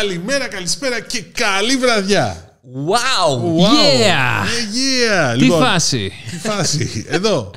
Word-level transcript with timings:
καλημέρα, 0.00 0.48
καλησπέρα 0.48 1.00
και 1.00 1.22
καλή 1.22 1.76
βραδιά. 1.76 2.56
Wow! 2.86 3.38
Wow. 3.40 3.60
Yeah! 3.60 4.42
Yeah, 4.44 5.32
yeah. 5.32 5.32
Τι 5.38 5.42
Λοιπόν, 5.44 5.62
φάση. 5.62 6.12
Τι 6.30 6.36
φάση. 6.36 7.06
Εδώ, 7.08 7.50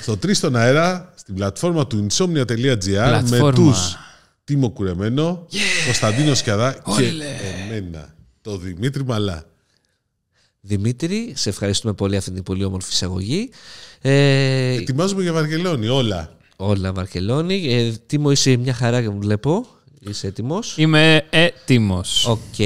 στο 0.00 0.12
3 0.12 0.34
στον 0.34 0.56
αέρα, 0.56 1.12
στην 1.16 1.34
πλατφόρμα 1.34 1.86
του 1.86 2.06
insomnia.gr 2.10 2.26
με 2.28 3.08
Πλατφόρμα. 3.08 3.52
τους 3.52 3.96
Τίμο 4.44 4.70
Κουρεμένο, 4.70 5.46
Κωνσταντίνο 5.84 6.34
Σκιαδά 6.34 6.72
και 6.72 6.80
Όλε. 6.84 7.24
εμένα, 7.68 8.14
το 8.40 8.56
Δημήτρη 8.56 9.04
Μαλά. 9.04 9.44
Δημήτρη, 10.60 11.32
σε 11.36 11.48
ευχαριστούμε 11.48 11.92
πολύ 11.92 12.16
αυτή 12.16 12.30
την 12.30 12.42
πολύ 12.42 12.64
όμορφη 12.64 12.92
εισαγωγή. 12.92 13.50
Ε, 14.00 14.72
Ετοιμάζουμε 14.74 15.22
για 15.22 15.32
Βαρκελόνη, 15.32 15.88
όλα. 15.88 16.36
όλα 16.56 16.92
Βαρκελόνη. 16.92 17.74
Ε, 17.74 17.92
Τίμο, 18.06 18.30
είσαι 18.30 18.56
μια 18.56 18.74
χαρά, 18.74 19.02
βλέπω. 19.18 19.66
Είσαι 20.08 20.26
έτοιμος; 20.26 20.74
Είμαι 20.78 21.24
έτοιμος. 21.30 22.26
Οκ. 22.26 22.58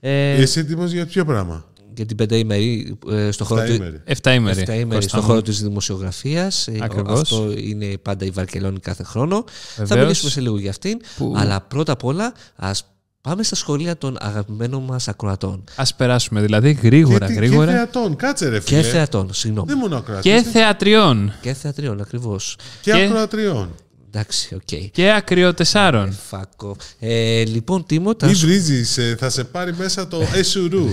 Ε, 0.00 0.40
Είσαι 0.42 0.60
έτοιμος 0.60 0.90
για 0.90 1.06
ποιο 1.06 1.24
πράγμα; 1.24 1.64
για 1.94 2.06
την 2.06 2.16
πενταήμερη 2.16 2.98
ε, 3.10 3.30
στο 3.30 3.44
χώρο, 3.44 3.60
του, 3.60 3.66
Εφταήμερη. 3.72 4.00
Εφταήμερη. 4.04 4.58
εφταήμερη 4.60 4.94
Κώστα 4.94 5.08
στο 5.08 5.20
μου. 5.20 5.22
χώρο 5.26 5.42
της 5.42 5.62
δημοσιογραφίας. 5.62 6.68
Ε, 6.68 6.78
Ακριβώς. 6.80 7.20
Αυτό 7.20 7.52
είναι 7.56 7.86
πάντα 8.02 8.24
η 8.24 8.30
Βαρκελόνη 8.30 8.78
κάθε 8.78 9.02
χρόνο. 9.02 9.44
Θα 9.74 9.84
Βεβαίως. 9.84 10.00
μιλήσουμε 10.06 10.30
σε 10.30 10.40
λίγο 10.40 10.58
για 10.58 10.70
αυτήν. 10.70 11.00
Που- 11.16 11.34
Αλλά 11.36 11.60
πρώτα 11.60 11.92
απ' 11.92 12.04
όλα 12.04 12.32
ας 12.56 12.84
πάμε 13.20 13.42
στα 13.42 13.54
σχολεία 13.54 13.96
των 13.98 14.16
αγαπημένων 14.20 14.82
μας 14.82 15.08
ακροατών. 15.08 15.64
Ας 15.74 15.82
περάσουμε 15.96 16.40
δηλαδή 16.40 16.72
γρήγορα, 16.72 17.26
και, 17.26 17.32
γρήγορα. 17.32 17.66
Και 17.66 17.72
θεατών, 17.76 18.16
κάτσε 18.16 18.48
ρε 18.48 18.60
φίλε. 18.60 18.80
Και 18.82 18.86
θεατών, 18.86 19.34
συγγνώμη. 19.34 19.68
Δεν 19.68 19.78
μόνο 19.78 19.96
ακροατές, 19.96 20.24
Και 20.24 20.32
ε, 20.38 20.42
θεατριών. 20.42 21.32
Και 21.40 21.52
θεατριών, 21.54 22.00
ακριβώς. 22.00 22.56
και 22.82 22.92
και- 22.92 23.02
ακροατριών. 23.02 23.74
Εντάξει, 24.12 24.54
οκ. 24.54 24.90
Και 24.92 25.12
ακριοτεσάρων. 25.12 26.12
Φάκο. 26.12 26.76
Ε, 26.98 27.44
λοιπόν, 27.44 27.86
Τίμο, 27.86 28.14
τα 28.14 28.26
Μην 28.26 28.36
σου- 28.36 28.46
βρίζεις, 28.46 28.98
ε, 28.98 29.16
θα 29.18 29.30
σε 29.30 29.44
πάρει 29.44 29.74
μέσα 29.74 30.08
το 30.08 30.22
εσουρού. 30.34 30.88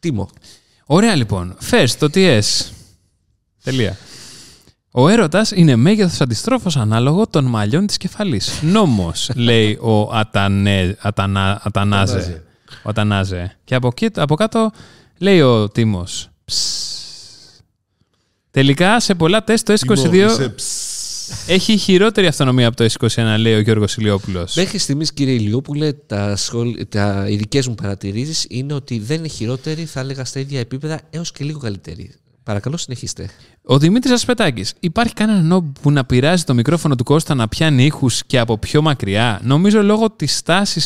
Τίμο. 0.00 0.30
Ωραία 0.86 1.14
λοιπόν. 1.14 1.56
First, 1.70 1.90
το 1.98 2.08
TS. 2.14 2.40
Τελεία. 3.62 3.96
Ο 4.90 5.08
έρωτας 5.08 5.50
είναι 5.50 5.76
μέγεθος 5.76 6.20
αντιστρόφως 6.20 6.76
ανάλογο 6.76 7.26
των 7.26 7.44
μαλλιών 7.44 7.86
της 7.86 7.96
κεφαλής. 7.96 8.50
Νόμος, 8.62 9.30
λέει 9.34 9.78
ο 9.80 10.00
Ατανέ, 10.12 10.96
Ατανα, 11.00 11.60
Ατανάζε. 11.64 12.12
Ατανάζε. 12.16 12.42
Ο 12.82 12.88
Ατανάζε. 12.88 13.56
Και 13.64 13.74
από, 13.74 13.86
εκεί- 13.86 14.20
από 14.20 14.34
κάτω 14.34 14.70
λέει 15.18 15.40
ο 15.40 15.68
Τίμος. 15.68 16.28
Τελικά 18.50 19.00
σε 19.00 19.14
πολλά 19.14 19.44
τεστ 19.44 19.66
το 19.66 19.74
Τίμο, 19.74 20.02
S22 20.02 20.14
είσαι 20.14 20.48
ψ. 20.48 20.62
Έχει 21.46 21.76
χειρότερη 21.76 22.26
αυτονομία 22.26 22.66
από 22.66 22.76
το 22.76 22.86
S21, 22.92 23.36
λέει 23.38 23.54
ο 23.54 23.60
Γιώργος 23.60 23.96
Ηλιόπουλος. 23.96 24.54
Μέχρι 24.54 24.78
στιγμής, 24.78 25.12
κύριε 25.12 25.34
Ηλιόπουλε, 25.34 25.92
τα, 25.92 26.36
σχόλ... 26.36 26.86
τα... 26.88 27.26
οι 27.28 27.36
δικέ 27.36 27.62
μου 27.66 27.74
παρατηρήσεις 27.74 28.46
είναι 28.48 28.74
ότι 28.74 28.98
δεν 28.98 29.18
είναι 29.18 29.28
χειρότερη, 29.28 29.84
θα 29.84 30.00
έλεγα 30.00 30.24
στα 30.24 30.40
ίδια 30.40 30.60
επίπεδα 30.60 31.00
έως 31.10 31.32
και 31.32 31.44
λίγο 31.44 31.58
καλύτερη. 31.58 32.10
Παρακαλώ, 32.42 32.76
συνεχίστε. 32.76 33.30
Ο 33.62 33.78
Δημήτρης 33.78 34.12
Ασπετάκης. 34.12 34.74
Υπάρχει 34.80 35.14
κανένα 35.14 35.40
νόμπ 35.40 35.74
που 35.82 35.90
να 35.90 36.04
πειράζει 36.04 36.44
το 36.44 36.54
μικρόφωνο 36.54 36.94
του 36.94 37.04
Κώστα 37.04 37.34
να 37.34 37.48
πιάνει 37.48 37.84
ήχους 37.84 38.24
και 38.26 38.38
από 38.38 38.58
πιο 38.58 38.82
μακριά; 38.82 39.40
Νομίζω 39.44 39.82
λόγω 39.82 40.10
της 40.10 40.42
τάση 40.42 40.80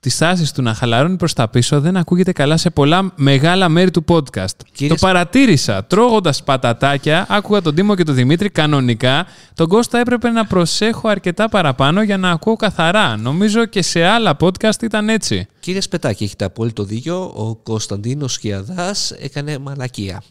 της 0.00 0.18
τάσης 0.18 0.52
του 0.52 0.62
να 0.62 0.74
χαλαρώνει 0.74 1.16
προς 1.16 1.32
τα 1.32 1.48
πίσω 1.48 1.80
δεν 1.80 1.96
ακούγεται 1.96 2.32
καλά 2.32 2.56
σε 2.56 2.70
πολλά 2.70 3.12
μεγάλα 3.16 3.68
μέρη 3.68 3.90
του 3.90 4.04
podcast. 4.08 4.46
Κύριε 4.72 4.88
Το 4.88 4.96
Σ- 4.96 5.00
παρατήρησα. 5.02 5.84
Τρώγοντας 5.84 6.42
πατατάκια, 6.42 7.26
άκουγα 7.28 7.62
τον 7.62 7.74
Τίμο 7.74 7.94
και 7.94 8.02
τον 8.04 8.14
Δημήτρη 8.14 8.50
κανονικά. 8.50 9.26
Τον 9.54 9.68
Κώστα 9.68 9.98
έπρεπε 9.98 10.30
να 10.30 10.46
προσέχω 10.46 11.08
αρκετά 11.08 11.48
παραπάνω 11.48 12.02
για 12.02 12.16
να 12.16 12.30
ακούω 12.30 12.56
καθαρά. 12.56 13.16
Νομίζω 13.16 13.64
και 13.66 13.82
σε 13.82 14.04
άλλα 14.04 14.36
podcast 14.40 14.82
ήταν 14.82 15.08
έτσι. 15.08 15.46
Κύριε 15.60 15.80
Σπετάκη, 15.80 16.24
έχετε 16.24 16.44
απόλυτο 16.44 16.84
δίκιο. 16.84 17.32
Ο 17.36 17.54
Κωνσταντίνος 17.54 18.32
Σκιαδάς 18.32 19.10
έκανε 19.10 19.58
μαλακία. 19.58 20.22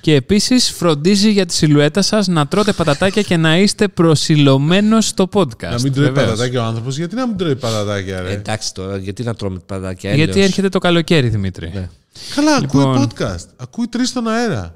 Και 0.00 0.14
επίσης 0.14 0.70
φροντίζει 0.70 1.30
για 1.30 1.46
τη 1.46 1.54
σιλουέτα 1.54 2.02
σας 2.02 2.26
να 2.26 2.46
τρώτε 2.46 2.72
πατατάκια 2.72 3.22
και 3.22 3.36
να 3.36 3.58
είστε 3.58 3.88
προσιλωμένος 3.88 5.06
στο 5.06 5.28
podcast. 5.32 5.70
Να 5.70 5.80
μην 5.82 5.92
τρώει 5.92 6.06
Βεβαίως. 6.06 6.26
πατατάκια 6.28 6.62
ο 6.62 6.64
άνθρωπος. 6.64 6.96
Γιατί 6.96 7.14
να 7.14 7.26
μην 7.26 7.36
τρώει 7.36 7.56
πατατάκια, 7.56 8.16
Ε, 8.18 8.22
ρε; 8.22 8.32
εντάξει 8.32 8.74
τώρα, 8.74 8.96
γιατί 8.96 9.22
να 9.22 9.34
τρώμε 9.34 9.58
πατατάκια. 9.66 10.14
Γιατί 10.14 10.30
έλεος; 10.32 10.46
έρχεται 10.46 10.68
το 10.68 10.78
καλοκαίρι, 10.78 11.28
Δημήτρη. 11.28 11.70
Ναι. 11.74 11.88
Καλά, 12.34 12.60
Λοιπόν. 12.60 12.82
ακούει 12.92 13.06
podcast. 13.18 13.44
Ακούει 13.56 13.86
τρεις 13.86 14.08
στον 14.08 14.28
αέρα. 14.28 14.74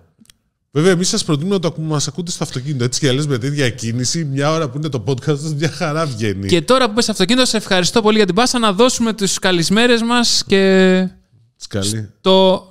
Βέβαια, 0.72 0.90
εμείς 0.92 1.08
σας 1.08 1.24
προτείνουμε 1.24 1.54
να 1.54 1.60
το 1.60 1.74
μας 1.80 2.08
ακούτε 2.08 2.30
στο 2.30 2.44
αυτοκίνητο. 2.44 2.84
Έτσι 2.84 3.00
κι 3.00 3.08
αλλιώς 3.08 3.26
με 3.26 3.38
τέτοια 3.38 3.70
κίνηση, 3.70 4.24
μια 4.24 4.50
ώρα 4.52 4.68
που 4.68 4.76
είναι 4.78 4.88
το 4.88 5.04
podcast 5.06 5.38
σας, 5.38 5.54
μια 5.54 5.70
χαρά 5.70 6.06
βγαίνει. 6.06 6.46
Και 6.48 6.62
τώρα 6.62 6.88
που 6.88 6.94
πες 6.94 7.02
στο 7.02 7.12
αυτοκίνητο, 7.12 7.46
σε 7.46 7.56
ευχαριστώ 7.56 8.02
πολύ 8.02 8.16
για 8.16 8.26
την 8.26 8.34
πάσα 8.34 8.58
να 8.58 8.72
δώσουμε 8.72 9.12
τους 9.12 9.38
καλησμέρες 9.38 10.02
μας 10.02 10.44
και 10.46 11.08
Σκαλή. 11.56 12.08
το 12.20 12.69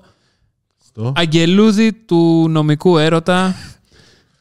Στο. 0.99 1.13
αγγελούδι 1.15 1.93
του 1.93 2.47
νομικού 2.49 2.97
έρωτα 2.97 3.55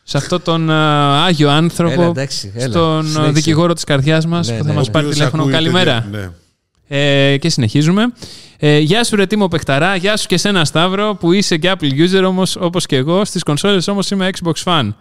σε 0.03 0.17
αυτόν 0.17 0.43
τον 0.43 0.71
α, 0.71 1.25
Άγιο 1.25 1.51
άνθρωπο, 1.51 1.93
Έλα, 2.01 2.07
εντάξει, 2.11 2.53
έλα. 2.55 2.69
στον 2.71 2.99
α, 3.07 3.09
Συνέχισε. 3.09 3.33
δικηγόρο 3.33 3.73
της 3.73 3.85
καρδιάς 3.85 4.27
μας 4.27 4.49
Ναι, 4.49 4.57
που 4.59 4.63
θα 4.65 4.69
ναι, 4.69 4.75
μας 4.77 4.87
ναι. 4.87 4.93
πάρει 4.93 5.05
Οποίος 5.05 5.19
τηλέφωνο. 5.19 5.43
ακούει 5.43 5.55
Καλημέρα. 5.55 6.03
τέτοια- 6.03 6.19
Ναι. 6.21 6.31
Ε, 7.33 7.37
και 7.37 7.49
συνεχίζουμε. 7.49 8.03
Ε, 8.59 8.79
γεια 8.79 9.05
σου 9.05 9.17
ρε 9.17 9.27
Τίμο 9.27 9.49
Πεχταρά, 9.49 9.97
γεια 9.97 10.17
σου 10.17 10.27
και 10.27 10.37
σένα 10.37 10.65
Σταύρο 10.65 11.15
που 11.21 11.33
είσαι 11.33 11.57
και 11.57 11.73
Apple 11.79 11.91
user 11.93 12.23
όμως 12.27 12.57
όπως 12.57 12.87
και 12.87 12.97
εγώ. 12.97 13.25
Στις 13.25 13.43
κονσόλες 13.43 13.89
όμως 13.89 14.11
είμαι 14.11 14.29
Xbox 14.43 14.53
fan. 14.65 14.95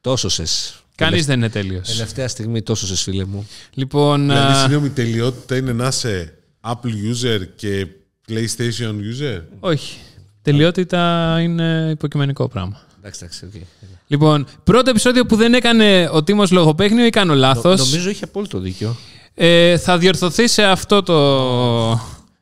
Τόσο 0.00 0.28
σες. 0.28 0.74
Κανείς 0.94 1.26
δεν 1.26 1.36
είναι 1.38 1.48
τέλειος. 1.48 1.88
Τελευταία 1.88 2.28
στιγμή 2.28 2.62
τόσο 2.62 2.86
σες, 2.86 3.02
φίλε 3.02 3.24
μου. 3.24 3.48
Λοιπόν, 3.74 4.20
Δηλαδή, 4.20 4.52
α, 4.52 4.60
συγγνώμη, 4.60 4.88
τελειότητα 4.88 5.56
είναι 5.56 5.72
να 5.72 5.86
είσαι 5.86 6.34
Apple 6.60 6.72
user 7.12 7.40
και 7.56 7.86
PlayStation 8.28 8.90
user; 8.90 9.40
όχι. 9.60 9.98
Τελειότητα 10.44 11.36
είναι 11.40 11.88
υποκειμενικό 11.90 12.48
πράγμα. 12.48 12.80
Εντάξει, 12.98 13.20
εντάξει. 13.24 13.44
οκ. 13.44 13.62
Λοιπόν, 14.06 14.46
πρώτο 14.64 14.90
επεισόδιο 14.90 15.26
που 15.26 15.36
δεν 15.36 15.54
έκανε 15.54 16.08
ο 16.12 16.22
Τίμος 16.22 16.50
λογοπαίγνιο 16.50 17.06
ή 17.06 17.10
κάνω 17.10 17.34
λάθος. 17.34 17.78
Νομίζω 17.78 18.10
είχε 18.10 18.24
απόλυτο 18.24 18.58
δίκιο. 18.58 18.96
Ε, 19.34 19.78
θα 19.78 19.98
διορθωθεί 19.98 20.48
σε 20.48 20.62
αυτό 20.62 21.02
το 21.02 22.00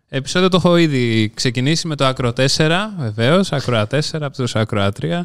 επεισόδιο. 0.08 0.48
Το 0.48 0.56
έχω 0.56 0.76
ήδη 0.76 1.32
ξεκινήσει 1.34 1.86
με 1.86 1.96
το 1.96 2.08
Acro 2.08 2.32
4, 2.56 2.70
βεβαίως. 2.98 3.48
Acro 3.52 3.84
4 3.90 4.00
από 4.12 4.36
τους 4.36 4.52
Acro 4.54 4.88
3. 5.00 5.22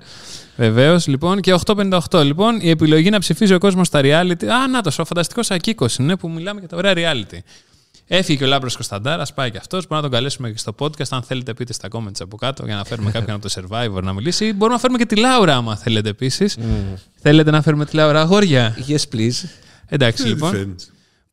Βεβαίως, 0.55 1.07
λοιπόν. 1.07 1.39
Και 1.41 1.55
858, 1.65 2.23
λοιπόν. 2.23 2.59
Η 2.61 2.69
επιλογή 2.69 3.09
να 3.09 3.19
ψηφίζει 3.19 3.53
ο 3.53 3.57
κόσμος 3.59 3.87
στα 3.87 3.99
reality. 4.03 4.45
Α, 4.45 4.67
να 4.67 4.81
το, 4.81 4.91
ο 4.97 5.05
φανταστικός 5.05 5.51
Ακίκος 5.51 5.95
είναι 5.95 6.15
που 6.15 6.29
μιλάμε 6.29 6.59
για 6.59 6.69
τα 6.69 6.77
ωραία 6.77 6.93
reality. 6.95 7.37
Έφυγε 8.07 8.37
και 8.37 8.43
ο 8.43 8.47
Λάμπρος 8.47 8.75
Κωνσταντάρας, 8.75 9.33
πάει 9.33 9.51
και 9.51 9.57
αυτός. 9.57 9.81
Μπορούμε 9.87 9.95
να 9.95 10.01
τον 10.01 10.11
καλέσουμε 10.11 10.51
και 10.51 10.57
στο 10.57 10.75
podcast. 10.79 11.07
Αν 11.09 11.23
θέλετε, 11.23 11.53
πείτε 11.53 11.73
στα 11.73 11.87
comments 11.91 12.19
από 12.19 12.37
κάτω 12.37 12.65
για 12.65 12.75
να 12.75 12.83
φέρουμε 12.83 13.11
κάποιον 13.11 13.35
από 13.35 13.49
το 13.49 13.53
survivor 13.61 14.03
να 14.03 14.13
μιλήσει. 14.13 14.45
Ή 14.45 14.51
μπορούμε 14.53 14.73
να 14.73 14.79
φέρουμε 14.79 14.97
και 14.97 15.05
τη 15.05 15.15
Λάουρα, 15.15 15.55
άμα 15.55 15.75
θέλετε 15.75 16.09
επίσης. 16.09 16.57
Θέλετε 17.15 17.51
να 17.51 17.61
φέρουμε 17.61 17.85
τη 17.85 17.95
Λάουρα 17.95 18.21
αγόρια; 18.21 18.75
Yes, 18.87 19.15
please. 19.15 19.49
Εντάξει, 19.87 20.23
Τι 20.23 20.29
λοιπόν. 20.29 20.75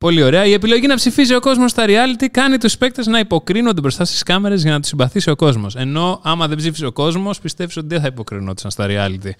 Φαίνεται. 0.05 0.21
Πολύ 0.21 0.23
ωραία. 0.23 0.47
Η 0.47 0.53
επιλογή 0.53 0.87
να 0.87 0.95
ψηφίζει 0.95 1.35
ο 1.35 1.41
κόσμος 1.41 1.71
στα 1.71 1.85
reality 1.87 2.27
κάνει 2.31 2.59
τους 2.59 2.77
παίκτες 2.77 3.07
να 3.07 3.19
υποκρίνονται 3.19 3.81
μπροστά 3.81 4.05
στις 4.05 4.23
κάμερες 4.23 4.63
για 4.63 4.73
να 4.73 4.81
τους 4.81 4.89
συμπαθήσει 4.89 5.31
ο 5.31 5.37
κόσμος. 5.37 5.77
Ενώ 5.77 6.21
άμα 6.23 6.49
δεν 6.49 6.57
ψήφισε 6.57 6.87
ο 6.87 6.93
κόσμος, 6.93 7.41
πιστεύεις 7.41 7.77
ότι 7.77 7.87
δεν 7.87 8.01
θα 8.01 8.07
υποκρινόντουσαν 8.07 8.71
στα 8.71 8.87
reality. 8.89 9.31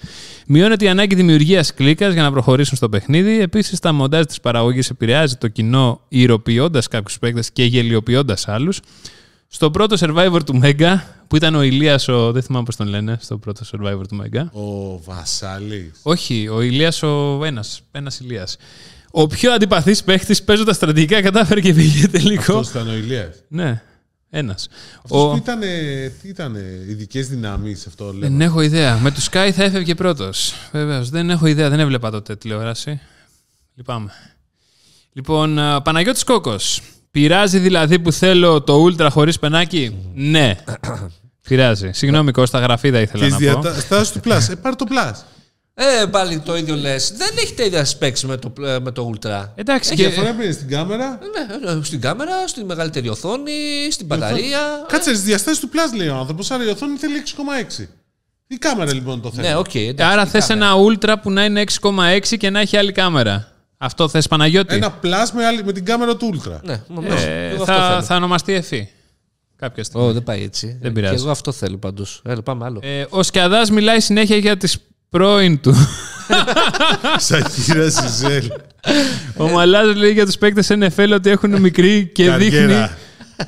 Μειώνεται 0.47 0.85
η 0.85 0.89
ανάγκη 0.89 1.15
δημιουργίας 1.15 1.75
κλίκας 1.75 2.13
για 2.13 2.23
να 2.23 2.31
προχωρήσουν 2.31 2.77
στο 2.77 2.89
παιχνίδι. 2.89 3.41
Επίσης, 3.41 3.79
τα 3.79 3.93
μοντάζ 3.93 4.25
της 4.25 4.41
παραγωγής 4.41 4.91
επηρεάζει 4.91 5.37
το 5.37 5.49
κοινό, 5.49 6.01
ηρωποιώντας 6.09 6.89
κάποιους 6.89 7.19
παίκτες 7.19 7.53
και 7.53 7.65
γελιοποιώντας 7.65 8.49
άλλους. 8.49 8.81
Στο 9.49 9.71
πρώτο 9.71 9.97
survivor 9.99 10.41
του 10.47 10.57
Μέγκα, 10.57 11.05
που 11.29 11.37
ήταν 11.37 11.55
ο 11.55 11.63
Ηλίας 11.63 12.09
ο. 12.09 12.33
Δεν 12.33 12.43
θυμάμαι 12.43 12.65
πώς 12.65 12.77
τον 12.77 12.87
λένε, 12.87 13.19
στο 13.21 13.39
πρώτο 13.39 13.65
survivor 13.73 14.03
του 14.09 14.17
Μέγκα. 14.17 14.51
Ο 14.53 14.99
Βασάλης. 15.05 16.01
Όχι, 16.03 16.49
ο 16.49 16.61
Ηλίας 16.61 17.03
ο 17.03 17.41
ένας, 17.45 17.81
ένας 17.93 18.21
Ηλίας. 18.21 18.57
Ο 19.17 19.27
πιο 19.27 19.53
αντιπαθής 19.53 20.03
παίχτης 20.05 20.43
παίζοντας 20.43 20.77
στρατηγικά 20.77 21.23
κατάφερε 21.23 21.61
και 21.61 21.75
πήγε 21.75 22.09
τελικό. 22.09 22.41
Αυτός 22.41 22.69
ήταν 22.69 22.89
ο 22.89 22.93
Ηλίας. 22.95 23.35
Ναι, 23.49 23.83
ένας. 24.31 24.69
Αυτός 25.05 25.21
Ο... 25.23 25.31
που 25.31 25.37
ήταν. 25.37 25.61
Τι 26.23 26.29
ήταν, 26.29 26.55
ειδικές 26.89 27.29
δυνάμεις 27.29 27.87
αυτό 27.87 28.05
λέμε. 28.13 28.19
Δεν 28.29 28.41
έχω 28.41 28.61
ιδέα. 28.61 28.99
Με 28.99 29.11
του 29.11 29.21
Sky 29.23 29.51
θα 29.55 29.65
έφευγε 29.65 29.95
πρώτος. 29.95 30.55
Βεβαίως. 30.73 31.11
Δεν 31.11 31.31
έχω 31.31 31.47
ιδέα. 31.47 31.69
Δεν 31.69 31.81
έβλεπα 31.81 32.11
τότε 32.11 32.37
τηλεόραση. 32.37 33.01
Λυπάμαι. 33.75 34.11
Λοιπόν, 35.13 35.59
α, 35.59 35.83
Παναγιώτης 35.83 36.25
Κόκος. 36.25 36.81
Πειράζει 37.11 37.59
δηλαδή 37.59 37.99
που 37.99 38.13
θέλω 38.13 38.63
το 38.63 38.85
Ultra 38.85 39.09
χωρίς 39.11 39.39
πενάκι. 39.39 39.97
ναι. 40.15 40.55
Πειράζει. 41.49 41.91
Συγγνώμη 41.93 42.33
Κώστα, 42.33 42.59
γραφίδα 42.59 43.01
ήθελα 43.01 43.25
Και 43.25 43.31
να 43.31 43.37
τι 43.37 43.47
πω. 43.47 43.61
διαστάσει 43.61 44.13
του 44.13 44.21
Plus. 44.25 44.49
Ε, 44.51 44.55
πάρε 44.55 44.75
το 44.77 44.85
Plus. 44.89 45.13
Ε, 45.77 46.07
πάλι 46.11 46.39
το 46.39 46.57
ίδιο 46.57 46.75
λες. 46.77 47.13
Δεν 47.17 47.29
έχει 47.39 47.55
τα 47.55 47.65
ίδια 47.65 47.87
specs 47.87 48.21
με 48.21 48.37
το, 48.37 48.53
με 48.83 48.91
το 48.91 49.11
Ultra. 49.15 49.45
Εντάξει, 49.55 49.91
Και 49.91 50.03
και... 50.03 50.09
διαφορά 50.09 50.29
είναι 50.43 50.53
στην 50.53 50.69
κάμερα. 50.69 51.19
Ναι, 51.65 51.71
ε, 51.71 51.85
στην 51.85 52.01
κάμερα, 52.01 52.49
στη 52.49 52.65
μεγαλύτερη 52.65 53.09
οθόνη, 53.09 53.53
στην 53.91 54.07
μπαταρία. 54.07 54.59
Κάτσε, 54.89 55.09
στις 55.11 55.23
διαστάσεις 55.23 55.61
του 55.61 55.69
Plus 55.73 55.97
λέει 55.97 56.09
ο 56.09 56.15
άνθρωπος. 56.17 56.51
Άρα 56.51 56.65
η 56.65 56.69
οθόνη 56.69 56.97
θέλει 56.97 57.23
6,6. 57.79 57.85
Η 58.47 58.57
κάμερα 58.57 58.95
λοιπόν 58.95 59.21
το 59.23 59.31
θέμα. 59.31 59.49
Ναι, 59.49 59.57
οκ. 59.57 59.75
εντάξει, 59.75 60.13
Άρα 60.13 60.23
η 60.23 60.27
θες 60.27 60.47
κάμερα. 60.47 60.67
ένα 60.71 60.77
Ultra 60.85 61.15
που 61.23 61.31
να 61.31 61.45
είναι 61.45 61.65
6,6 61.81 62.37
και 62.39 62.51
να 62.51 62.61
έχει 62.61 62.77
άλλη 62.77 62.93
κάμερα. 62.93 63.49
Αυτό 63.79 64.09
θες 64.09 64.29
Παναγιώτη; 64.29 64.75
Ένα 64.75 64.99
plus 65.03 65.31
με, 65.35 65.47
άλλη- 65.47 65.65
με 65.65 65.73
την 65.73 65.85
κάμερα 65.85 66.17
του 66.17 66.35
Ultra. 66.41 66.61
Ναι, 66.63 66.83
μόνο 66.89 67.07
Ε, 67.15 67.49
εγώ 67.49 67.63
αυτό 67.63 67.73
θα, 67.73 67.89
θέλω. 67.89 68.03
θα 68.03 68.17
ονομαστεί 68.17 68.53
εφή. 68.53 68.89
Κάποια 69.57 69.85
στιγμή. 69.85 70.07
Ω, 70.07 70.13
δεν 70.13 70.23
πάει 70.23 70.43
έτσι. 70.43 70.79
Δεν 70.81 70.91
Ε, 70.91 70.95
πειράζει. 70.95 71.15
Και 71.15 71.21
εγώ 71.21 71.31
αυτό 71.31 71.53
θέλω 71.53 71.77
πάντως. 71.77 72.23
Έλα, 72.25 72.43
πάμε 72.43 72.65
άλλο. 72.65 72.81
Ε, 72.83 73.05
ο 73.09 73.23
Σκιαδάς 73.23 73.71
μιλάει 73.71 74.01
συνέχεια 74.01 74.37
για 74.37 74.57
τις 74.57 74.77
πρώην 75.15 75.61
του. 75.61 75.75
Σακύρα 77.17 77.91
Σιζέλ. 77.91 78.45
Ο 79.37 79.49
Μαλάς 79.49 79.97
λέει 79.97 80.13
για 80.13 80.25
τους 80.25 80.37
παίκτες 80.37 80.71
NFL 80.71 81.09
ότι 81.15 81.31
έχουν 81.31 81.61
μικρή 81.61 82.11
και 82.15 82.31
δείχνει 82.31 82.59
Καριέρα. 82.59 82.97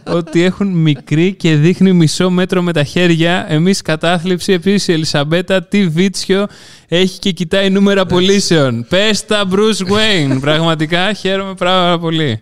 ότι 0.07 0.43
έχουν 0.43 0.67
μικρή 0.69 1.35
και 1.35 1.55
δείχνει 1.55 1.93
μισό 1.93 2.31
μέτρο 2.31 2.63
με 2.63 2.73
τα 2.73 2.85
χέρια. 2.85 3.47
Εμείς 3.49 3.83
κατάθλιψη. 3.83 4.53
Επίσης 4.53 4.89
η 4.89 4.93
Ελισαμπέτα 4.93 5.63
τι 5.63 5.89
βίτσιο 5.89 6.47
έχει 6.89 7.19
και 7.19 7.31
κοιτάει 7.31 7.71
νούμερα 7.71 8.07
πωλήσεων. 8.07 8.87
Πες 8.89 9.25
τα 9.27 9.49
Bruce 9.51 9.87
Wayne. 9.93 10.39
Πραγματικά 10.41 11.13
χαίρομαι 11.13 11.55
πάρα 11.55 11.99
πολύ. 11.99 12.41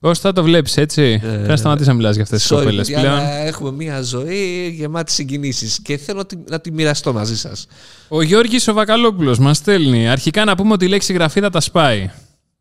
Πώς 0.00 0.18
θα 0.18 0.32
το 0.32 0.42
βλέπεις 0.42 0.76
έτσι; 0.76 1.18
Πρέπει 1.18 1.48
να 1.48 1.56
σταματήσεις 1.56 1.88
να 1.88 1.94
μιλάς 1.94 2.14
για 2.14 2.22
αυτές 2.22 2.40
τις 2.40 2.52
Sorry, 2.52 2.56
κοπέλες 2.58 2.86
παιδιά, 2.86 3.00
πλέον. 3.00 3.18
αλλά 3.18 3.32
έχουμε 3.36 3.72
μια 3.72 4.02
ζωή 4.02 4.74
γεμάτη 4.76 5.12
συγκινήσεις 5.12 5.80
και 5.82 5.96
θέλω 5.96 6.18
να 6.18 6.26
τη, 6.26 6.36
να 6.48 6.60
τη 6.60 6.72
μοιραστώ 6.72 7.12
μαζί 7.12 7.36
σας. 7.36 7.66
Ο 8.08 8.22
Γιώργης 8.22 8.68
ο 8.68 8.72
Βακαλόπουλος 8.72 9.38
μας 9.38 9.56
στέλνει. 9.56 10.08
Αρχικά 10.08 10.44
να 10.44 10.54
πούμε 10.54 10.72
ότι 10.72 10.84
η 10.84 10.88
λέξη 10.88 11.12
γραφή 11.12 11.40
θα 11.40 11.50
τα 11.50 11.60
σπάει. 11.60 12.10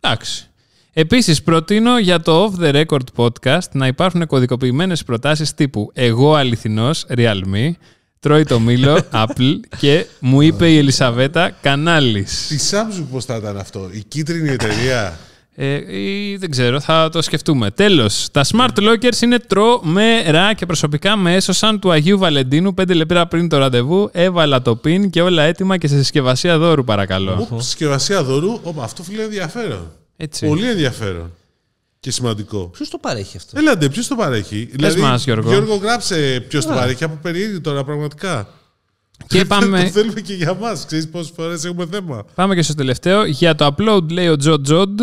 Εντάξει. 0.02 0.50
Επίσης 0.94 1.44
προτείνω 1.44 2.00
για 2.00 2.20
το 2.20 2.46
Off 2.46 2.64
the 2.64 2.84
Record 2.86 3.04
podcast 3.16 3.70
να 3.72 3.88
υπάρχουν 3.88 4.28
κωδικοποιημένες 4.28 5.04
προτάσεις 5.04 5.54
τύπου 5.54 5.92
«Εγώ 5.94 6.36
αληθινός, 6.36 7.06
Realme», 7.18 7.72
«Τρώει 8.20 8.44
το 8.44 8.60
μήλο, 8.60 9.00
Apple» 9.26 9.60
και 9.78 10.06
«Μου 10.20 10.42
είπε 10.42 10.72
η 10.72 10.78
Ελισαβέτα, 10.78 11.50
κανάλης». 11.62 12.48
Τη 12.48 12.58
Samsung 12.72 13.06
πώς 13.12 13.26
θα 13.26 13.36
ήταν 13.36 13.58
αυτό. 13.58 13.90
Η 13.92 14.04
κίτρινη 14.08 14.50
εταιρεία; 14.50 15.20
Ε, 15.58 15.98
ή 16.00 16.38
δεν 16.38 16.50
ξέρω, 16.50 16.80
θα 16.80 17.10
το 17.10 17.22
σκεφτούμε. 17.22 17.72
Τέλος, 17.72 18.28
τα 18.32 18.46
smart 18.46 18.78
lockers 18.78 19.22
είναι 19.22 19.40
τρομερά 19.40 20.54
και 20.54 20.66
προσωπικά 20.66 21.16
με 21.16 21.36
έσωσαν 21.36 21.80
του 21.80 21.92
Αγίου 21.92 22.18
Βαλεντίνου 22.18 22.74
πέντε 22.74 22.94
λεπτά 22.94 23.28
πριν 23.28 23.50
το 23.50 23.58
ραντεβού. 23.58 24.10
Έβαλα 24.12 24.62
το 24.62 24.80
pin 24.84 25.10
και 25.10 25.22
όλα 25.22 25.44
έτοιμα 25.44 25.78
και 25.78 25.88
σε 25.88 25.98
συσκευασία 25.98 26.58
δώρου, 26.58 26.84
παρακαλώ. 26.84 27.48
Οπ, 27.52 27.62
συσκευασία 27.62 28.24
δώρου. 28.24 28.60
Όπα, 28.64 28.84
αυτό 28.84 29.04
φίλε 29.04 29.24
ενδιαφέρον. 29.24 29.92
Έτσι. 30.18 30.48
Πολύ 30.48 30.70
ενδιαφέρον. 30.70 31.32
Και 32.00 32.12
σημαντικό. 32.12 32.66
Ποιος 32.74 32.90
το 32.90 32.98
παρέχει 32.98 33.38
αυτό; 33.38 33.60
Έλατε, 33.60 33.90
ποιος 33.90 34.08
το 34.08 34.16
παρέχει; 34.16 34.70
Δηλαδή, 34.72 35.02
μας, 35.02 35.24
Γιώργο. 35.24 35.50
Γιώργο, 35.50 35.76
γράψε 35.76 36.46
ποιος 36.50 36.66
το 36.66 36.74
παρέχει. 36.74 37.04
Από 37.04 37.20
περίεργη 37.22 37.60
τώρα, 37.62 37.84
πραγματικά. 37.84 38.48
Και 39.28 39.46
πάμε, 39.54 39.82
το 39.84 39.90
θέλουμε 39.90 40.22
και 40.22 40.34
για 40.34 40.54
μας. 40.54 40.86
Ξέρεις 40.86 41.10
πόσες 41.10 41.32
φορές 41.36 41.66
έχουμε 41.66 41.86
θέμα. 41.92 42.26
πάμε 42.36 42.56
και 42.56 42.62
στο 42.62 42.74
τελευταίο. 42.74 43.26
Για 43.26 43.56
το 43.56 43.76
upload, 43.78 44.10
λέει 44.10 44.28
ο 44.28 44.38
Τζο 44.38 44.62
Τζοντ, 44.62 45.02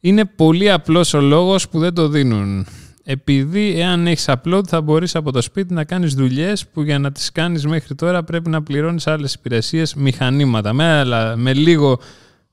είναι 0.00 0.24
πολύ 0.24 0.70
απλός 0.70 1.14
ο 1.14 1.20
λόγος 1.20 1.68
που 1.68 1.78
δεν 1.78 1.94
το 1.94 2.08
δίνουν. 2.08 2.66
Επειδή 3.04 3.74
εάν 3.80 4.06
έχεις 4.06 4.28
upload 4.28 4.66
θα 4.66 4.80
μπορείς 4.80 5.14
από 5.14 5.32
το 5.32 5.40
σπίτι 5.42 5.74
να 5.74 5.84
κάνεις 5.84 6.14
δουλειές 6.14 6.66
που 6.66 6.82
για 6.82 6.98
να 6.98 7.12
τις 7.12 7.32
κάνεις 7.32 7.66
μέχρι 7.66 7.94
τώρα 7.94 8.22
πρέπει 8.24 8.50
να 8.50 8.62
πληρώνεις 8.62 9.06
άλλες 9.06 9.34
υπηρεσίες, 9.34 9.94
μηχανήματα. 9.94 10.72
Με, 10.72 10.84
άλλα- 10.84 11.36
με, 11.36 11.54
λίγο, 11.54 12.00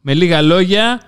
με 0.01 0.13
λίγα 0.13 0.41
λόγια, 0.41 1.01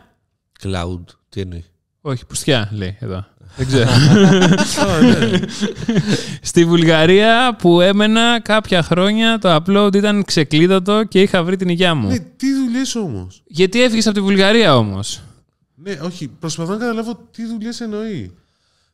Cloud. 0.63 1.03
Τι 1.29 1.41
εννοεί; 1.41 1.63
όχι 2.01 2.25
πουστιά 2.25 2.69
λέει 2.71 2.97
εδώ. 2.99 3.25
Δεν 3.55 3.67
ξέρω. 3.67 3.89
Α, 4.93 5.01
ναι. 5.01 5.39
Στη 6.41 6.65
Βουλγαρία 6.65 7.55
που 7.61 7.81
έμενα 7.81 8.39
κάποια 8.41 8.83
χρόνια 8.83 9.37
το 9.39 9.55
upload 9.55 9.95
ήταν 9.95 10.23
ξεκλείδωτο 10.23 11.03
και 11.03 11.21
είχα 11.21 11.43
βρει 11.43 11.55
την 11.55 11.69
υγειά 11.69 11.95
μου. 11.95 12.07
ναι, 12.07 12.17
τι 12.19 12.53
δουλειές 12.53 12.95
όμως; 12.95 13.41
Γιατί 13.47 13.81
έφυγες 13.83 14.05
από 14.07 14.15
τη 14.15 14.21
Βουλγαρία 14.21 14.77
όμως; 14.77 15.21
Ναι, 15.81 15.91
όχι, 15.91 16.27
προσπαθώ 16.27 16.71
να 16.71 16.77
καταλάβω 16.77 17.27
τι 17.31 17.45
δουλειές 17.45 17.81
εννοεί. 17.81 18.31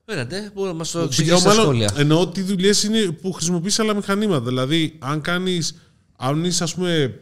Μένατε, 0.05 0.51
μπορεί 0.53 0.67
να 0.67 0.73
μας 0.73 0.91
το 0.91 1.07
Πηγαίνω, 1.07 1.07
εξηγήσεις 1.11 1.39
στα 1.39 1.49
μάλλον, 1.49 1.63
σχόλια. 1.63 1.91
εννοώ 1.97 2.27
τι 2.27 2.41
δουλειές 2.41 2.83
είναι 2.83 3.11
που 3.11 3.31
χρησιμοποιείς 3.31 3.79
άλλα 3.79 3.95
μηχανήματα. 3.95 4.45
Δηλαδή, 4.45 4.95
αν 4.99 5.21
κάνεις. 5.21 5.75
Αν 6.17 6.43
είσαι, 6.43 6.63
ας 6.63 6.73
πούμε, 6.75 7.19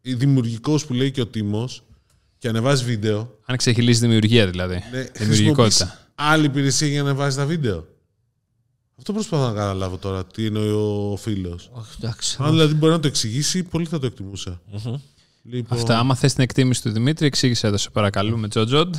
δημιουργικός 0.00 0.86
που 0.86 0.92
λέει 0.92 1.10
και 1.10 1.20
ο 1.20 1.26
Τίμος 1.26 1.82
και 2.38 2.48
ανεβάζεις 2.48 2.84
βίντεο. 2.84 3.38
Αν 3.44 3.56
ξεχυλίσεις 3.56 4.00
δημιουργία 4.00 4.46
δηλαδή. 4.50 4.74
Ναι, 4.74 4.80
χρησιμοποιείς 4.80 5.26
Δημιουργικότητα. 5.28 6.08
άλλη 6.14 6.44
υπηρεσία 6.44 6.88
για 6.88 7.02
να 7.02 7.08
ανεβάζεις 7.08 7.34
τα 7.34 7.46
βίντεο. 7.46 7.86
Αυτό 8.98 9.12
προσπαθώ 9.12 9.46
να 9.46 9.52
καταλάβω 9.52 9.96
τώρα 9.96 10.24
τι 10.26 10.46
εννοεί 10.46 10.68
ο 10.70 11.16
φίλος. 11.20 11.70
Όχι, 11.72 11.90
εντάξει. 11.98 12.36
Αν 12.40 12.50
δηλαδή 12.50 12.74
μπορεί 12.74 12.92
να 12.92 13.00
το 13.00 13.06
εξηγήσει, 13.06 13.62
πολύ 13.62 13.86
θα 13.86 13.98
το 13.98 14.06
εκτιμούσα. 14.06 14.60
Λοιπόν, 15.50 15.78
Αυτά. 15.78 15.98
Άμα 15.98 16.14
θες 16.14 16.32
την 16.34 16.42
εκτίμηση 16.42 16.82
του 16.82 16.90
Δημήτρη, 16.90 17.26
εξήγησε 17.26 17.70
το 17.70 17.76
σε 17.78 17.90
παρακαλούμε, 17.90 18.48
Τζοτζοντ. 18.48 18.94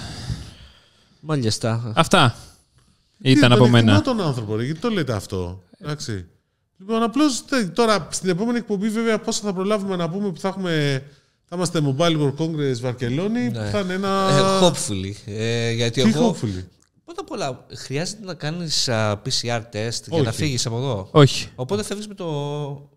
Μάλιστα. 1.19 1.91
Αυτά. 1.95 2.35
τι, 3.21 3.29
Ήταν 3.31 3.41
τον 3.49 3.51
από 3.51 3.65
εκτιμώ 3.65 3.83
μένα. 3.85 4.01
τον 4.01 4.21
άνθρωπο, 4.21 4.55
ρε, 4.55 4.63
γιατί 4.65 4.79
το 4.79 4.89
λέτε 4.89 5.13
αυτό. 5.13 5.61
Εντάξει. 5.79 6.25
Λοιπόν, 6.77 7.03
απλώς 7.03 7.43
τώρα 7.73 8.07
στην 8.11 8.29
επόμενη 8.29 8.57
εκπομπή, 8.57 8.89
βέβαια, 8.89 9.19
πόσα 9.19 9.41
θα 9.43 9.53
προλάβουμε 9.53 9.95
να 9.95 10.09
πούμε 10.09 10.31
που 10.31 10.39
θα 10.39 10.47
έχουμε. 10.47 11.03
Θα 11.45 11.55
είμαστε 11.55 11.81
Mobile 11.85 12.17
World 12.21 12.35
Congress 12.37 12.79
Βαρκελόνη, 12.81 13.51
που 13.51 13.59
Ναι. 13.59 13.69
θα 13.69 13.79
είναι 13.79 13.93
ένα. 13.93 14.27
Ε, 14.31 14.65
hopefully. 14.67 15.13
Ε, 15.25 15.71
γιατί 15.71 16.01
Τι 16.03 16.09
εγώ. 16.09 16.31
hopefully; 16.31 16.63
Πρώτα 17.05 17.21
απ' 17.21 17.31
όλα, 17.31 17.65
χρειάζεται 17.75 18.25
να 18.25 18.33
κάνεις 18.33 18.89
PCR 18.89 19.59
test 19.59 19.63
για 19.71 20.09
Όχι. 20.09 20.21
να 20.23 20.31
φύγεις 20.31 20.65
από 20.65 20.77
εδώ; 20.77 21.07
Όχι. 21.11 21.47
Οπότε 21.55 21.83
φεύγεις 21.83 22.07
με 22.07 22.13
το. 22.13 22.25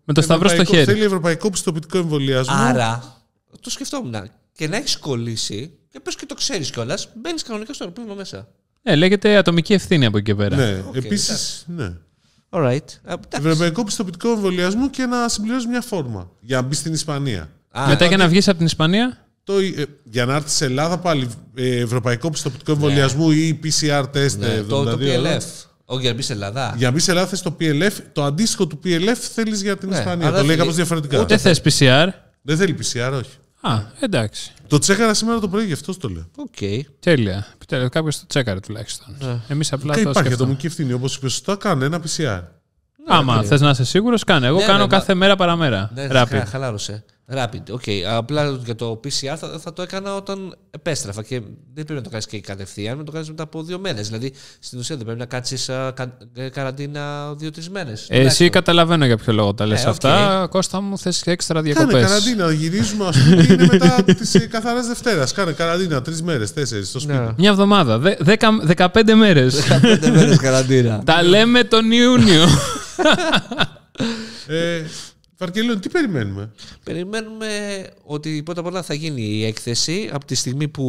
Με 0.03 0.13
το 0.13 0.21
σταυρό 0.21 0.47
στο 0.49 0.61
Ευρωπαϊκό- 0.61 0.75
χέρι. 0.85 0.85
Θέλει 0.97 1.05
ευρωπαϊκό 1.05 1.49
πιστοποιητικό 1.49 1.97
εμβολιασμό. 1.97 2.55
Άρα, 2.57 3.18
το 3.61 3.69
σκεφτόμουν. 3.69 4.15
Και 4.53 4.67
να 4.67 4.75
έχεις 4.77 4.97
κολλήσει, 4.97 5.71
και 5.91 5.99
πες 5.99 6.15
και 6.15 6.25
το 6.25 6.33
ξέρεις 6.35 6.69
κιόλας, 6.71 7.09
μπαίνεις 7.21 7.43
κανονικά 7.43 7.73
στο 7.73 7.83
αεροπλάνο 7.83 8.15
μέσα. 8.15 8.47
Ναι, 8.81 8.95
λέγεται 8.95 9.35
ατομική 9.37 9.73
ευθύνη 9.73 10.05
από 10.05 10.17
εκεί 10.17 10.25
και 10.25 10.35
πέρα. 10.35 10.55
Ναι, 10.55 10.83
Οκ, 10.87 10.95
επίσης. 10.95 11.29
εντάξει. 11.29 11.63
Ναι. 11.67 11.93
Alright. 12.49 12.85
Α, 13.03 13.13
εντάξει. 13.13 13.27
Ευρωπαϊκό 13.37 13.83
πιστοποιητικό 13.83 14.29
εμβολιασμού 14.29 14.89
και 14.89 15.05
να 15.05 15.27
συμπληρώσει 15.29 15.67
μια 15.67 15.81
φόρμα 15.81 16.31
για 16.39 16.61
να 16.61 16.67
μπει 16.67 16.75
στην 16.75 16.93
Ισπανία. 16.93 17.49
Α, 17.71 17.87
Μετά 17.87 18.05
για 18.05 18.17
να 18.17 18.27
βγεις 18.27 18.47
από 18.47 18.57
την 18.57 18.65
Ισπανία; 18.65 19.25
Το, 19.43 19.57
ε, 19.57 19.85
για 20.03 20.25
να 20.25 20.35
έρθεις 20.35 20.53
σε 20.53 20.65
Ελλάδα 20.65 20.97
πάλι 20.99 21.27
ε, 21.55 21.79
ευρωπαϊκό 21.79 22.29
πιστοποιητικό 22.29 22.71
εμβολιασμού 22.71 23.31
ή 23.31 23.59
PCR 23.63 24.03
test 24.13 24.37
ναι, 24.37 24.47
ε, 24.47 24.63
το, 24.63 24.83
το 24.83 24.91
72 24.91 25.17
ώρα. 25.19 25.37
PLF. 25.37 25.43
Όχι, 25.85 26.01
για 26.01 26.09
να 26.09 26.15
μπεις 26.15 26.25
σε 26.25 26.33
Ελλάδα. 26.33 26.73
Για 26.77 26.87
να 26.87 26.93
μπεις 26.93 27.03
σε 27.03 27.11
Ελλάδα 27.11 27.27
θες 27.27 27.41
το 27.41 27.55
PLF, 27.59 27.91
το 28.13 28.23
αντίστοιχο 28.23 28.67
του 28.67 28.79
PLF 28.83 29.13
θέλεις 29.33 29.61
για 29.61 29.77
την 29.77 29.89
Ναι, 29.89 29.97
Ισπανία. 29.97 30.27
αλλά 30.27 30.35
Το 30.37 30.41
λέει 30.41 30.45
θέλει- 30.45 30.59
κάπως 30.59 30.75
διαφορετικά. 30.75 31.25
Δεν 31.25 31.39
θες 31.39 31.61
PCR. 31.63 32.07
Δεν 32.41 32.57
θέλει 32.57 32.77
PCR, 32.79 33.11
όχι. 33.13 33.37
Α, 33.61 33.79
εντάξει. 33.99 34.51
Το 34.67 34.77
τσέκαρα 34.77 35.13
σήμερα 35.13 35.39
το 35.39 35.49
πρωί, 35.49 35.65
γι' 35.65 35.73
αυτό 35.73 35.97
το 35.97 36.07
λέω. 36.09 36.25
Οκ. 36.35 36.85
Τέλεια. 36.99 37.47
Κάποιος 37.89 38.19
το 38.19 38.25
τσέκαρε 38.27 38.59
τουλάχιστον. 38.59 39.15
Ναι. 39.19 39.39
Εμείς 39.47 39.73
απλά 39.73 39.93
Και 39.95 40.03
το 40.03 40.09
υπάρχει 40.09 40.09
σκεφτόμαστε. 40.09 40.33
ατομική 40.43 40.65
ευθύνη. 40.65 40.93
Όπως 40.93 41.15
είπες 41.15 41.31
σωστά, 41.31 41.55
κάνε 41.55 41.85
ένα 41.85 42.01
PCR. 42.01 42.41
Άμα 43.07 43.43
θες 43.43 43.61
να 43.61 43.69
είσαι 43.69 43.83
σίγουρος, 43.85 44.23
κάνε. 44.23 44.47
Εγώ 44.47 44.57
Ναι, 44.59 44.65
κάνω 44.65 44.81
ναι, 44.83 44.87
κάθε 44.87 45.13
μέρα 45.13 45.35
παραμέρα. 45.35 45.91
Ναι, 45.93 46.07
Rapid. 46.11 46.25
χα- 46.29 46.45
χαλάρωσε. 46.45 47.03
Rapid. 47.35 47.61
OK. 47.71 47.83
Απλά 48.07 48.49
για 48.65 48.75
το 48.75 48.99
PCR 49.03 49.35
θα, 49.37 49.59
θα 49.61 49.73
το 49.73 49.81
έκανα 49.81 50.15
όταν 50.15 50.55
επέστρεφα 50.71 51.23
και 51.23 51.39
δεν 51.73 51.83
πρέπει 51.85 51.93
να 51.93 52.01
το 52.01 52.09
κάνεις 52.09 52.25
και 52.25 52.39
κατευθείαν, 52.41 52.97
να 52.97 53.03
το 53.03 53.11
κάνεις 53.11 53.29
μετά 53.29 53.43
από 53.43 53.63
δύο 53.63 53.79
μέρες. 53.79 54.07
Δηλαδή 54.07 54.33
στην 54.59 54.79
ουσία 54.79 54.95
δεν 54.95 55.05
πρέπει 55.05 55.19
να 55.19 55.25
κάτσεις 55.25 55.69
καραντίνα 56.51 57.33
δύο-τρεις 57.33 57.69
μέρες. 57.69 58.05
Ε, 58.09 58.19
Εσύ 58.19 58.49
καταλαβαίνω 58.49 59.05
για 59.05 59.17
ποιο 59.17 59.33
λόγο 59.33 59.53
τα 59.53 59.65
λες 59.65 59.79
Ε, 59.79 59.83
οκ. 59.83 59.89
αυτά. 59.89 60.47
Κώστα 60.49 60.81
μου, 60.81 60.97
θες 60.97 61.21
έξτρα 61.21 61.61
Κάνε 61.61 61.73
διακοπές. 61.73 62.05
καραντίνα. 62.07 62.51
Γυρίζουμε, 62.51 63.05
α 63.07 63.11
πούμε, 63.11 63.43
και 63.45 63.53
είναι 63.53 63.67
μετά 63.71 64.03
τι 64.03 64.47
καθαρέ 64.47 64.81
Δευτέρας. 64.81 65.31
Κάνε 65.33 65.51
καραντίνα 65.51 66.01
τρεις 66.01 66.21
μέρες, 66.23 66.53
τέσσερις 66.53 66.87
στο 66.89 66.99
σπίτι. 66.99 67.17
Ναι. 67.17 67.27
Μια 67.37 67.49
εβδομάδα. 67.49 67.97
Δε, 67.99 68.15
δέκα, 68.19 68.49
15 68.77 69.13
μέρες. 69.15 69.63
Πέντε 69.81 70.09
μέρες 70.09 70.37
καραντίνα. 70.37 71.01
Τα 71.05 71.23
λέμε 71.23 71.63
τον 71.63 71.91
Ιούνιο. 71.91 72.45
Ε, 74.47 74.81
Βαρκελόνη, 75.41 75.79
τι 75.79 75.89
περιμένουμε; 75.89 76.51
Περιμένουμε 76.83 77.47
ότι 78.03 78.41
πρώτα 78.43 78.59
απ' 78.59 78.65
όλα 78.65 78.81
θα 78.83 78.93
γίνει 78.93 79.21
η 79.21 79.45
έκθεση 79.45 80.09
από 80.13 80.25
τη 80.25 80.35
στιγμή 80.35 80.67
που 80.67 80.83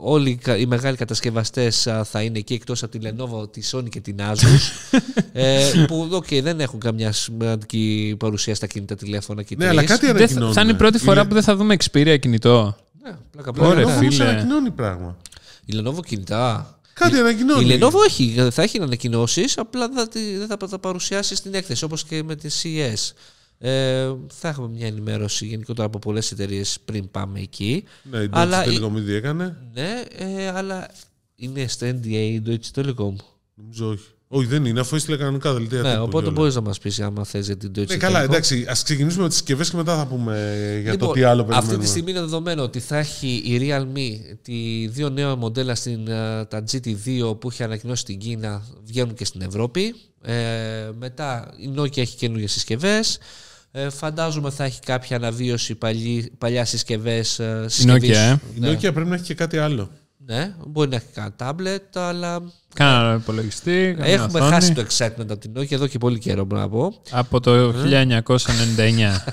όλοι 0.00 0.30
οι 0.30 0.34
κα- 0.36 0.56
οι 0.56 0.66
μεγάλοι 0.66 0.96
κατασκευαστές 0.96 1.86
α, 1.86 2.04
θα 2.04 2.22
είναι 2.22 2.38
εκεί 2.38 2.54
εκτός 2.54 2.82
από 2.82 2.98
τη 2.98 3.08
Lenovo, 3.08 3.52
τη 3.52 3.60
Sony 3.72 3.88
και 3.88 4.00
την 4.00 4.16
Asus 4.20 4.98
ε, 5.32 5.70
που 5.86 6.08
okay, 6.12 6.42
δεν 6.42 6.60
έχουν 6.60 6.80
καμιά 6.80 7.12
σημαντική 7.12 8.16
παρουσία 8.18 8.54
στα 8.54 8.66
κινητά 8.66 8.94
τηλέφωνα 8.94 9.42
και 9.42 9.54
οι 9.54 9.56
Ναι, 9.56 9.66
αλλά 9.68 9.82
τρεις. 9.84 9.90
κάτι 9.90 10.06
Δεν 10.06 10.14
θα, 10.16 10.20
ανακοινώνουν. 10.22 10.52
θα 10.54 10.60
είναι 10.60 10.70
η 10.70 10.74
πρώτη 10.74 10.98
φορά 10.98 11.26
που 11.26 11.34
δεν 11.34 11.42
θα 11.42 11.56
δούμε 11.56 11.76
Xperia 11.84 12.16
κινητό. 12.20 12.76
Ναι, 13.02 13.16
πλάκα, 13.30 13.50
Ωραία, 13.56 13.72
πλάκα. 13.84 13.96
Ωραία, 13.96 14.00
Ναι. 14.00 14.10
φίλε. 14.10 14.24
ανακοινώνει 14.28 14.70
πράγμα. 14.70 15.16
Η 15.64 15.74
Lenovo 15.82 16.00
κινητά. 16.06 16.78
Κάτι 16.92 17.16
Η 17.16 17.18
ανακοινώνει. 17.18 17.78
Lenovo 17.80 18.04
έχει, 18.06 18.48
θα 18.50 18.62
έχει 18.62 18.80
ανακοινώσεις, 18.82 19.58
απλά 19.58 19.88
θα 19.94 20.08
τη- 20.08 20.36
δεν 20.36 20.46
θα 20.46 20.56
τα 20.56 20.78
παρουσιάσει 20.78 21.34
στην 21.36 21.54
έκθεση 21.54 21.84
όπως 21.84 22.04
και 22.04 22.22
με 22.22 22.34
τη 22.36 22.48
CES. 22.62 23.12
Ε, 23.60 24.12
θα 24.32 24.48
έχουμε 24.48 24.68
μια 24.68 24.86
ενημέρωση 24.86 25.46
γενικότερα 25.46 25.86
από 25.86 25.98
πολλές 25.98 26.30
εταιρείες 26.32 26.78
πριν 26.84 27.10
πάμε 27.10 27.40
εκεί. 27.40 27.84
Ναι, 28.10 28.18
η 28.18 28.28
Αλλά 28.30 28.64
Deutsche 28.64 28.72
η- 28.72 28.78
Telekom 28.80 28.96
ήδη 28.96 29.12
έκανε. 29.14 29.56
Ναι, 29.74 30.02
ε, 30.16 30.48
αλλά 30.48 30.88
είναι 31.34 31.66
στο 31.68 31.86
NDA 31.86 32.06
η 32.06 32.42
Deutsche 32.46 32.80
Telekom. 32.80 33.14
Νομίζω 33.54 33.88
όχι. 33.88 34.04
Όχι, 34.30 34.46
δεν 34.46 34.64
είναι, 34.64 34.80
αφού 34.80 34.96
έστειλε 34.96 35.16
κανονικά 35.16 35.52
δελτία. 35.52 35.82
Ναι, 35.82 35.88
τύπου 35.90 36.02
οπότε 36.02 36.16
κιόλας. 36.18 36.32
μπορείς 36.38 36.54
να 36.54 36.60
μας 36.60 36.78
πεις 36.78 37.00
άμα 37.00 37.24
θες 37.24 37.46
για 37.46 37.56
την 37.56 37.70
Deutsche 37.78 37.86
Ναι, 37.86 37.96
καλά, 37.96 38.20
Telekom. 38.20 38.24
εντάξει. 38.24 38.62
Α 38.68 38.76
ξεκινήσουμε 38.84 39.22
με 39.22 39.28
τις 39.28 39.36
συσκευές 39.36 39.70
και 39.70 39.76
μετά 39.76 39.96
θα 39.96 40.06
πούμε 40.06 40.34
για 40.82 40.92
Λοιπόν, 40.92 41.08
το 41.08 41.14
τι 41.14 41.22
άλλο 41.22 41.40
Αυτή 41.42 41.52
περιμένουμε. 41.54 41.82
τη 41.84 41.88
στιγμή 41.90 42.10
είναι 42.10 42.20
δεδομένο 42.20 42.62
ότι 42.62 42.80
θα 42.80 42.96
έχει 42.96 43.28
η 43.44 43.58
Realme 43.62 44.36
τη 44.42 44.86
δύο 44.90 45.08
νέα 45.08 45.34
μοντέλα 45.36 45.74
στην, 45.74 46.08
ε, 46.08 46.44
τα 46.44 46.64
GT2 46.72 47.36
που 47.40 47.50
είχε 47.50 47.64
ανακοινώσει 47.64 48.00
στην 48.00 48.18
Κίνα 48.18 48.66
βγαίνουν 48.84 49.14
και 49.14 49.24
στην 49.24 49.40
Ευρώπη. 49.40 49.94
Ε, 50.22 50.90
μετά 50.98 51.54
η 51.58 51.72
Nokia 51.76 51.96
έχει 51.98 52.16
καινούργιες 52.16 52.52
συσκευές. 52.52 53.18
Ε, 53.78 53.90
φαντάζομαι 53.90 54.50
θα 54.50 54.64
έχει 54.64 54.80
κάποια 54.80 55.16
αναβίωση 55.16 55.74
παλι, 55.74 56.32
παλιάς 56.38 56.68
συσκευές. 56.68 57.38
Ε, 57.38 57.64
συσκευής. 57.68 58.10
Nokia, 58.10 58.38
ε. 58.62 58.70
Η 58.70 58.76
Nokia 58.76 58.92
πρέπει 58.92 59.08
να 59.08 59.14
έχει 59.14 59.24
και 59.24 59.34
κάτι 59.34 59.58
άλλο. 59.58 59.90
Ναι, 60.30 60.54
μπορεί 60.66 60.88
να 60.88 60.96
έχει 60.96 61.04
κανένα 61.14 61.34
τάμπλετ, 61.36 61.96
αλλά 61.96 62.42
Κάνα 62.74 63.14
υπολογιστή. 63.14 63.94
καμία 63.98 64.12
έχουμε 64.12 64.38
οθόνη. 64.38 64.52
χάσει 64.52 64.72
το 64.72 64.84
excitement 64.88 65.20
από 65.30 65.36
την 65.38 65.52
Nokia 65.58 65.70
εδώ 65.72 65.86
και 65.86 65.98
πολύ 65.98 66.18
καιρό, 66.18 66.44
μπορώ 66.44 66.60
να 66.60 66.68
πω. 66.68 66.94
Από 67.10 67.40
το 67.40 67.72
1999. 67.72 69.24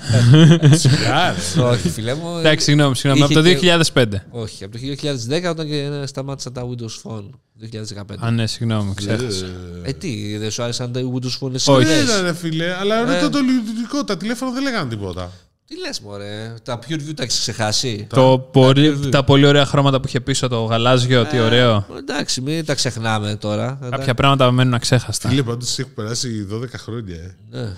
Όχι, 1.62 1.88
φίλε 1.90 2.14
μου. 2.14 2.38
Εντάξει, 2.38 2.64
συγγνώμη, 2.64 2.96
συγγνώμη. 2.96 3.22
Από 3.24 3.32
Είχε 3.32 3.42
το 3.42 3.48
και- 3.48 3.80
2005. 3.94 4.04
Όχι, 4.30 4.64
από 4.64 4.72
το 4.72 4.78
2010 4.78 5.50
όταν 5.50 5.66
και 5.66 5.90
σταμάτησαν 6.06 6.52
τα 6.52 6.62
Windows 6.68 7.10
Phone. 7.10 7.24
2015. 7.60 8.26
Α, 8.26 8.30
ναι, 8.30 8.46
συγγνώμη, 8.46 8.94
ξέχασα. 8.94 9.46
Ε, 9.82 9.92
τι, 9.92 10.36
δεν 10.36 10.50
σου 10.50 10.62
άρεσαν 10.62 10.92
τα 10.92 11.00
Windows 11.00 11.38
Phone 11.46 11.50
Όχι. 11.50 11.58
συσκευές; 11.58 12.04
Δεν 12.06 12.20
ήταν, 12.22 12.34
φίλε, 12.36 12.74
αλλά 12.74 12.96
Ε. 12.96 13.14
ρωτώ 13.20 13.30
το 13.30 13.38
λειτουργικό. 13.38 14.04
Τα 14.04 14.16
τηλέφωνα 14.16 14.50
δεν 14.52 14.62
λέγανε 14.62 14.88
τίποτα. 14.90 15.32
Τι 15.68 15.78
λες 15.78 16.00
μωρέ, 16.00 16.54
τα 16.62 16.78
PureView 16.78 17.14
τα 17.16 17.22
έχεις 17.22 17.38
ξεχάσει; 17.38 18.06
Το 18.08 18.48
πολύ, 18.52 19.08
τα 19.08 19.24
πολύ 19.24 19.46
ωραία 19.46 19.66
χρώματα 19.66 20.00
που 20.00 20.06
είχε 20.08 20.20
πίσω 20.20 20.48
το 20.48 20.64
γαλάζιο, 20.64 21.24
τι 21.24 21.38
ωραίο. 21.40 21.86
Ε, 21.94 21.98
εντάξει, 21.98 22.40
μην 22.40 22.64
τα 22.64 22.74
ξεχνάμε 22.74 23.36
τώρα. 23.36 23.78
Κάποια 23.90 24.14
πράγματα 24.14 24.50
μένουν 24.50 24.74
αξέχαστα. 24.74 25.28
Φίλε, 25.28 25.42
πάντως 25.42 25.78
έχουν 25.78 25.94
περάσει 25.94 26.46
12 26.52 26.64
χρόνια. 26.76 27.14
Ε. 27.16 27.34
Ναι. 27.50 27.72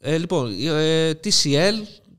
Ε, 0.00 0.18
λοιπόν, 0.18 0.52
ε, 0.66 1.10
TCL, 1.24 1.74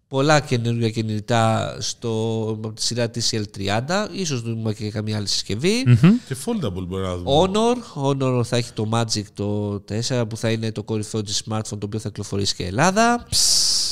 πολλά 0.07 0.39
καινούργια 0.39 0.89
κινητά 0.89 1.77
στο, 1.79 2.43
από 2.49 2.73
τη 2.73 2.81
σειρά 2.81 3.11
TCL 3.13 3.43
30, 3.57 4.07
ίσως 4.11 4.41
δούμε 4.41 4.73
και 4.73 4.91
καμία 4.91 5.17
άλλη 5.17 5.27
συσκευή. 5.27 5.83
Και 6.27 6.35
foldable 6.45 6.85
μπορεί 6.87 7.03
να 7.03 7.17
δούμε. 7.17 7.31
Honor, 7.35 8.03
Honor 8.03 8.43
θα 8.43 8.57
έχει 8.57 8.71
το 8.71 8.89
Magic 8.93 9.23
το 9.33 9.83
4 10.09 10.23
που 10.29 10.37
θα 10.37 10.51
είναι 10.51 10.71
το 10.71 10.83
κορυφαίο 10.83 11.21
της 11.21 11.43
smartphone 11.49 11.77
το 11.79 11.85
οποίο 11.85 11.99
θα 11.99 12.07
κυκλοφορήσει 12.07 12.55
και 12.55 12.63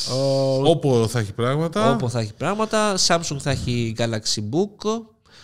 Ελλάδα.Όπο 0.09 1.07
θα 1.07 1.19
έχει 1.19 1.33
πράγματα. 1.33 1.91
Όπου 1.91 2.09
θα 2.09 2.19
έχει 2.19 2.33
πράγματα. 2.33 2.95
Samsung 3.07 3.37
θα 3.39 3.51
έχει 3.51 3.95
Galaxy 3.97 4.39
Book, 4.51 5.01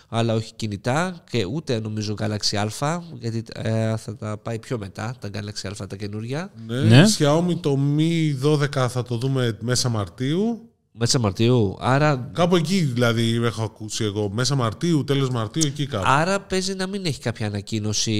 αλλά 0.09 0.33
όχι 0.33 0.53
κινητά 0.55 1.23
και 1.29 1.45
ούτε 1.45 1.79
νομίζω 1.79 2.15
Galaxy 2.21 2.69
Α, 2.79 2.99
γιατί 3.19 3.43
ε, 3.53 3.97
θα 3.97 4.15
τα 4.15 4.37
πάει 4.37 4.59
πιο 4.59 4.77
μετά, 4.77 5.15
τα 5.19 5.29
Galaxy 5.33 5.71
Α 5.81 5.87
τα 5.87 5.95
καινούρια. 5.95 6.51
Ναι. 6.67 6.79
Ναι. 6.81 7.03
Xiaomi 7.17 7.55
το 7.59 7.77
Mi 7.97 8.45
12 8.45 8.87
θα 8.89 9.03
το 9.03 9.17
δούμε 9.17 9.57
μέσα 9.61 9.89
Μαρτίου. 9.89 10.65
Μέσα 10.93 11.19
Μαρτίου. 11.19 11.77
Άρα, 11.79 12.29
Κάπου 12.33 12.55
εκεί 12.55 12.79
δηλαδή 12.79 13.41
έχω 13.43 13.63
ακούσει 13.63 14.03
εγώ. 14.03 14.29
Μέσα 14.29 14.55
Μαρτίου, 14.55 15.03
τέλος 15.03 15.29
Μαρτίου, 15.29 15.63
εκεί 15.65 15.85
κάπου. 15.87 16.03
άρα 16.07 16.39
παίζει 16.41 16.73
να 16.73 16.87
μην 16.87 17.05
έχει 17.05 17.19
κάποια 17.19 17.47
ανακοίνωση. 17.47 18.11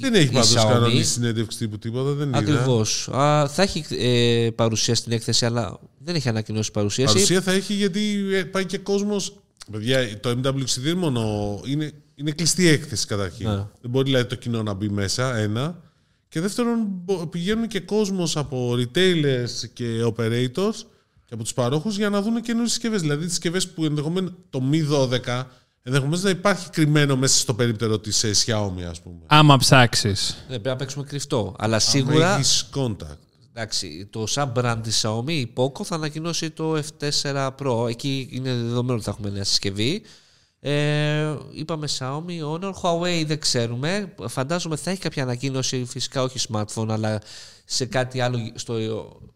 Δεν 0.00 0.14
έχει 0.14 0.24
η 0.26 0.30
πάντως 0.30 0.54
Xiaomi. 0.56 0.68
κανονική 0.68 1.02
συνέντευξη 1.02 1.58
τύπου 1.58 1.78
τίποτα. 1.78 2.10
Δεν 2.12 2.28
είδα. 2.28 2.38
Ακριβώς. 2.38 3.08
Θα 3.48 3.52
έχει 3.56 3.84
ε, 3.90 4.50
παρουσία 4.54 4.94
στην 4.94 5.12
έκθεση, 5.12 5.44
αλλά 5.46 5.78
δεν 5.98 6.14
έχει 6.14 6.28
ανακοινώσει 6.28 6.70
παρουσίαση. 6.70 7.12
Παρουσία 7.12 7.40
θα 7.40 7.52
έχει 7.52 7.72
γιατί 7.74 8.24
ε, 8.32 8.44
πάει 8.44 8.64
και 8.64 8.78
κόσμος... 8.78 9.36
Παιδιά, 9.72 10.20
το 10.20 10.30
MWC 10.30 10.64
δεν 10.78 10.92
είναι 10.92 10.94
μόνο... 10.94 11.60
Είναι, 11.64 11.90
είναι 12.14 12.30
κλειστή 12.30 12.68
έκθεση 12.68 13.06
καταρχήν. 13.06 13.48
Ναι. 13.48 13.54
Δεν 13.56 13.90
μπορεί 13.90 14.04
δηλαδή 14.04 14.28
το 14.28 14.34
κοινό 14.34 14.62
να 14.62 14.72
μπει 14.72 14.88
μέσα, 14.88 15.36
ένα. 15.36 15.80
Και 16.28 16.40
δεύτερον, 16.40 16.78
μπο- 16.88 17.26
πηγαίνουν 17.26 17.66
και 17.68 17.80
κόσμος 17.80 18.36
από 18.36 18.72
retailers 18.72 19.50
και 19.72 19.84
operators 20.04 20.74
και 21.24 21.34
από 21.34 21.42
τους 21.42 21.54
παρόχους 21.54 21.96
για 21.96 22.08
να 22.08 22.22
δουν 22.22 22.40
καινούριες 22.40 22.70
συσκευές. 22.70 23.00
Δηλαδή 23.00 23.22
τις 23.24 23.30
συσκευές 23.30 23.68
που 23.68 23.84
ενδεχομένως 23.84 24.32
το 24.50 24.62
Mi 24.72 25.10
12 25.26 25.42
ενδεχομένως 25.86 26.22
να 26.22 26.30
υπάρχει 26.30 26.70
κρυμμένο 26.70 27.16
μέσα 27.16 27.38
στο 27.38 27.54
περίπτερο 27.54 27.98
της 27.98 28.24
ε, 28.24 28.30
Xiaomi, 28.46 28.82
ας 28.90 29.00
πούμε. 29.00 29.16
Άμα 29.26 29.56
ψάξεις. 29.56 30.36
Ναι, 30.40 30.46
πρέπει 30.46 30.68
να 30.68 30.76
παίξουμε 30.76 31.04
κρυφτό. 31.04 31.54
Αλλά 31.58 31.78
Σίγουρα. 31.78 32.12
σίγουρα 32.12 32.34
έχεις 32.34 32.68
contact. 32.74 33.18
Εντάξει, 33.52 34.08
το 34.10 34.26
sub-brand 34.28 34.78
της 34.82 35.04
Xiaomi, 35.06 35.30
η 35.30 35.52
Poco, 35.56 35.84
θα 35.84 35.94
ανακοινώσει 35.94 36.50
το 36.50 36.76
F4 36.76 37.50
Pro. 37.58 37.88
Εκεί 37.88 38.28
είναι 38.30 38.52
δεδομένο 38.54 38.94
ότι 38.94 39.04
θα 39.04 39.10
έχουμε 39.10 39.30
νέα 39.30 39.44
συσκευή. 39.44 40.02
Ε, 40.60 41.34
είπαμε 41.50 41.88
Xiaomi, 41.98 42.52
Honor, 42.52 42.72
Huawei 42.82 43.24
δεν 43.26 43.38
ξέρουμε. 43.38 44.14
Φαντάζομαι 44.28 44.76
θα 44.76 44.90
έχει 44.90 45.00
κάποια 45.00 45.22
ανακοίνωση, 45.22 45.84
φυσικά 45.84 46.22
όχι 46.22 46.38
smartphone, 46.48 46.88
αλλά 46.88 47.20
σε 47.64 47.84
κάτι 47.84 48.20
άλλο 48.20 48.52
στο 48.54 48.74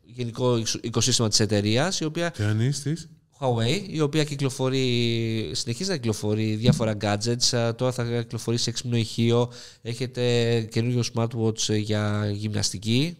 γενικό 0.02 0.62
οικοσύστημα 0.80 1.28
της 1.28 1.40
εταιρείας, 1.40 2.00
η 2.00 2.04
οποία 2.04 2.30
Και 2.30 2.42
αν 2.42 2.60
είσαι 2.60 2.82
της. 2.82 3.08
Huawei, 3.40 3.82
η 3.90 4.00
οποία 4.00 4.24
κυκλοφορεί, 4.24 5.50
συνεχίζει 5.52 5.90
να 5.90 5.96
κυκλοφορεί 5.96 6.54
διάφορα 6.54 6.96
gadgets. 7.00 7.56
Α, 7.56 7.74
Τώρα 7.74 7.92
θα 7.92 8.04
κυκλοφορήσει 8.04 8.68
έξυπνο 8.68 8.96
ηχείο. 8.96 9.52
Έχετε 9.82 10.60
καινούριο 10.60 11.02
smartwatch 11.14 11.78
για 11.78 12.30
γυμναστική, 12.32 13.16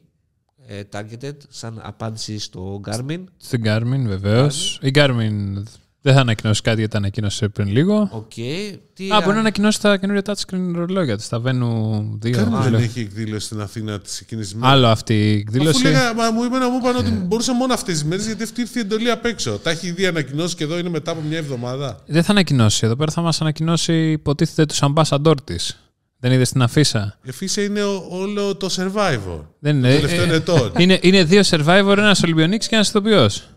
ε, 0.67 0.83
targeted, 0.93 1.37
σαν 1.49 1.81
απάντηση 1.83 2.39
στο 2.39 2.81
Garmin. 2.87 3.25
Στην 3.37 3.63
Garmin, 3.65 4.03
βεβαίως. 4.07 4.79
Η 4.83 4.91
Garmin 4.95 5.63
δεν 6.03 6.15
θα 6.15 6.21
ανακοινώσει 6.21 6.63
κάτι 6.63 6.79
γιατί 6.79 6.97
ανακοίνωσε 6.97 7.49
πριν 7.49 7.69
λίγο. 7.69 8.09
Οκ. 8.13 8.33
Τι 8.95 9.11
Α, 9.11 9.17
α- 9.17 9.21
μπορεί 9.21 9.35
να 9.35 9.41
ανακοινώσει 9.41 9.81
τα 9.81 9.97
καινούργια 9.97 10.23
touchscreen 10.35 10.73
ρολόγια 10.75 11.17
της. 11.17 11.29
Τα 11.29 11.43
Venu 11.45 11.63
2. 12.27 12.31
Κάρμιν 12.31 12.61
δεν 12.63 12.71
λέω. 12.73 12.81
έχει 12.81 13.01
εκδήλωση 13.01 13.47
στην 13.47 13.61
Αθήνα 13.61 14.01
της 14.01 14.21
εκείνης 14.21 14.49
τη 14.49 14.57
μέρα. 14.57 14.73
Άλλο 14.73 14.87
αυτή 14.87 15.15
η 15.15 15.31
Αφού 15.31 15.39
εκδήλωση. 15.39 15.83
λέγα, 15.83 16.15
μα 16.15 16.31
μου 16.31 16.45
είπαν, 16.45 16.61
μου 16.73 16.79
είπαν 16.81 16.97
ότι 16.97 17.11
μπορούσα 17.11 17.55
μόνο 17.55 17.73
αυτές 17.75 17.95
τις 17.95 18.05
μέρες 18.05 18.27
γιατί 18.27 18.43
αυτή 18.43 18.61
ήρθε 18.61 18.79
η 18.79 18.83
εντολή 18.83 19.11
απ' 19.11 19.25
έξω. 19.25 19.59
Τα 19.59 19.71
έχει 19.71 19.87
ήδη 19.87 20.07
ανακοινώσει 20.07 20.57
και 20.57 20.65
εδώ 20.65 20.79
είναι 20.79 20.89
μετά 20.89 21.11
από 21.11 21.21
μια 21.29 21.39
εβδομάδα. 21.39 22.03
Δεν 22.07 22.23
θα 22.23 22.31
ανακοινώσει. 22.31 22.87
Εδώ 22.87 22.97
πέρα 22.97 23.11
θα 23.13 23.21
μας 23.21 23.41
ανακοινώσει, 23.41 24.11
υποτίθεται, 24.11 24.67
τους 24.67 24.79
ambassador 24.83 25.35
της. 25.45 25.81
Δεν 26.23 26.33
είδες 26.33 26.51
την 26.51 26.63
αφίσα; 26.63 27.19
Η 27.23 27.33
φύση 27.33 27.65
είναι 27.65 27.83
ο- 27.83 28.07
όλο 28.11 28.57
το 28.57 28.67
survivor. 28.77 29.41
Δεν 29.59 29.73
Των 29.73 29.77
είναι. 29.91 29.95
τελευταίων 29.95 30.31
ε, 30.31 30.35
ετών. 30.35 30.73
είναι, 30.79 30.99
είναι 31.03 31.25
δύο 31.25 31.41
survivor, 31.45 31.95
ένας 31.99 32.23
Ολυμπιονίκης 32.23 32.69
και 32.69 32.75
ένας 32.75 32.89
ηθοποιός. 32.89 33.50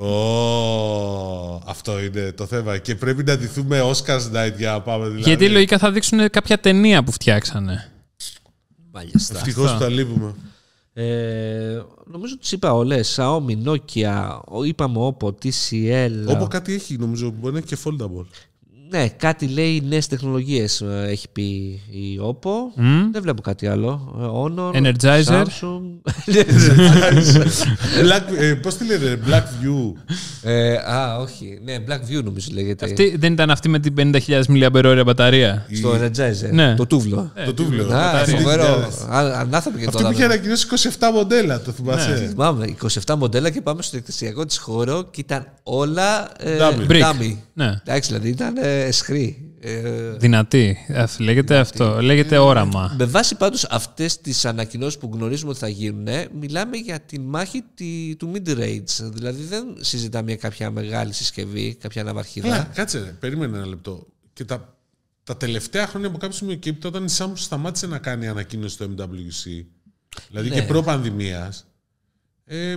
Ω, 0.00 1.62
αυτό 1.66 2.00
είναι 2.00 2.32
το 2.32 2.46
θέμα. 2.46 2.78
Και 2.78 2.94
πρέπει 2.94 3.22
να 3.24 3.36
ντυθούμε 3.36 3.80
Oscars 3.82 4.32
night 4.34 4.52
για 4.56 4.70
να 4.72 4.80
πάμε 4.80 5.04
δηλαδή. 5.04 5.22
Γιατί 5.22 5.48
λογικά 5.48 5.78
θα 5.78 5.90
δείξουν 5.92 6.30
κάποια 6.30 6.58
ταινία 6.58 7.02
που 7.04 7.12
φτιάξανε. 7.12 7.90
Μάλιστα. 8.92 9.36
Ευτυχώς 9.36 9.72
που 9.72 9.78
τα 9.78 9.88
λείπουμε. 9.88 10.34
Ε, 10.92 11.82
νομίζω 12.06 12.34
ότι 12.42 12.54
είπα 12.54 12.72
όλες. 12.74 13.18
Xiaomi, 13.20 13.64
Nokia, 13.68 14.38
ο- 14.48 14.64
είπαμε 14.64 14.98
Oppo, 15.20 15.26
TCL. 15.28 16.26
Όπω 16.26 16.46
κάτι 16.46 16.74
έχει, 16.74 16.96
νομίζω 16.96 17.30
μπορεί 17.30 17.52
να 17.52 17.58
έχει 17.58 17.66
και 17.66 17.78
foldable. 17.84 18.26
Ναι, 18.90 19.08
κάτι 19.08 19.46
λέει 19.46 19.82
νέες 19.88 20.06
τεχνολογίες 20.06 20.82
έχει 21.06 21.26
πει 21.32 21.42
η 21.90 22.20
Oppo. 22.30 22.50
Μμ. 22.74 23.10
Δεν 23.12 23.22
βλέπω 23.22 23.42
κάτι 23.42 23.66
άλλο. 23.66 24.14
Ε, 24.20 24.24
Honor, 24.24 24.76
Energizer. 24.82 25.42
Samsung. 25.44 25.82
Black, 28.04 28.22
ε, 28.38 28.54
πώς 28.54 28.76
τη 28.76 28.84
λένε, 28.86 29.18
Black 29.28 29.42
View. 29.42 29.92
ε, 30.42 30.74
α, 30.74 31.16
όχι. 31.20 31.58
Ναι, 31.64 31.76
Black 31.88 32.00
View 32.10 32.22
νομίζω 32.24 32.48
λέγεται. 32.52 32.84
Αυτή, 32.84 33.16
δεν 33.18 33.32
ήταν 33.32 33.50
αυτή 33.50 33.68
με 33.68 33.78
την 33.78 33.94
50.000 33.98 34.42
mAh 34.48 35.02
μπαταρία; 35.04 35.66
Στο 35.74 35.90
Energizer. 35.94 36.50
Ναι. 36.52 36.74
Το 36.74 36.86
τούβλο. 36.86 37.32
το 37.44 37.54
τούβλο. 37.54 37.82
Α, 37.82 37.86
Μπαταρία. 37.88 38.36
φοβερό. 38.36 38.88
2000. 39.10 39.14
Α, 39.14 39.40
Ανάθαμε 39.40 39.78
και 39.78 39.84
Αυτό 39.86 39.98
τώρα. 39.98 40.10
που 40.10 40.14
είχε 40.18 40.26
βέβαια. 40.26 40.26
ανακοινώσει 40.26 40.66
27 40.98 41.10
μοντέλα, 41.14 41.60
το 41.60 41.70
θυμάσαι; 41.72 42.26
Θυμάμαι, 42.30 42.74
27 43.04 43.14
μοντέλα 43.18 43.50
και 43.50 43.60
πάμε 43.60 43.82
στο 43.82 43.96
εκτεσιακό 43.96 44.44
της 44.46 44.58
χώρο 44.58 45.02
και 45.10 45.20
ήταν 45.20 45.46
όλα 45.62 46.30
ε, 46.38 46.56
Dummy. 46.60 46.90
Brick. 46.92 47.00
dummy. 47.02 47.36
Ναι. 47.54 47.80
Εντάξει, 47.84 48.08
δηλαδή 48.08 48.28
ήταν 48.28 48.56
ε, 48.56 48.77
εσχρή. 48.84 49.42
Ε, 49.60 50.10
Δυνατή. 50.16 50.76
Αυτό, 50.96 51.24
λέγεται 51.24 51.56
αυτό. 51.58 52.02
Λέγεται 52.02 52.38
όραμα. 52.38 52.94
με 52.98 53.04
βάση 53.04 53.34
πάντως 53.36 53.64
αυτές 53.64 54.20
τις 54.20 54.44
ανακοινώσεις 54.44 54.98
που 54.98 55.10
γνωρίζουμε 55.12 55.50
ότι 55.50 55.58
θα 55.58 55.68
γίνουν, 55.68 56.08
μιλάμε 56.40 56.76
για 56.76 57.00
τη 57.00 57.18
μάχη 57.20 57.62
τη- 57.74 58.16
του 58.18 58.32
mid-range. 58.34 59.10
Δηλαδή 59.12 59.42
δεν 59.42 59.76
συζητάμε 59.80 60.26
για 60.28 60.36
κάποια 60.36 60.70
μεγάλη 60.70 61.12
συσκευή, 61.12 61.74
κάποια 61.74 62.02
ναυαρχίδα. 62.04 62.48
Καλά, 62.48 62.70
κάτσε, 62.74 62.98
ρε, 62.98 63.10
περίμενε 63.20 63.56
ένα 63.56 63.66
λεπτό. 63.66 64.06
Και 64.32 64.44
τα, 64.44 64.76
τα 65.24 65.36
τελευταία 65.36 65.86
χρόνια 65.86 66.08
από 66.08 66.18
κάποιο 66.18 66.36
σημείο 66.36 66.54
και 66.54 66.70
έπειτα, 66.70 66.88
όταν 66.88 67.04
η 67.04 67.08
Samsung 67.18 67.32
σταμάτησε 67.34 67.86
να 67.86 67.98
κάνει 67.98 68.28
ανακοίνωση 68.28 68.74
στο 68.74 68.84
MWC, 68.96 69.64
δηλαδή 70.28 70.48
Ναι. 70.48 70.54
και 70.54 70.62
προ-πανδημίας, 70.62 71.66
ε, 72.44 72.76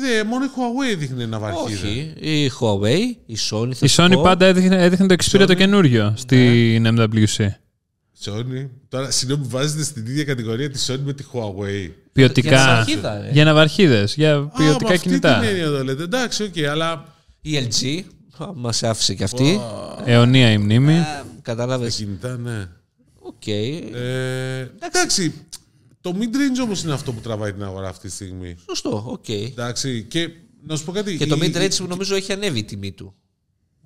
δε, 0.00 0.24
μόνο 0.24 0.44
η 0.44 0.48
Huawei 0.56 0.96
δείχνει 0.98 1.22
ένα 1.22 1.38
βαρχίδα. 1.38 1.64
Όχι, 1.88 2.12
η 2.20 2.50
Huawei, 2.60 3.16
η 3.26 3.36
Sony 3.50 3.70
θα 3.74 3.78
Η 3.80 3.88
σου 3.88 4.02
Sony 4.02 4.10
πω. 4.12 4.20
πάντα 4.22 4.46
έδειχνε, 4.46 4.82
έδειχνε 4.82 5.06
το 5.06 5.14
Xperia 5.24 5.44
το 5.46 5.52
Sony. 5.52 5.56
καινούριο 5.56 6.14
στην 6.16 6.86
MWC. 6.86 7.46
Sony. 8.24 8.68
Τώρα, 8.88 9.10
συγγνώμη, 9.10 9.46
βάζετε 9.48 9.82
στην 9.82 10.06
ίδια 10.06 10.24
κατηγορία 10.24 10.70
τη 10.70 10.84
Sony 10.86 10.98
με 11.04 11.12
τη 11.12 11.24
Huawei. 11.32 11.80
Για 11.82 11.92
Ποιοτικά. 12.12 12.50
ναυαρχίδα, 12.56 13.18
ρε. 13.20 13.30
Για 13.32 13.44
ναυαρχίδε, 13.44 14.08
για 14.16 14.34
Α, 14.34 14.40
με 14.40 14.50
ποιοτικά 14.56 14.92
αυτή 14.92 15.08
κινητά. 15.08 15.38
την 15.38 15.48
έννοια 15.48 15.66
το 15.70 15.84
λέτε. 15.84 16.02
Εντάξει, 16.02 16.42
οκ, 16.42 16.66
αλλά 16.70 17.04
Η 17.40 17.68
LG, 17.70 18.00
μας 18.54 18.72
άφησε 18.82 19.14
και 19.14 19.24
αυτή. 19.24 19.60
Αιωνία 20.04 20.50
η 20.50 20.58
μνήμη. 20.58 20.92
Ε, 20.94 21.04
Κατάλαβες. 21.42 21.96
τα 21.96 22.02
κινητά, 22.04 22.36
ναι. 22.36 22.66
OK. 23.18 23.32
OK. 23.36 23.46
Ε, 23.46 24.70
εντάξει, 24.86 25.34
το 26.00 26.14
mid-range 26.18 26.62
όμως 26.62 26.82
είναι 26.82 26.92
αυτό 26.92 27.12
που 27.12 27.20
τραβάει 27.20 27.52
την 27.52 27.62
αγορά 27.62 27.88
αυτή 27.88 28.08
τη 28.08 28.14
στιγμή. 28.14 28.56
Σωστό, 28.66 29.04
οκ. 29.08 29.28
Εντάξει, 29.28 30.04
και 30.08 30.28
να 30.62 30.76
σου 30.76 30.84
πω 30.84 30.92
κάτι. 30.92 31.16
Και 31.16 31.26
το 31.26 31.36
η- 31.36 31.52
mid-range 31.54 31.76
που 31.78 31.86
νομίζω 31.86 32.14
έχει 32.14 32.32
ανέβει 32.32 32.58
η 32.58 32.64
τιμή 32.64 32.92
του. 32.92 33.14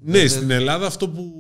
Ναι, 0.04 0.26
στην 0.26 0.50
Ελλάδα 0.50 0.86
αυτό 0.86 1.08
που 1.08 1.32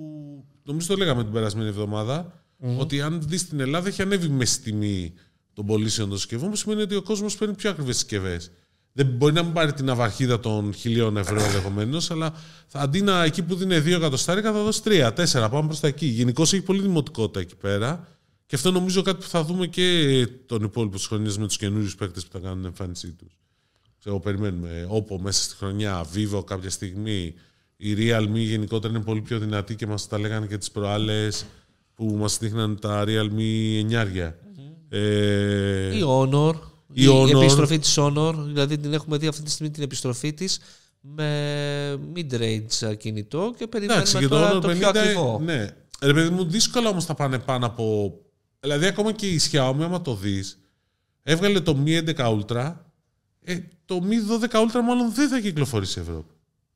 νομίζω 0.64 0.86
το 0.88 0.96
λέγαμε 0.96 1.22
την 1.22 1.32
περασμένη 1.32 1.68
εβδομάδα, 1.68 2.44
ότι 2.78 3.00
αν 3.00 3.22
δεις 3.26 3.40
στην 3.40 3.60
Ελλάδα 3.60 3.88
έχει 3.88 4.02
ανέβει 4.02 4.28
μες 4.28 4.50
στη 4.50 4.62
τιμή 4.62 5.12
των 5.52 5.66
πωλήσεων 5.66 6.08
των 6.08 6.18
συσκευών, 6.18 6.50
που 6.50 6.56
σημαίνει 6.56 6.82
ότι 6.82 6.94
ο 6.94 7.02
κόσμος 7.02 7.36
παίρνει 7.36 7.54
πιο 7.54 7.70
ακριβές 7.70 7.96
συσκευές. 7.96 8.50
Δεν 8.92 9.06
μπορεί 9.06 9.32
να 9.32 9.42
μην 9.42 9.52
πάρει 9.52 9.72
την 9.72 9.90
αβαρχίδα 9.90 10.40
των 10.40 10.74
χιλίων 10.74 11.16
ευρώ 11.16 11.42
ενδεχομένως, 11.44 12.10
αλλά 12.10 12.34
θα, 12.66 12.78
αντί 12.80 13.00
να 13.02 13.24
εκεί 13.24 13.42
που 13.42 13.54
δίνει 13.54 13.76
2 13.78 13.86
εκατοστάρικα 13.86 14.52
θα 14.52 14.62
δώσει 14.62 14.80
3, 14.84 15.10
4, 15.12 15.48
πάμε 15.50 15.66
προς 15.66 15.80
τα 15.80 15.86
εκεί. 15.88 16.06
Γενικώς 16.06 16.52
έχει 16.52 16.62
πολύ 16.62 16.80
δημοτικότητα 16.80 17.40
εκεί 17.40 17.56
πέρα. 17.56 18.08
Και 18.52 18.58
αυτό 18.58 18.70
νομίζω 18.70 19.02
κάτι 19.02 19.22
που 19.22 19.28
θα 19.28 19.44
δούμε 19.44 19.66
και 19.66 20.28
τον 20.46 20.62
υπόλοιπο 20.62 20.96
της 20.96 21.06
χρονιάς 21.06 21.38
με 21.38 21.46
τους 21.46 21.56
καινούριους 21.56 21.94
παίκτες 21.94 22.24
που 22.24 22.30
θα 22.32 22.38
κάνουν 22.38 22.56
την 22.56 22.66
εμφάνισή 22.66 23.12
τους. 23.12 23.36
Ξέρω, 23.98 24.20
περιμένουμε.Όπο 24.20 25.18
μέσα 25.18 25.42
στη 25.42 25.56
χρονιά, 25.56 26.06
Vivo 26.14 26.44
κάποια 26.46 26.70
στιγμή. 26.70 27.34
Η 27.76 27.94
Realme 27.98 28.34
γενικότερα 28.34 28.94
είναι 28.94 29.02
πολύ 29.04 29.20
πιο 29.20 29.38
δυνατή 29.38 29.74
και 29.74 29.86
μας 29.86 30.08
τα 30.08 30.18
λέγανε 30.18 30.46
και 30.46 30.58
τις 30.58 30.70
προάλλες 30.70 31.44
που 31.94 32.04
μας 32.04 32.38
δείχναν 32.38 32.78
τα 32.80 33.04
Realme 33.06 33.40
9. 33.90 34.34
Ε, 34.88 35.96
Η 35.96 36.02
Honor. 36.06 36.54
η 36.92 37.02
Η, 37.04 37.06
Honor. 37.10 37.30
επιστροφή 37.34 37.78
της 37.78 37.94
Honor. 37.98 38.34
Δηλαδή 38.46 38.78
την 38.78 38.92
έχουμε 38.92 39.16
δει 39.16 39.26
αυτή 39.26 39.42
τη 39.42 39.50
στιγμή 39.50 39.72
την 39.72 39.82
επιστροφή 39.82 40.32
της 40.32 40.60
με 41.00 41.98
mid-range 42.14 42.96
κινητό 42.98 43.52
και 43.58 43.66
περιμένουμε 43.66 44.00
εντάξει, 44.08 44.18
για 44.18 44.28
το 44.28 44.34
τώρα 44.36 44.56
Honor 44.56 44.60
το 44.60 44.68
50, 44.70 44.78
πιο 44.78 44.88
ακριβό. 44.88 45.40
ναι. 45.44 45.68
Ρε 46.02 46.12
παιδί 46.12 46.30
μου, 46.30 46.44
δύσκολα 46.44 46.88
όμως 46.88 47.04
θα 47.04 47.14
πάνε 47.14 47.38
πάνω 47.38 47.66
από... 47.66 48.16
Δηλαδή 48.62 48.86
ακόμα 48.86 49.12
και 49.12 49.26
η 49.28 49.40
Xiaomi, 49.50 49.80
άμα 49.80 50.02
το 50.02 50.14
δεις, 50.14 50.58
έβγαλε 51.22 51.60
το 51.60 51.78
Mi 51.86 52.14
11 52.14 52.14
Ultra, 52.16 52.72
ε, 53.44 53.58
το 53.84 54.00
Mi 54.08 54.44
12 54.44 54.60
Ultra 54.60 54.80
μάλλον 54.84 55.12
δεν 55.14 55.28
θα 55.28 55.40
κυκλοφορήσει 55.40 55.92
σε 55.92 56.00
Ευρώπη. 56.00 56.32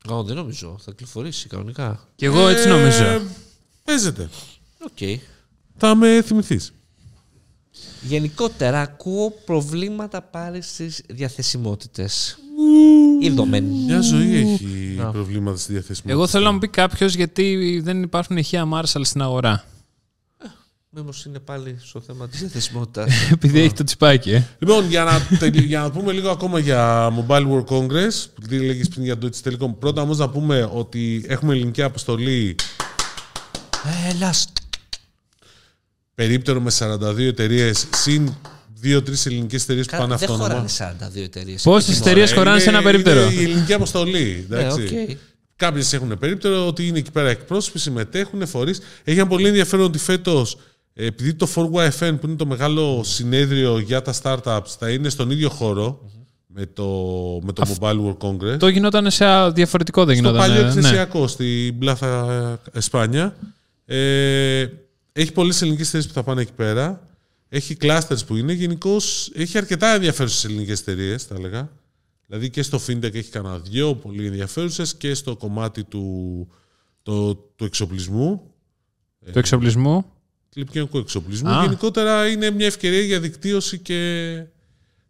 Ω, 0.09 0.23
δεν 0.23 0.37
νομίζω. 0.37 0.77
Θα 0.81 0.91
κυκλοφορήσει 0.91 1.49
κανονικά. 1.49 2.09
Και 2.15 2.27
εγώ 2.27 2.49
έτσι 2.49 2.69
Ε, 2.69 2.71
νομίζω. 2.73 3.23
Παίζεται. 3.85 4.29
Οκ. 4.85 5.21
Θα 5.77 5.95
με 5.95 6.23
θυμηθείς. 6.23 6.73
Γενικότερα 8.03 8.81
ακούω 8.81 9.31
προβλήματα 9.45 10.23
πάλι 10.23 10.63
στις 10.63 11.03
διαθεσιμότητες. 11.09 12.39
Είδομεν. 13.21 13.65
Μια 13.65 14.01
ζωή 14.01 14.35
έχει 14.37 14.99
Α. 15.03 15.11
προβλήματα 15.11 15.57
στη 15.59 15.73
διαθεσιμότητα. 15.73 16.13
Εγώ 16.13 16.27
θέλω 16.27 16.45
να 16.45 16.53
μου 16.53 16.59
πει 16.59 16.69
κάποιος 16.69 17.15
γιατί 17.15 17.81
δεν 17.85 18.03
υπάρχουν 18.03 18.37
ηχεία 18.37 18.69
Marshall 18.73 19.01
στην 19.03 19.23
αγορά. 19.23 19.65
Μήπως 20.91 21.25
είναι 21.25 21.39
πάλι 21.39 21.79
στο 21.85 22.01
θέμα 22.01 22.29
της 22.29 22.41
διαθεσιμότητας. 22.41 23.31
Επειδή 23.33 23.61
έχει 23.61 23.73
το 23.73 23.85
τσιπάκι, 23.85 24.31
ε. 24.33 24.47
Λοιπόν, 24.59 24.89
για 24.89 25.05
να, 25.05 25.37
τελει- 25.39 25.65
για 25.65 25.81
να 25.81 25.91
πούμε 25.91 26.13
λίγο 26.13 26.31
ακόμα 26.31 26.59
για 26.59 27.09
Mobile 27.19 27.47
World 27.49 27.65
Congress, 27.65 28.27
γιατί 28.39 28.59
λέγεις 28.67 28.89
πριν 28.89 29.05
για 29.05 29.15
Deutsche 29.23 29.49
Telekom, 29.49 29.75
πρώτα 29.79 30.03
όμως 30.03 30.19
να 30.19 30.29
πούμε 30.31 30.71
ότι 30.73 31.25
έχουμε 31.29 31.55
ελληνική 31.55 31.83
αποστολή 31.83 32.55
Έλα. 34.11 34.35
περίπτερο 36.15 36.61
με 36.61 36.71
42 36.79 37.19
εταιρείες 37.19 37.87
συν 37.95 38.35
2-3 38.83 39.27
ελληνικές 39.27 39.63
εταιρείες 39.63 39.87
που 39.87 39.97
πάνε 39.97 40.05
Δεν 40.07 40.15
αυτόνομα. 40.31 40.45
χωράνε 40.45 40.69
42 40.69 41.23
εταιρείες. 41.23 41.63
Πόσες 41.63 41.99
εταιρείες 42.01 42.33
χωράνε 42.33 42.59
σε 42.59 42.69
ένα 42.69 42.81
Είναι- 42.81 42.91
περίπτερο; 42.91 43.21
Είναι 43.23 43.41
η 43.41 43.43
ελληνική 43.45 43.73
αποστολή. 43.73 44.47
Ναι, 44.49 44.59
Εντάξει. 44.59 44.83
οκ. 45.11 45.17
Κάποιες 45.57 45.93
έχουν 45.93 46.19
περίπτερο, 46.19 46.67
ότι 46.67 46.87
είναι 46.87 46.99
εκεί 46.99 47.11
πέρα 47.11 47.29
εκπρόσωποι, 47.29 47.79
συμμετέχουν, 47.79 48.47
φορείς. 48.47 48.81
Έχει 49.05 49.19
ένα 49.19 49.27
πολύ 49.27 49.47
ενδιαφέρον 49.49 49.85
ότι 49.85 49.99
φέτος, 49.99 50.57
επειδή 50.99 51.35
το 51.35 51.49
4YFN 51.55 52.17
που 52.21 52.27
είναι 52.27 52.37
το 52.37 52.47
μεγάλο 52.47 53.03
συνέδριο 53.05 53.79
για 53.79 54.03
τα 54.03 54.15
startups 54.23 54.75
θα 54.79 54.91
είναι 54.91 55.09
στον 55.09 55.31
ίδιο 55.31 55.49
χώρο 55.49 56.11
με 56.47 56.67
το, 56.67 56.85
με 57.43 57.53
το 57.53 57.63
Mobile 57.67 58.05
World 58.05 58.17
Congress. 58.19 58.59
Το 58.59 58.69
γινόταν 58.69 59.11
σε 59.11 59.25
α- 59.25 59.53
διαφορετικό, 59.53 60.05
δεν 60.05 60.17
στο 60.17 60.25
γινόταν. 60.29 60.49
παλιό 60.49 60.61
ε, 60.61 60.63
ναι. 60.63 60.69
εκθεσιακό, 60.69 61.27
στην 61.27 61.79
Πλάθα 61.79 62.61
Εσπάνια. 62.73 63.37
Ε, 63.85 64.67
έχει 65.13 65.33
πολλές 65.33 65.63
ελληνικές 65.63 65.87
εταιρείες 65.87 66.07
που 66.07 66.15
θα 66.15 66.23
πάνε 66.23 66.41
εκεί 66.41 66.53
πέρα. 66.53 67.09
Έχει 67.49 67.77
clusters 67.81 68.27
που 68.27 68.37
είναι. 68.37 68.53
Γενικώς 68.53 69.31
έχει 69.35 69.59
αρκετά 69.59 69.95
ενδιαφέρουσες 69.95 70.45
ελληνικές 70.45 70.81
εταιρείες, 70.81 71.25
θα 71.25 71.35
έλεγα. 71.39 71.71
Δηλαδή 72.27 72.51
και 72.51 72.63
στο 72.63 72.81
FinTech 72.87 73.15
έχει 73.15 73.31
κανένα 73.31 73.59
δυο 73.59 73.95
πολύ 73.95 74.27
ενδιαφέρουσες 74.27 74.95
και 74.95 75.15
στο 75.15 75.37
κομμάτι 75.37 75.85
του, 75.85 76.49
το, 77.03 77.35
του 77.35 77.65
εξοπλισμού. 77.65 78.43
Του 79.33 79.39
εξοπλισμού. 79.39 80.05
Κλιπκιακού 80.57 80.99
εξοπλισμού. 80.99 81.49
Α. 81.51 81.63
Γενικότερα 81.63 82.29
είναι 82.29 82.51
μια 82.51 82.67
ευκαιρία 82.67 83.01
για 83.01 83.21
δικτύωση 83.21 83.79
και 83.79 84.43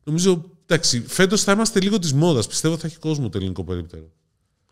νομίζω. 0.04 0.50
Εντάξει, 0.66 1.04
φέτος 1.06 1.42
θα 1.42 1.52
είμαστε 1.52 1.80
λίγο 1.80 1.98
της 1.98 2.12
μόδας. 2.12 2.46
Πιστεύω 2.46 2.76
θα 2.76 2.86
έχει 2.86 2.98
κόσμο 2.98 3.28
το 3.28 3.38
ελληνικό 3.38 3.64
περίπτερο. 3.64 4.10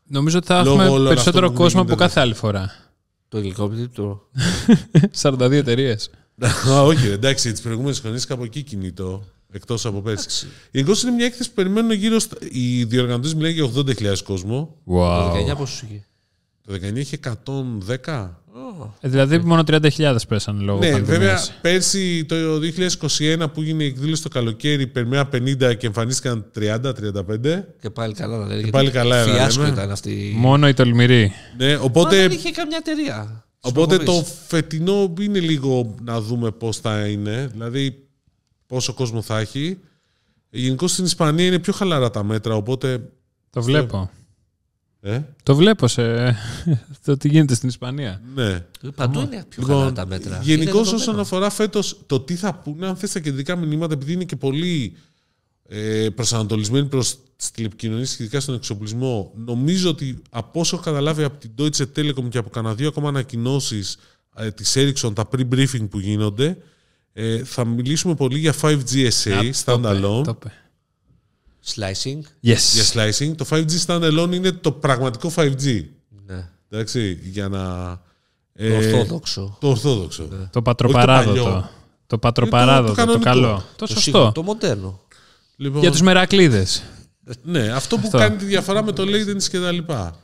Νομίζω 0.06 0.38
ότι 0.38 0.46
θα 0.46 0.62
Λόγω 0.62 0.70
έχουμε 0.80 0.88
όλων 0.94 1.06
περισσότερο 1.08 1.38
αυτών 1.46 1.54
που 1.56 1.62
κόσμο 1.62 1.80
από 1.80 1.88
γίνεται. 1.88 2.04
κάθε 2.06 2.20
άλλη 2.20 2.34
φορά. 2.34 2.72
Το 3.28 3.38
ελικόπτερο. 3.38 4.30
42 5.22 5.52
εταιρείες. 5.64 6.10
Α, 6.68 6.82
όχι, 6.82 7.06
ρε, 7.08 7.12
εντάξει, 7.12 7.52
τις 7.52 7.60
προηγούμενες 7.60 8.00
χρονιές 8.00 8.24
κάπου 8.26 8.44
εκεί 8.44 8.62
κινητό. 8.62 9.24
Εκτός 9.52 9.86
από 9.86 10.00
πέρσι. 10.00 10.46
Γενικώς 10.70 11.02
είναι 11.02 11.12
μια 11.12 11.24
έκθεση 11.26 11.48
που 11.48 11.54
περιμένουν 11.54 11.92
γύρω. 11.92 12.18
Στα... 12.18 12.36
Οι 12.50 12.84
διοργανωτές 12.84 13.34
μιλάνε 13.34 13.52
για 13.54 13.70
80.000 13.74 14.18
κόσμο. 14.24 14.76
Το 14.86 14.92
Wow. 14.94 15.52
19 15.52 15.56
πόσο 15.56 15.86
είχε; 15.90 16.06
Το 16.66 16.72
19 16.72 16.96
είχε 16.96 17.18
110. 18.04 18.30
Ε, 19.00 19.08
δηλαδή 19.08 19.38
μόνο 19.38 19.62
30.000 19.66 20.16
πέσανε 20.28 20.62
λόγω 20.62 20.78
ναι, 20.78 20.90
πανδημίας. 20.90 21.18
βέβαια 21.18 21.38
πέρσι 21.60 22.24
το 22.24 22.36
2021 23.40 23.46
που 23.54 23.60
έγινε 23.60 23.82
η 23.84 23.86
εκδήλωση 23.86 24.22
το 24.22 24.28
καλοκαίρι, 24.28 24.86
περιμένα 24.86 25.28
50 25.32 25.76
και 25.78 25.86
εμφανίστηκαν 25.86 26.44
30-35. 26.58 27.62
Και 27.80 27.90
πάλι 27.90 28.14
καλά 28.14 28.38
να 28.38 28.46
λέγεται. 28.46 28.70
πάλι 28.70 28.90
καλά 28.90 29.24
να 29.26 29.32
Φιάσκο 29.32 29.62
λέμε. 29.62 29.72
ήταν 29.74 29.90
αυτή. 29.90 30.32
Μόνο 30.36 30.68
οι 30.68 30.74
τολμηροί. 30.74 31.32
Ναι, 31.56 31.76
Μα 31.76 31.82
οπότε, 31.82 32.16
δεν 32.16 32.30
είχε 32.30 32.50
καμιά 32.50 32.76
εταιρεία. 32.80 33.44
οπότε 33.60 33.96
Προχωρείς. 33.96 34.28
το 34.28 34.32
φετινό 34.46 35.12
είναι 35.20 35.38
λίγο 35.40 35.94
να 36.02 36.20
δούμε 36.20 36.50
πώς 36.50 36.76
θα 36.78 37.06
είναι. 37.06 37.48
Δηλαδή 37.52 37.98
πόσο 38.66 38.92
κόσμο 38.94 39.22
θα 39.22 39.38
έχει. 39.38 39.78
Γενικώς 40.50 40.90
στην 40.92 41.04
Ισπανία 41.04 41.46
είναι 41.46 41.58
πιο 41.58 41.72
χαλαρά 41.72 42.10
τα 42.10 42.24
μέτρα, 42.24 42.54
οπότε. 42.54 43.08
Το 43.50 43.62
βλέπω. 43.62 44.10
Ε, 45.06 45.22
Το 45.42 45.54
βλέπω 45.56 45.88
σε 45.88 46.36
το 47.04 47.16
τι 47.16 47.28
γίνεται 47.28 47.54
στην 47.54 47.68
Ισπανία. 47.68 48.20
ναι. 48.34 48.64
Παντού 48.94 49.20
είναι 49.20 49.44
πιο 49.48 49.62
Λοιπόν, 49.62 49.66
χαλαρά 49.76 49.92
τα 49.92 50.06
μέτρα. 50.06 50.40
Γενικώς 50.42 50.70
Είναι 50.72 50.80
όσον 50.80 50.98
δεδομένο. 50.98 51.22
αφορά 51.22 51.50
φέτος 51.50 52.00
το 52.06 52.20
τι 52.20 52.34
θα 52.34 52.54
πούνε, 52.54 52.86
αν 52.86 52.96
θες 52.96 53.12
τα 53.12 53.20
κεντρικά 53.20 53.56
μηνύματα, 53.56 53.94
επειδή 53.94 54.12
είναι 54.12 54.24
και 54.24 54.36
πολύ 54.36 54.96
ε, 55.68 56.08
προσανατολισμένοι 56.14 56.86
προς 56.86 57.16
τις 57.36 57.50
τηλεπικοινωνίες 57.50 58.16
και 58.16 58.22
ειδικά 58.22 58.40
στον 58.40 58.54
εξοπλισμό, 58.54 59.32
νομίζω 59.36 59.88
ότι 59.90 60.22
από 60.30 60.60
όσο 60.60 60.76
έχω 60.76 60.84
καταλάβει 60.84 61.22
από 61.22 61.38
την 61.38 61.50
Deutsche 61.58 61.84
Telekom 61.96 62.28
και 62.28 62.38
από 62.38 62.50
κανένα 62.50 62.74
δύο 62.74 62.88
ακόμα 62.88 63.08
ανακοινώσεις 63.08 63.96
ε, 64.36 64.50
της 64.50 64.74
Ericsson, 64.76 65.14
τα 65.14 65.28
pre-briefing 65.32 65.88
που 65.90 65.98
γίνονται, 65.98 66.56
ε, 67.12 67.44
θα 67.44 67.64
μιλήσουμε 67.64 68.14
πολύ 68.14 68.38
για 68.38 68.54
5G 68.60 69.08
SA, 69.22 69.50
standalone. 69.64 70.22
Το 71.64 71.86
είπε. 71.86 71.92
Slicing. 72.02 72.18
Yes. 72.48 72.56
Για 72.74 72.84
slicing. 72.92 73.34
Το 73.36 73.46
5G 73.50 73.70
standalone 73.86 74.30
είναι 74.32 74.52
το 74.52 74.72
πραγματικό 74.72 75.32
5G. 75.36 75.84
Ναι. 76.26 76.48
Εντάξει, 76.70 77.18
για 77.22 77.48
να. 77.48 77.62
Το 78.58 78.64
ε, 78.64 78.76
ορθόδοξο. 78.76 79.56
Το 79.60 79.68
ορθόδοξο. 79.68 80.28
Το 80.52 80.62
πατροπαράδοτο. 80.62 81.42
παλιό. 81.42 81.70
Το 82.06 82.18
πατροπαράδοτο, 82.18 82.86
το 82.88 82.94
το, 82.94 83.00
κανονικό. 83.00 83.24
καλό. 83.24 83.56
Το 83.56 83.64
Το 83.76 83.86
σωστό. 83.86 84.00
σίγουρο, 84.00 84.32
Το 84.32 84.42
μοντέρνο. 84.42 85.00
Λοιπόν, 85.56 85.80
Για 85.80 85.90
τους 85.90 86.00
μερακλείδες. 86.00 86.82
Ναι, 87.42 87.68
αυτό 87.68 87.96
που 87.96 88.02
Αυτό. 88.04 88.18
κάνει 88.18 88.36
τη 88.36 88.44
διαφορά 88.44 88.84
με 88.84 88.92
το 88.92 89.02
latency 89.02 89.42
και 89.50 89.58
τα 89.60 89.72
λοιπά. 89.72 90.18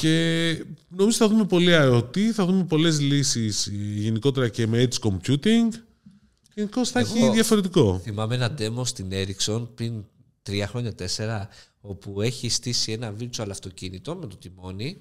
Και 0.00 0.64
νομίζω 0.88 1.16
θα 1.16 1.28
δούμε 1.28 1.44
πολύ 1.44 1.70
IoT, 1.74 2.18
θα 2.18 2.44
δούμε 2.46 2.64
πολλές 2.64 3.00
λύσεις 3.00 3.66
ε, 3.66 3.70
γενικότερα 3.96 4.48
και 4.48 4.66
με 4.66 4.88
edge 4.88 5.08
computing. 5.08 5.68
Γενικώς 6.54 6.88
θα 6.90 7.00
έχει 7.00 7.18
Εγώ- 7.18 7.32
διαφορετικό. 7.32 8.00
Θυμάμαι 8.02 8.34
ένα 8.34 8.54
demo 8.58 8.80
στην 8.86 9.06
Ericsson 9.12 9.66
πριν 9.74 9.92
τρία 10.44 10.66
χρόνια, 10.66 10.94
τέσσερα, 10.94 11.48
όπου 11.80 12.20
έχει 12.22 12.48
στήσει 12.48 12.92
ένα 12.92 13.14
virtual 13.20 13.46
αυτοκίνητο 13.50 14.14
με 14.16 14.26
το 14.26 14.36
τιμόνι, 14.36 15.00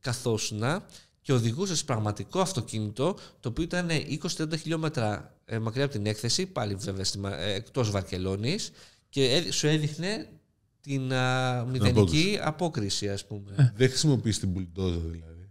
καθόσουνα 0.00 0.86
και 1.22 1.32
οδηγούσε 1.32 1.84
πραγματικό 1.84 2.40
αυτοκίνητο, 2.40 3.16
το 3.40 3.48
οποίο 3.48 3.64
ήταν 3.64 3.88
20-30 4.36 4.58
χιλιόμετρα 4.60 5.36
ε, 5.44 5.58
μακριά 5.58 5.84
από 5.84 5.92
την 5.92 6.06
έκθεση, 6.06 6.46
πάλι 6.46 6.74
βέβαια 6.74 7.04
στη, 7.04 7.18
Μα- 7.18 7.38
ε, 7.38 7.54
εκτός 7.54 7.90
Βαρκελόνης, 7.90 8.70
και 9.08 9.32
έδει- 9.34 9.52
σου 9.52 9.66
έδειχνε 9.66 10.28
την 10.80 11.12
α, 11.12 11.64
μηδενική 11.64 12.38
απόκριση, 12.42 13.08
ας 13.08 13.26
πούμε. 13.26 13.72
Δεν 13.76 13.88
χρησιμοποιείς 13.88 14.38
την 14.38 14.52
bulldozer 14.56 15.00
δηλαδή. 15.10 15.50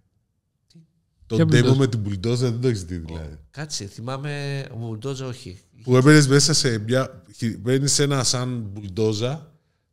Το 1.26 1.36
Ποια 1.36 1.46
demo 1.46 1.72
bulldozer? 1.72 1.76
με 1.78 1.88
την 1.88 2.04
bulldozer 2.06 2.36
δεν 2.36 2.62
το 2.62 2.68
έχεις 2.68 2.84
δει 2.84 2.98
δηλαδή. 2.98 3.38
Κάτσε, 3.52 3.86
θυμάμαι, 3.86 4.66
ο 4.72 4.90
Bulldozer 4.92 5.26
όχι. 5.28 5.60
Που 5.84 5.98
έμπαινες 5.98 6.28
μέσα 6.28 6.54
σε 6.54 6.78
μια. 6.78 7.24
Μπαίνεις 7.60 7.94
σε 7.94 8.04
ένα 8.04 8.24
σαν 8.24 8.66
bulldozer, 8.76 9.38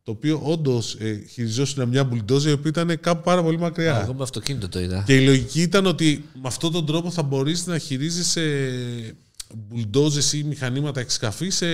το 0.03 0.11
οποίο 0.11 0.41
όντως 0.45 0.95
ε, 0.95 1.25
χειριζόσουν 1.31 1.89
μια 1.89 2.09
bulldozer 2.13 2.47
η 2.47 2.53
οποία 2.53 2.71
ήταν 2.71 3.01
κάπου 3.01 3.23
πάρα 3.23 3.43
πολύ 3.43 3.59
μακριά. 3.59 3.97
Α, 3.97 4.03
εγώ 4.03 4.15
με 4.15 4.23
αυτοκίνητο 4.23 4.69
το 4.69 4.81
είδα. 4.81 5.03
Και 5.07 5.17
η 5.17 5.25
λογική 5.25 5.63
ήταν 5.63 5.87
ότι 5.87 6.25
με 6.35 6.43
αυτόν 6.45 6.73
τον 6.73 6.87
τρόπο 6.87 7.11
θα 7.11 7.23
μπορείς 7.23 7.67
να 7.67 7.79
χειρίζεσαι 7.79 9.17
μπουλντόζες 9.55 10.33
ή 10.33 10.45
μηχανήματα 10.45 11.01
εξκαφής 11.01 11.57
σε, 11.57 11.67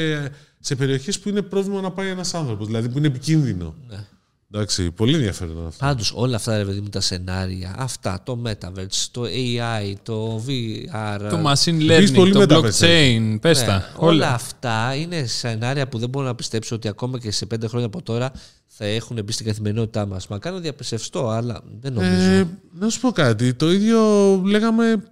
σε 0.61 0.77
περιοχές 0.77 1.19
που 1.19 1.29
είναι 1.29 1.43
πρόβλημα 1.43 1.81
να 1.81 1.91
πάει 1.91 2.09
ένας 2.09 2.35
άνθρωπος, 2.35 2.67
δηλαδή 2.67 2.89
που 2.89 2.99
είναι 2.99 3.07
επικίνδυνο. 3.07 3.75
Ναι. 3.89 4.07
Εντάξει, 4.55 4.91
πολύ 4.91 5.15
ενδιαφέρον 5.15 5.67
αυτό. 5.67 5.87
Πάντως 5.87 6.13
όλα 6.17 6.37
αυτά 6.37 6.57
ρε 6.57 6.65
παιδί 6.65 6.81
μου 6.81 6.89
τα 6.89 7.01
σενάρια, 7.01 7.75
αυτά, 7.79 8.23
το 8.25 8.43
Metaverse, 8.47 9.07
το 9.11 9.23
AI, 9.23 9.95
το 10.03 10.45
VR. 10.47 11.27
Το 11.31 11.39
machine 11.51 11.89
Επίσης, 11.91 12.11
learning, 12.11 12.15
πολύ 12.15 12.33
το 12.33 12.41
Metaverse 12.43 12.63
blockchain, 12.63 13.37
πες 13.41 13.61
ναι, 13.61 13.67
τα. 13.67 13.93
όλα 13.97 14.11
Όλα. 14.11 14.35
αυτά 14.35 14.95
είναι 14.95 15.27
σενάρια 15.27 15.89
που 15.89 15.99
δεν 15.99 16.09
μπορώ 16.09 16.27
να 16.27 16.35
πιστέψω 16.35 16.75
ότι 16.75 16.89
ακόμα 16.89 17.19
και 17.19 17.31
σε 17.31 17.47
πέντε 17.47 17.67
χρόνια 17.67 17.87
από 17.87 18.03
τώρα 18.03 18.33
θα 18.67 18.85
έχουν 18.85 19.21
μπει 19.25 19.33
στην 19.33 19.47
καθημερινότητά 19.47 20.07
μας. 20.07 20.27
Μακάρι 20.29 20.55
να 20.55 20.61
διαπιστευστώ, 20.61 21.29
αλλά 21.29 21.63
δεν 21.81 21.93
νομίζω. 21.93 22.31
Ε, 22.31 22.49
να 22.73 22.89
σου 22.89 23.01
πω 23.01 23.11
κάτι. 23.11 23.55
Το 23.55 23.73
ίδιο 23.73 24.01
λέγαμε 24.45 25.03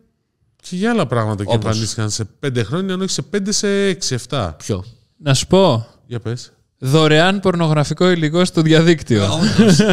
και 0.62 0.76
για 0.76 0.90
άλλα 0.90 1.06
πράγματα 1.06 1.44
και 1.44 1.50
Όπως; 1.54 1.64
εμφανίστηκαν 1.64 2.10
σε 2.10 2.24
πέντε 2.24 2.62
χρόνια, 2.62 2.94
ενώ 2.94 3.02
όχι 3.02 3.12
σε 3.12 3.22
πέντε, 3.22 3.52
σε 3.52 3.68
έξι, 3.68 4.14
εφτά. 4.14 4.54
Ποιο; 4.58 4.84
Να 5.16 5.34
σου 5.34 5.46
πω, 5.46 5.86
Για 6.06 6.20
πες. 6.20 6.52
Δωρεάν 6.78 7.40
πορνογραφικό 7.40 8.10
υλικό 8.10 8.44
στο 8.44 8.62
διαδίκτυο. 8.62 9.24
Όντως. 9.24 9.78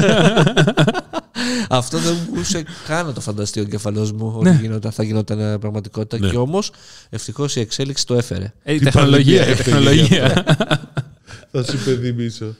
Αυτό 1.69 1.97
δεν 1.97 2.15
μπορούσε 2.29 2.63
καν 2.87 3.05
να 3.05 3.13
το 3.13 3.21
φανταστεί 3.21 3.59
ο 3.59 3.61
εγκεφαλός 3.61 4.11
μου 4.11 4.33
ότι 4.37 4.49
Ναι. 4.49 4.57
γινόταν, 4.61 4.91
θα 4.91 5.03
γινόταν 5.03 5.59
πραγματικότητα. 5.59 6.25
Ναι. 6.25 6.29
Και 6.31 6.37
όμως 6.37 6.71
ευτυχώς 7.09 7.55
η 7.55 7.59
εξέλιξη 7.59 8.05
το 8.05 8.15
έφερε. 8.15 8.53
Ε, 8.63 8.73
η 8.73 8.77
Τι 8.77 8.83
τεχνολογία, 8.83 9.45
πανδημία 9.45 9.59
η 9.61 9.63
τεχνολογία. 9.63 10.43
Θα 11.51 11.63
σου 11.63 11.77
υπενθυμίσω. 11.81 12.55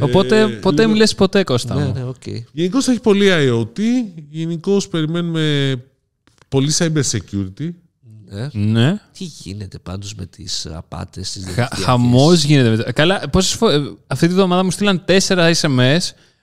Οπότε 0.00 0.40
Ε, 0.40 0.46
ποτέ 0.46 0.76
λίγο- 0.76 0.88
μην 0.88 0.98
λες 1.00 1.14
ποτέ 1.14 1.44
Κώστα 1.44 1.74
Ναι, 1.74 1.84
μου; 1.84 1.92
ναι, 1.92 2.04
οκ. 2.04 2.26
Γενικώς 2.52 2.84
θα 2.84 2.90
έχει 2.92 3.00
πολύ 3.00 3.26
IoT. 3.30 3.80
Γενικώς 4.30 4.88
περιμένουμε 4.88 5.74
πολύ 6.48 6.72
cyber 6.78 7.02
security. 7.10 7.68
Ναι. 8.30 8.48
Ναι. 8.52 9.00
Τι 9.18 9.24
γίνεται 9.24 9.78
πάντως 9.78 10.14
με 10.14 10.26
τις 10.26 10.66
απάτες 10.66 11.30
τη 11.32 11.40
Χα, 11.52 11.68
χαμός 11.76 12.42
γίνεται. 12.44 12.70
μετά. 12.70 12.92
Καλά, 12.92 13.28
πόσες 13.30 13.52
φο... 13.52 13.68
ε, 13.70 13.92
αυτή 14.06 14.26
τη 14.28 14.32
βδομάδα 14.34 14.64
μου 14.64 14.70
στείλαν 14.70 15.04
4 15.08 15.52
SMS. 15.60 15.98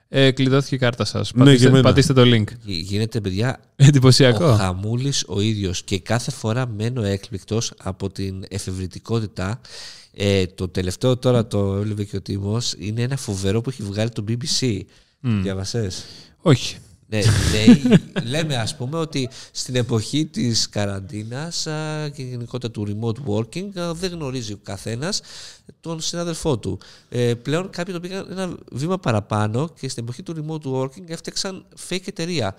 Ε, 0.09 0.31
κλειδώθηκε 0.31 0.75
η 0.75 0.77
κάρτα 0.77 1.05
σας. 1.05 1.31
Ναι, 1.33 1.43
και 1.43 1.45
πατήστε, 1.45 1.67
εμένα. 1.67 1.83
πατήστε 1.83 2.13
το 2.13 2.21
link. 2.25 2.43
Γίνεται, 2.63 3.21
παιδιά, 3.21 3.59
ο 3.61 3.73
Εντυπωσιακό. 3.75 4.55
χαμούλης 4.55 5.23
ο 5.27 5.41
ίδιος. 5.41 5.83
Και 5.83 5.99
κάθε 5.99 6.31
φορά 6.31 6.67
μένω 6.67 7.03
έκπληκτος 7.03 7.73
από 7.83 8.09
την 8.09 8.45
εφευρετικότητα. 8.49 9.61
Ε, 10.13 10.45
το 10.45 10.67
τελευταίο 10.67 11.17
τώρα 11.17 11.47
το 11.47 11.73
έβλεπε 11.75 12.03
και 12.03 12.15
ο 12.15 12.21
Τίμος 12.21 12.73
είναι 12.77 13.01
ένα 13.01 13.17
φοβερό 13.17 13.61
που 13.61 13.69
έχει 13.69 13.83
βγάλει 13.83 14.09
το 14.09 14.23
BBC. 14.27 14.79
Διαβασές. 15.19 16.03
Όχι. 16.41 16.77
Ναι, 17.09 17.21
λέει, 17.51 17.81
λέμε 18.23 18.55
ας 18.57 18.75
πούμε 18.75 18.97
ότι 18.97 19.29
στην 19.51 19.75
εποχή 19.75 20.25
της 20.25 20.69
καραντίνας 20.69 21.67
α, 21.67 22.09
και 22.09 22.23
γενικότερα 22.23 22.73
του 22.73 22.87
remote 22.87 23.29
working 23.31 23.77
α, 23.79 23.93
δεν 23.93 24.11
γνωρίζει 24.11 24.53
ο 24.53 24.59
καθένας 24.63 25.21
τον 25.79 26.01
συνάδελφό 26.01 26.57
του. 26.57 26.79
Ε, 27.09 27.33
πλέον 27.33 27.69
κάποιοι 27.69 27.93
το 27.93 27.99
πήγαν 27.99 28.27
ένα 28.31 28.55
βήμα 28.71 28.97
παραπάνω 28.99 29.69
και 29.79 29.89
στην 29.89 30.03
εποχή 30.03 30.23
του 30.23 30.35
remote 30.63 30.71
working 30.81 31.03
έφτιαξαν 31.09 31.65
fake 31.89 32.07
εταιρεία. 32.07 32.55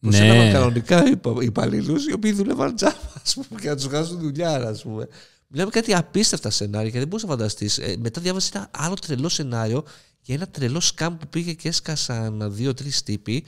Προσέλαβαν 0.00 0.46
Ναι. 0.46 0.52
κανονικά 0.52 1.06
υπα- 1.10 1.42
υπαλλήλους 1.42 2.06
οι 2.06 2.12
οποίοι 2.12 2.32
δούλευαν 2.32 2.74
τζάμπα 2.76 2.96
ας 3.24 3.34
πούμε, 3.34 3.60
και 3.60 3.68
να 3.68 3.74
τους 3.74 3.84
βγάζουν 3.86 4.18
δουλειά, 4.20 4.50
ας 4.50 4.82
πούμε. 4.82 5.08
Μιλάμε 5.48 5.70
κάτι 5.70 5.94
απίστευτα 5.94 6.50
σενάρια 6.50 6.90
και 6.90 6.98
δεν 6.98 7.08
μπορούσα 7.08 7.26
να 7.26 7.32
φανταστείς. 7.32 7.78
Ε, 7.78 7.96
μετά 7.98 8.20
διάβασα 8.20 8.50
ένα 8.54 8.68
άλλο 8.72 8.94
τρελό 8.94 9.28
σενάριο 9.28 9.84
για 10.22 10.34
ένα 10.34 10.46
τρελό 10.48 10.80
σκάμ 10.80 11.16
που 11.16 11.26
πήγε 11.28 11.52
και 11.52 11.68
έσκασαν 11.68 12.54
δύο-τρεις 12.54 13.02
τύποι 13.02 13.44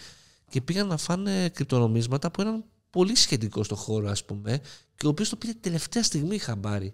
και 0.50 0.60
πήγαν 0.60 0.86
να 0.86 0.96
φάνε 0.96 1.48
κρυπτονομίσματα 1.48 2.26
από 2.26 2.42
έναν 2.42 2.64
πολύ 2.90 3.16
σχετικό 3.16 3.64
στο 3.64 3.74
χώρο, 3.74 4.08
ας 4.10 4.24
πούμε, 4.24 4.60
και 4.96 5.06
ο 5.06 5.08
οποίος 5.08 5.28
το 5.28 5.36
πήρε 5.36 5.52
τελευταία 5.60 6.02
στιγμή 6.02 6.38
χαμπάρι. 6.38 6.92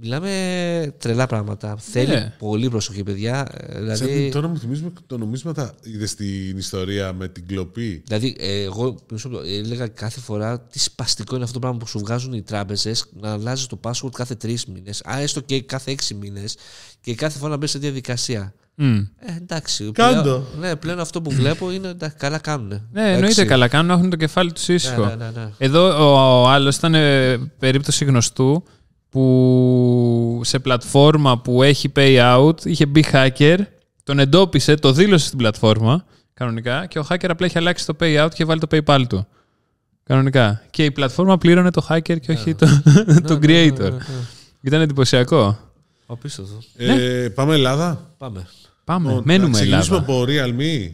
Μιλάμε 0.00 0.94
τρελά 0.98 1.26
πράγματα. 1.26 1.76
Θέλει 1.76 2.32
πολύ 2.38 2.70
προσοχή, 2.70 3.02
παιδιά. 3.02 3.46
Ε, 3.52 3.78
Δηλαδή, 3.78 3.96
Σαν- 4.22 4.30
Τώρα 4.30 4.48
μου 4.48 4.58
θυμίζουμε 4.58 4.92
το 5.06 5.18
νομίσματα. 5.18 5.74
Είδες 5.82 6.14
την 6.14 6.56
ιστορία 6.58 7.12
με 7.12 7.28
την 7.28 7.46
κλοπή; 7.46 8.02
Δηλαδή, 8.06 8.36
ε, 8.38 8.62
εγώ 8.62 8.98
μισό 9.12 9.28
λεπτό, 9.28 9.46
έλεγα 9.46 9.86
κάθε 9.88 10.20
φορά 10.20 10.60
τι 10.60 10.78
σπαστικό 10.78 11.34
είναι 11.34 11.44
αυτό 11.44 11.54
το 11.54 11.60
πράγμα 11.60 11.78
που 11.78 11.86
σου 11.86 11.98
βγάζουν 11.98 12.32
οι 12.32 12.42
τράπεζες 12.42 13.04
να 13.20 13.32
αλλάζεις 13.32 13.66
το 13.66 13.80
password 13.82 14.10
κάθε 14.12 14.34
τρεις 14.34 14.66
μήνες, 14.66 15.02
α, 15.04 15.18
έστω 15.18 15.40
και 15.40 15.62
κάθε 15.62 15.90
έξι 15.90 16.14
μήνες 16.14 16.56
και 17.00 17.14
κάθε 17.14 17.38
φορά 17.38 17.50
να 17.50 17.56
μπει 17.56 17.66
σε 17.66 17.78
διαδικασία. 17.78 18.54
Μμ. 18.74 18.96
Ε, 19.18 19.36
εντάξει. 19.36 19.90
Κάντο. 19.92 20.22
Πλέον, 20.22 20.44
ναι, 20.58 20.76
πλέον 20.76 21.00
αυτό 21.00 21.22
που 21.22 21.30
βλέπω 21.30 21.72
είναι 21.72 21.88
εντάξει, 21.88 22.16
καλά 22.16 22.38
κάνουν. 22.38 22.88
Ναι, 22.92 23.12
εννοείται 23.12 23.44
καλά. 23.44 23.68
Κάνουν 23.68 23.86
να 23.86 23.92
έχουν 23.94 24.10
το 24.10 24.16
κεφάλι 24.16 24.52
τους 24.52 24.68
ήσυχο. 24.68 25.04
Ναι, 25.04 25.14
ναι, 25.14 25.24
ναι, 25.24 25.30
ναι. 25.40 25.48
Εδώ 25.58 25.86
ο, 25.86 26.42
ο 26.42 26.48
άλλος 26.48 26.76
ήταν 26.76 26.94
ε, 26.94 27.36
περίπτωση 27.58 28.04
γνωστού 28.04 28.64
που 29.08 30.40
σε 30.44 30.58
πλατφόρμα 30.58 31.38
που 31.38 31.62
έχει 31.62 31.92
payout 31.96 32.64
είχε 32.64 32.86
μπει 32.86 33.04
hacker, 33.12 33.58
τον 34.04 34.18
εντόπισε, 34.18 34.74
το 34.74 34.92
δήλωσε 34.92 35.26
στην 35.26 35.38
πλατφόρμα 35.38 36.04
κανονικά 36.34 36.86
και 36.86 36.98
ο 36.98 37.06
hacker 37.08 37.28
απλά 37.28 37.46
είχε 37.46 37.58
αλλάξει 37.58 37.86
το 37.86 37.96
payout 38.00 38.28
και 38.34 38.44
βάλει 38.44 38.60
το 38.60 38.66
PayPal 38.70 39.04
του. 39.08 39.26
Κανονικά. 40.02 40.62
Και 40.70 40.84
η 40.84 40.90
πλατφόρμα 40.90 41.38
πλήρωνε 41.38 41.70
το 41.70 41.86
hacker 41.88 42.20
και 42.20 42.32
όχι 42.32 42.54
το, 42.54 42.66
το 43.28 43.38
creator. 43.42 43.78
Ναι, 43.78 43.88
ναι, 43.88 43.88
ναι. 43.88 43.98
Ήταν 44.60 44.80
εντυπωσιακό. 44.80 45.58
Απίστευτο. 46.06 46.58
Ε, 46.76 47.28
πάμε 47.34 47.54
Ελλάδα. 47.54 48.14
Πάμε. 48.18 48.46
Πάμε. 48.84 49.08
Λοιπόν, 49.08 49.22
Μένουμε 49.26 49.48
να 49.50 49.54
ξεκινήσουμε 49.54 49.96
Ελλάδα. 49.96 50.12
από 50.12 50.24
Realme. 50.28 50.90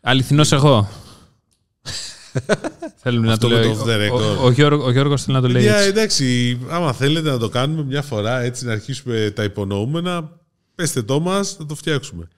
Αληθινός 0.00 0.52
εγώ. 0.52 0.88
Θέλουμε 2.96 3.26
να 3.26 3.32
Αυτό 3.32 3.48
το 3.48 3.54
με 3.54 3.60
λέω. 3.60 3.74
το 3.74 3.82
off 3.84 3.86
the 3.86 4.10
Ο, 4.12 4.16
record. 4.16 4.38
ο, 4.38 4.44
ο, 4.44 4.50
Γιώργο- 4.50 4.84
ο 4.84 4.90
Γιώργος 4.90 5.22
θέλει 5.22 5.36
να 5.36 5.42
το 5.42 5.48
λέει 5.48 5.62
Για, 5.62 5.76
έτσι. 5.76 5.88
εντάξει, 5.88 6.58
άμα 6.70 6.92
θέλετε 6.92 7.30
να 7.30 7.38
το 7.38 7.48
κάνουμε 7.48 7.84
μια 7.84 8.02
φορά, 8.02 8.40
έτσι 8.40 8.64
να 8.64 8.72
αρχίσουμε 8.72 9.32
τα 9.34 9.42
υπονοούμενα, 9.44 10.30
πέστε 10.74 11.02
το 11.02 11.20
μας, 11.20 11.52
θα 11.58 11.66
το 11.66 11.74
φτιάξουμε. 11.74 12.28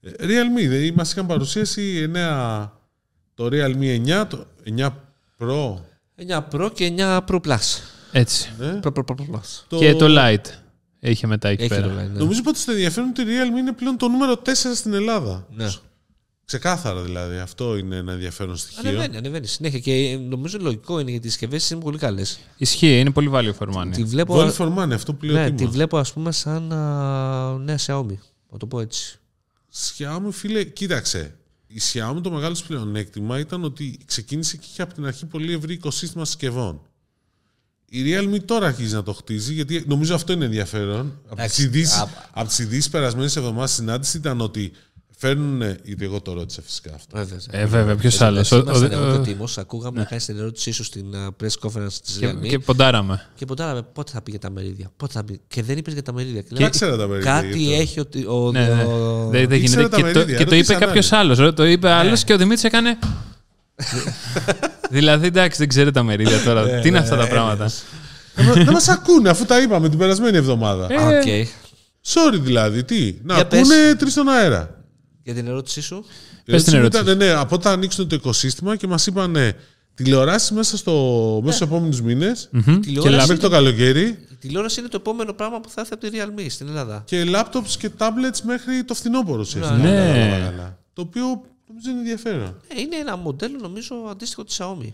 Ε, 0.00 0.10
Realme, 0.20 0.68
δε, 0.68 0.92
μας 0.94 1.12
είχαν 1.12 1.26
παρουσίαση 1.26 2.10
9, 2.14 2.70
το 3.34 3.48
Realme 3.52 4.00
9, 4.06 4.26
το 4.28 4.46
9 4.64 4.88
Pro. 5.38 5.74
9 6.16 6.44
Pro 6.52 6.70
και 6.74 6.94
9 6.98 7.18
Pro 7.28 7.40
Plus. 7.46 7.80
Έτσι. 8.12 8.52
Ναι. 8.58 8.80
Pro, 8.82 8.88
Pro, 8.92 9.02
Pro, 9.04 9.14
Pro 9.14 9.34
Plus. 9.34 9.78
Και 9.78 9.94
το 9.94 10.06
Lite 10.08 10.46
είχε 11.10 11.26
μετά 11.26 11.48
εκεί 11.48 11.62
Έχει 11.62 11.74
πέρα. 11.74 11.88
το 11.88 11.92
line, 11.94 12.10
ναι. 12.12 12.18
Νομίζω 12.18 12.40
ότι 12.46 12.64
το 12.64 12.70
ενδιαφέρον 12.72 13.08
ότι 13.08 13.22
η 13.22 13.24
Realme 13.24 13.58
είναι 13.58 13.72
πλέον 13.72 13.96
το 13.96 14.08
νούμερο 14.08 14.42
4 14.44 14.50
στην 14.74 14.92
Ελλάδα. 14.94 15.46
Ναι. 15.54 15.68
Ξεκάθαρα 16.44 17.02
δηλαδή. 17.02 17.36
Αυτό 17.38 17.76
είναι 17.76 17.96
ένα 17.96 18.12
ενδιαφέρον 18.12 18.56
στοιχείο. 18.56 18.88
Ανεβαίνει, 18.90 19.16
ανεβαίνει 19.16 19.46
συνέχεια 19.46 19.78
και 19.78 20.18
νομίζω 20.28 20.58
λογικό 20.60 21.00
είναι 21.00 21.10
γιατί 21.10 21.26
οι 21.26 21.30
συσκευές 21.30 21.70
είναι 21.70 21.80
πολύ 21.80 21.98
καλές. 21.98 22.38
Ισχύει, 22.56 23.00
είναι 23.00 23.10
πολύ 23.10 23.30
value 23.32 23.52
for 23.58 23.74
money. 23.74 23.90
Τη 23.92 24.04
βλέπω, 24.04 24.34
Value 24.36 24.52
for 24.56 24.74
money, 24.78 24.92
αυτό 24.92 25.14
που 25.14 25.24
λέει 25.24 25.34
ο 25.34 25.38
ναι, 25.38 25.44
Τίμος. 25.46 25.60
τη 25.60 25.66
βλέπω 25.66 25.98
ας 25.98 26.12
πούμε 26.12 26.32
σαν 26.32 26.72
α, 26.72 27.58
νέα 27.58 27.78
Xiaomi. 27.86 28.16
Να 28.50 28.58
το 28.58 28.66
πω 28.66 28.80
έτσι. 28.80 29.18
Xiaomi, 29.98 30.28
φίλε, 30.30 30.64
κοίταξε. 30.64 31.36
Η 31.66 31.80
Xiaomi 31.92 32.18
το 32.22 32.30
μεγάλο 32.30 32.52
της 32.52 32.62
πλεονέκτημα 32.62 33.38
ήταν 33.38 33.64
ότι 33.64 33.98
ξεκίνησε 34.04 34.56
και 34.56 34.66
είχε 34.70 34.82
από 34.82 34.94
την 34.94 35.06
αρχή 35.06 35.26
πολύ 35.26 35.52
ευρύ 35.52 35.72
οικοσύστημα 35.72 36.24
συσκευών. 36.24 36.80
Η 37.96 38.02
Realme 38.14 38.38
τώρα 38.44 38.66
αρχίζει 38.66 38.94
να 38.94 39.02
το 39.02 39.12
χτίζει, 39.12 39.52
γιατί 39.52 39.84
νομίζω 39.86 40.14
αυτό 40.14 40.32
είναι 40.32 40.44
ενδιαφέρον. 40.44 40.98
Από 41.00 41.12
τις 41.24 41.32
Εντάξει, 41.32 41.62
ειδήσεις, 41.62 41.96
α- 41.98 42.08
από 42.32 42.48
τις 42.48 42.58
ειδήσεις 42.58 42.88
περασμένες 42.90 43.36
εβδομάδες 43.36 43.70
συνάντηση 43.70 44.16
ήταν 44.16 44.40
ότι 44.40 44.72
φέρνουν, 45.16 45.62
γιατί 45.84 46.04
εγώ 46.04 46.20
το 46.20 46.32
ρώτησα 46.32 46.62
φυσικά 46.62 46.94
αυτό. 46.94 47.16
Βέβαια. 47.16 47.38
Ε, 47.50 47.66
βέβαια, 47.66 47.96
ποιος 47.96 48.20
άλλος; 48.20 48.50
Ήμασταν 48.50 48.92
εγώ 48.92 49.10
και 49.10 49.16
ο 49.16 49.20
Τίμος, 49.20 49.58
ακούγαμε 49.58 49.98
να 49.98 50.04
κάνει 50.04 50.20
την 50.22 50.38
ερώτησή 50.38 50.70
σου 50.72 50.84
στην 50.84 51.14
α, 51.16 51.28
press 51.42 51.68
conference 51.68 51.92
της 52.04 52.16
Και, 52.20 52.28
Realme 52.30 52.40
και 52.42 52.48
και, 52.48 52.58
ποντάραμε. 52.58 53.26
ποντάραμε 53.46 53.82
πότε 53.92 54.12
θα 54.12 54.22
πει 54.22 54.30
για 54.30 54.40
τα 54.40 54.50
μερίδια; 54.50 54.90
Πότε 54.96 55.12
θα 55.12 55.24
πει; 55.24 55.40
Και 55.48 55.62
δεν 55.62 55.78
είπες 55.78 55.92
για 55.92 56.02
τα 56.02 56.12
μερίδια. 56.12 56.40
Και 56.40 56.48
Δεν 56.50 56.60
λέω, 56.60 56.70
ξέρα 56.70 56.96
τα 56.96 57.06
μερίδια. 57.06 57.32
Κάτι 57.32 57.58
γι' 57.58 57.70
αυτό. 57.70 57.82
έχει 57.82 58.00
ότι. 58.00 58.26
Ο, 58.26 58.50
Ναι, 58.52 58.66
ναι. 58.66 58.82
ο- 58.84 59.28
Δεν, 59.30 59.48
δεν 59.48 59.62
ήξερα 59.62 59.82
γίνεται. 59.82 59.88
τα 59.88 59.96
Και 59.96 60.02
το, 60.12 60.18
μερίδια, 60.18 60.36
και 60.38 60.44
το 60.44 60.54
είπε 60.54 60.54
ρωτήσαν 60.56 60.78
κάποιος 60.78 61.12
άλλος. 61.12 61.54
Το 61.54 61.64
είπε 61.66 61.90
άλλος 61.90 62.24
και 62.24 62.32
ο 62.32 62.36
Δημήτρης 62.36 62.64
έκανε. 62.64 62.98
Δηλαδή, 64.90 65.26
εντάξει, 65.26 65.58
δεν 65.58 65.68
ξέρετε 65.68 65.90
τα 65.90 66.02
μερίδια 66.02 66.42
τώρα. 66.42 66.80
Τι 66.80 66.88
είναι 66.88 66.98
αυτά 66.98 67.16
τα 67.16 67.26
πράγματα; 67.26 67.70
Δεν 68.34 68.68
μα 68.86 68.92
ακούνε 68.92 69.28
αφού 69.28 69.44
τα 69.44 69.60
είπαμε 69.60 69.88
την 69.88 69.98
περασμένη 69.98 70.36
εβδομάδα. 70.36 70.86
Ε, 70.90 70.96
Α, 70.96 71.06
οκ. 71.18 71.48
Sorry 72.06 72.38
δηλαδή, 72.40 72.84
τι; 72.84 73.14
Να 73.22 73.34
Για 73.34 73.46
πες. 73.46 73.58
ακούνε 73.60 73.94
τρεις 73.94 74.12
στον 74.12 74.28
αέρα. 74.28 74.84
Για 75.22 75.34
την 75.34 75.46
ερώτησή 75.46 75.80
σου. 75.82 76.04
Πες 76.44 76.44
την 76.44 76.54
Έτσι 76.54 76.76
ερώτηση. 76.76 77.02
ήταν, 77.02 77.16
ναι, 77.16 77.30
από 77.30 77.54
όταν 77.54 77.72
ανοίξουν 77.72 78.08
το 78.08 78.14
οικοσύστημα 78.14 78.76
και 78.76 78.86
μας 78.86 79.06
είπαν 79.06 79.30
ναι, 79.30 79.50
τηλεοράσει 79.94 80.54
μέσα, 80.54 80.76
στο, 80.76 80.92
μέσα 81.44 81.56
στους 81.56 81.68
επόμενους 81.68 82.00
μήνες, 82.02 82.48
Μμμ. 82.52 82.62
Και 82.62 82.78
Τηλεόραση. 82.80 83.14
λα- 83.16 83.26
μέχρι 83.26 83.38
το 83.42 83.48
καλοκαίρι, 83.48 84.02
Η 84.32 84.36
τηλεόραση 84.40 84.80
είναι 84.80 84.88
το 84.88 84.96
επόμενο 85.00 85.32
πράγμα 85.32 85.60
που 85.60 85.68
θα 85.68 85.80
έρθει 85.80 85.92
από 85.94 86.06
τη 86.10 86.18
Realme 86.18 86.46
στην 86.48 86.68
Ελλάδα. 86.68 87.02
και 87.06 87.24
laptops 87.34 87.70
και 87.78 87.90
tablets 87.98 88.38
μέχρι 88.42 88.84
το 88.84 88.94
φθινόπωρο 88.94 89.40
ουσιαστικά. 89.40 89.76
Ναι. 89.76 89.88
αν 90.00 90.06
κατάλαβα 90.14 90.50
καλά. 90.50 90.78
Το 90.92 91.02
οποίο 91.02 91.24
νομίζω 91.68 91.90
είναι 91.90 91.98
ενδιαφέρον. 91.98 92.60
Ε, 92.68 92.80
είναι 92.80 92.96
ένα 92.96 93.16
μοντέλο 93.16 93.58
νομίζω 93.60 93.94
αντίστοιχο 94.10 94.44
της 94.44 94.60
Xiaomi. 94.60 94.92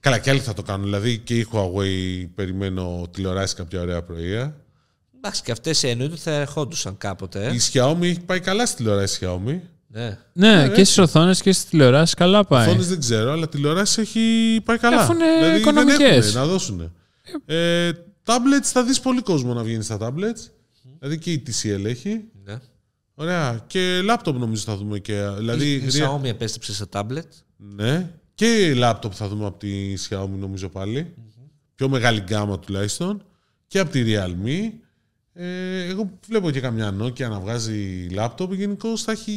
Καλά, 0.00 0.18
και 0.18 0.30
άλλοι 0.30 0.40
θα 0.40 0.52
το 0.52 0.62
κάνουν. 0.62 0.84
Δηλαδή 0.84 1.18
και 1.18 1.38
η 1.38 1.46
Huawei 1.52 2.28
περιμένω 2.34 3.08
τηλεοράσει 3.10 3.54
κάποια 3.54 3.80
ωραία 3.80 4.02
πρωία. 4.02 4.56
Εντάξει, 5.16 5.42
και 5.42 5.52
αυτές 5.52 5.84
εννοείται 5.84 6.12
ότι 6.12 6.22
θα 6.22 6.30
ερχόντουσαν 6.30 6.96
κάποτε. 6.98 7.46
Ε. 7.46 7.54
Η 7.54 7.60
Xiaomi 7.72 8.02
έχει 8.02 8.20
πάει 8.20 8.40
καλά 8.40 8.66
στη 8.66 8.76
τηλεοράση 8.76 9.18
Xiaomi. 9.22 9.60
Ναι. 9.86 10.18
Ναι, 10.32 10.68
και 10.68 10.84
στις 10.84 10.98
οθόνες 10.98 11.42
και 11.42 11.52
στι 11.52 11.70
τηλεοράσει 11.70 12.14
καλά 12.14 12.44
πάει. 12.44 12.68
Φόνες 12.68 12.88
δεν 12.88 13.00
ξέρω, 13.00 13.32
αλλά 13.32 13.48
τηλεοράσει 13.48 14.00
έχει 14.00 14.60
πάει 14.64 14.78
καλά. 14.78 15.00
Αφού 15.00 15.12
είναι 15.12 15.36
δηλαδή, 15.38 15.58
οικονομικές. 15.58 15.98
Δεν 15.98 16.10
έχουνε 16.10 16.32
να 16.32 16.46
δώσουν. 16.46 16.92
Ε, 17.46 17.90
tablets 18.24 18.62
θα 18.62 18.84
δεις 18.84 19.00
πολύ 19.00 19.22
κόσμο 19.22 19.54
να 19.54 19.62
βγαίνει 19.62 19.82
στα 19.82 19.98
tablets. 20.00 20.50
Δηλαδή 20.98 21.18
και 21.18 21.32
η 21.32 21.42
TCL 21.46 21.84
έχει. 21.84 22.24
Ναι. 23.20 23.26
Ωραία. 23.26 23.64
Και 23.66 24.00
laptop 24.10 24.34
νομίζω 24.34 24.62
θα 24.62 24.76
δούμε 24.76 24.98
και. 24.98 25.22
Δηλαδή, 25.38 25.66
Η, 25.66 25.72
η 25.74 25.88
ρια- 25.88 26.10
Xiaomi 26.20 26.24
επέστρεψε 26.24 26.74
σε 26.74 26.84
tablet. 26.92 27.28
Ναι. 27.56 28.10
Και 28.34 28.74
laptop 28.76 29.10
θα 29.12 29.28
δούμε 29.28 29.46
από 29.46 29.58
τη 29.58 29.94
Xiaomi 30.08 30.38
νομίζω 30.38 30.68
πάλι. 30.68 31.14
Πιο 31.74 31.88
μεγάλη 31.88 32.20
γκάμα 32.20 32.58
τουλάχιστον. 32.58 33.22
Και 33.66 33.78
από 33.78 33.90
τη 33.90 34.04
Realme. 34.06 34.70
Ε, 35.32 35.84
εγώ 35.84 36.10
βλέπω 36.28 36.50
και 36.50 36.60
καμιά 36.60 36.94
Nokia 37.02 37.28
να 37.28 37.40
βγάζει 37.40 38.06
laptop. 38.16 38.48
Γενικώ 38.50 38.96
θα 38.96 39.12
έχει, 39.12 39.32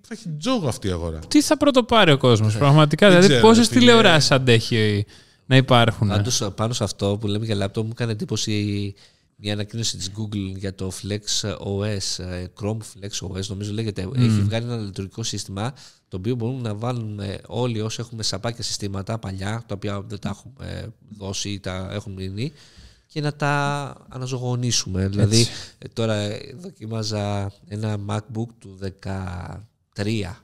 θα 0.00 0.08
έχει 0.14 0.28
τζόγο 0.38 0.68
αυτή 0.68 0.88
η 0.88 0.90
αγορά. 0.90 1.18
Τι 1.18 1.42
θα 1.42 1.56
πρωτοπάρει 1.56 2.10
ο 2.12 2.18
κόσμος, 2.18 2.56
πραγματικά; 2.56 3.06
Δεν 3.08 3.16
δηλαδή, 3.16 3.34
ξέρω, 3.34 3.48
πόσες 3.48 3.68
ρε 3.68 3.72
φίλε. 3.74 3.80
τηλεοράσεις 3.86 4.30
αντέχει 4.30 5.06
να 5.46 5.56
υπάρχουν; 5.56 6.08
Πάντως, 6.08 6.48
πάνω 6.54 6.72
σε 6.72 6.84
αυτό 6.84 7.16
που 7.20 7.26
λέμε 7.26 7.44
για 7.44 7.66
laptop 7.66 7.82
μου 7.82 7.90
έκανε 7.92 8.12
εντύπωση 8.12 8.94
μια 9.40 9.52
ανακοίνωση 9.52 9.96
της 9.96 10.10
Google 10.16 10.56
για 10.56 10.74
το 10.74 10.92
Flex 11.02 11.52
OS, 11.58 12.24
ε, 12.24 12.46
Chrome 12.60 12.78
Flex 12.78 13.28
OS 13.28 13.46
νομίζω 13.46 13.72
λέγεται. 13.72 14.08
Έχει 14.14 14.40
βγάλει 14.42 14.64
ένα 14.64 14.76
λειτουργικό 14.76 15.22
σύστημα 15.22 15.74
το 16.08 16.16
οποίο 16.16 16.34
μπορούμε 16.34 16.60
να 16.60 16.74
βάλουμε 16.74 17.40
όλοι 17.46 17.80
όσοι 17.80 18.00
έχουμε 18.00 18.22
σαπάκια 18.22 18.64
συστήματα 18.64 19.18
παλιά, 19.18 19.64
τα 19.66 19.74
οποία 19.74 20.00
δεν 20.00 20.18
τα 20.18 20.28
έχουμε 20.28 20.70
ε, 20.70 20.86
δώσει 21.16 21.50
ή 21.50 21.60
τα 21.60 21.88
έχουν 21.92 22.12
μείνει 22.12 22.52
και 23.06 23.20
να 23.20 23.34
τα 23.34 23.94
αναζωογονήσουμε. 24.08 25.08
Δηλαδή 25.08 25.46
ε, 25.78 25.88
τώρα 25.88 26.14
ε, 26.14 26.54
δοκίμαζα 26.56 27.52
ένα 27.68 27.98
MacBook 28.08 28.48
του 28.58 28.78
13 29.96 30.34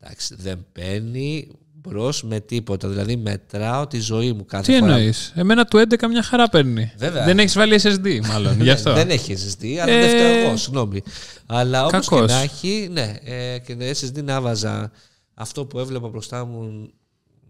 Εντάξει, 0.00 0.34
δεν 0.34 0.66
παίρνει 0.72 1.48
μπρος 1.86 2.22
με 2.22 2.40
τίποτα. 2.40 2.88
Δηλαδή 2.88 3.16
μετράω 3.16 3.86
τη 3.86 4.00
ζωή 4.00 4.32
μου 4.32 4.44
κάθε 4.44 4.72
Τι 4.72 4.78
φορά. 4.78 4.92
εννοείς; 4.94 5.32
Εμένα 5.36 5.64
του 5.64 5.78
11 5.78 6.08
μια 6.08 6.22
χαρά 6.22 6.48
παίρνει. 6.48 6.92
Βέβαια. 6.96 7.24
Δεν 7.24 7.38
έχεις 7.38 7.54
βάλει 7.54 7.80
SSD, 7.82 8.20
μάλλον. 8.28 8.60
γι' 8.62 8.70
αυτό. 8.70 8.92
Δεν 8.92 9.10
έχει 9.10 9.36
SSD, 9.38 9.66
αλλά 9.82 9.92
Ε, 9.92 10.00
δεν 10.00 10.08
φταίω 10.08 10.46
εγώ, 10.46 10.56
συγγνώμη. 10.56 11.02
Αλλά 11.46 11.84
όπω 11.86 11.98
και 11.98 12.06
κακός. 12.10 12.30
να 12.30 12.40
έχει, 12.40 12.88
ναι, 12.92 13.14
ε, 13.24 13.58
και 13.58 13.76
το 13.76 13.84
SSD 13.84 14.22
να 14.24 14.40
βάζα 14.40 14.90
αυτό 15.34 15.64
που 15.64 15.78
έβλεπα 15.78 16.08
μπροστά 16.08 16.44
μου 16.44 16.90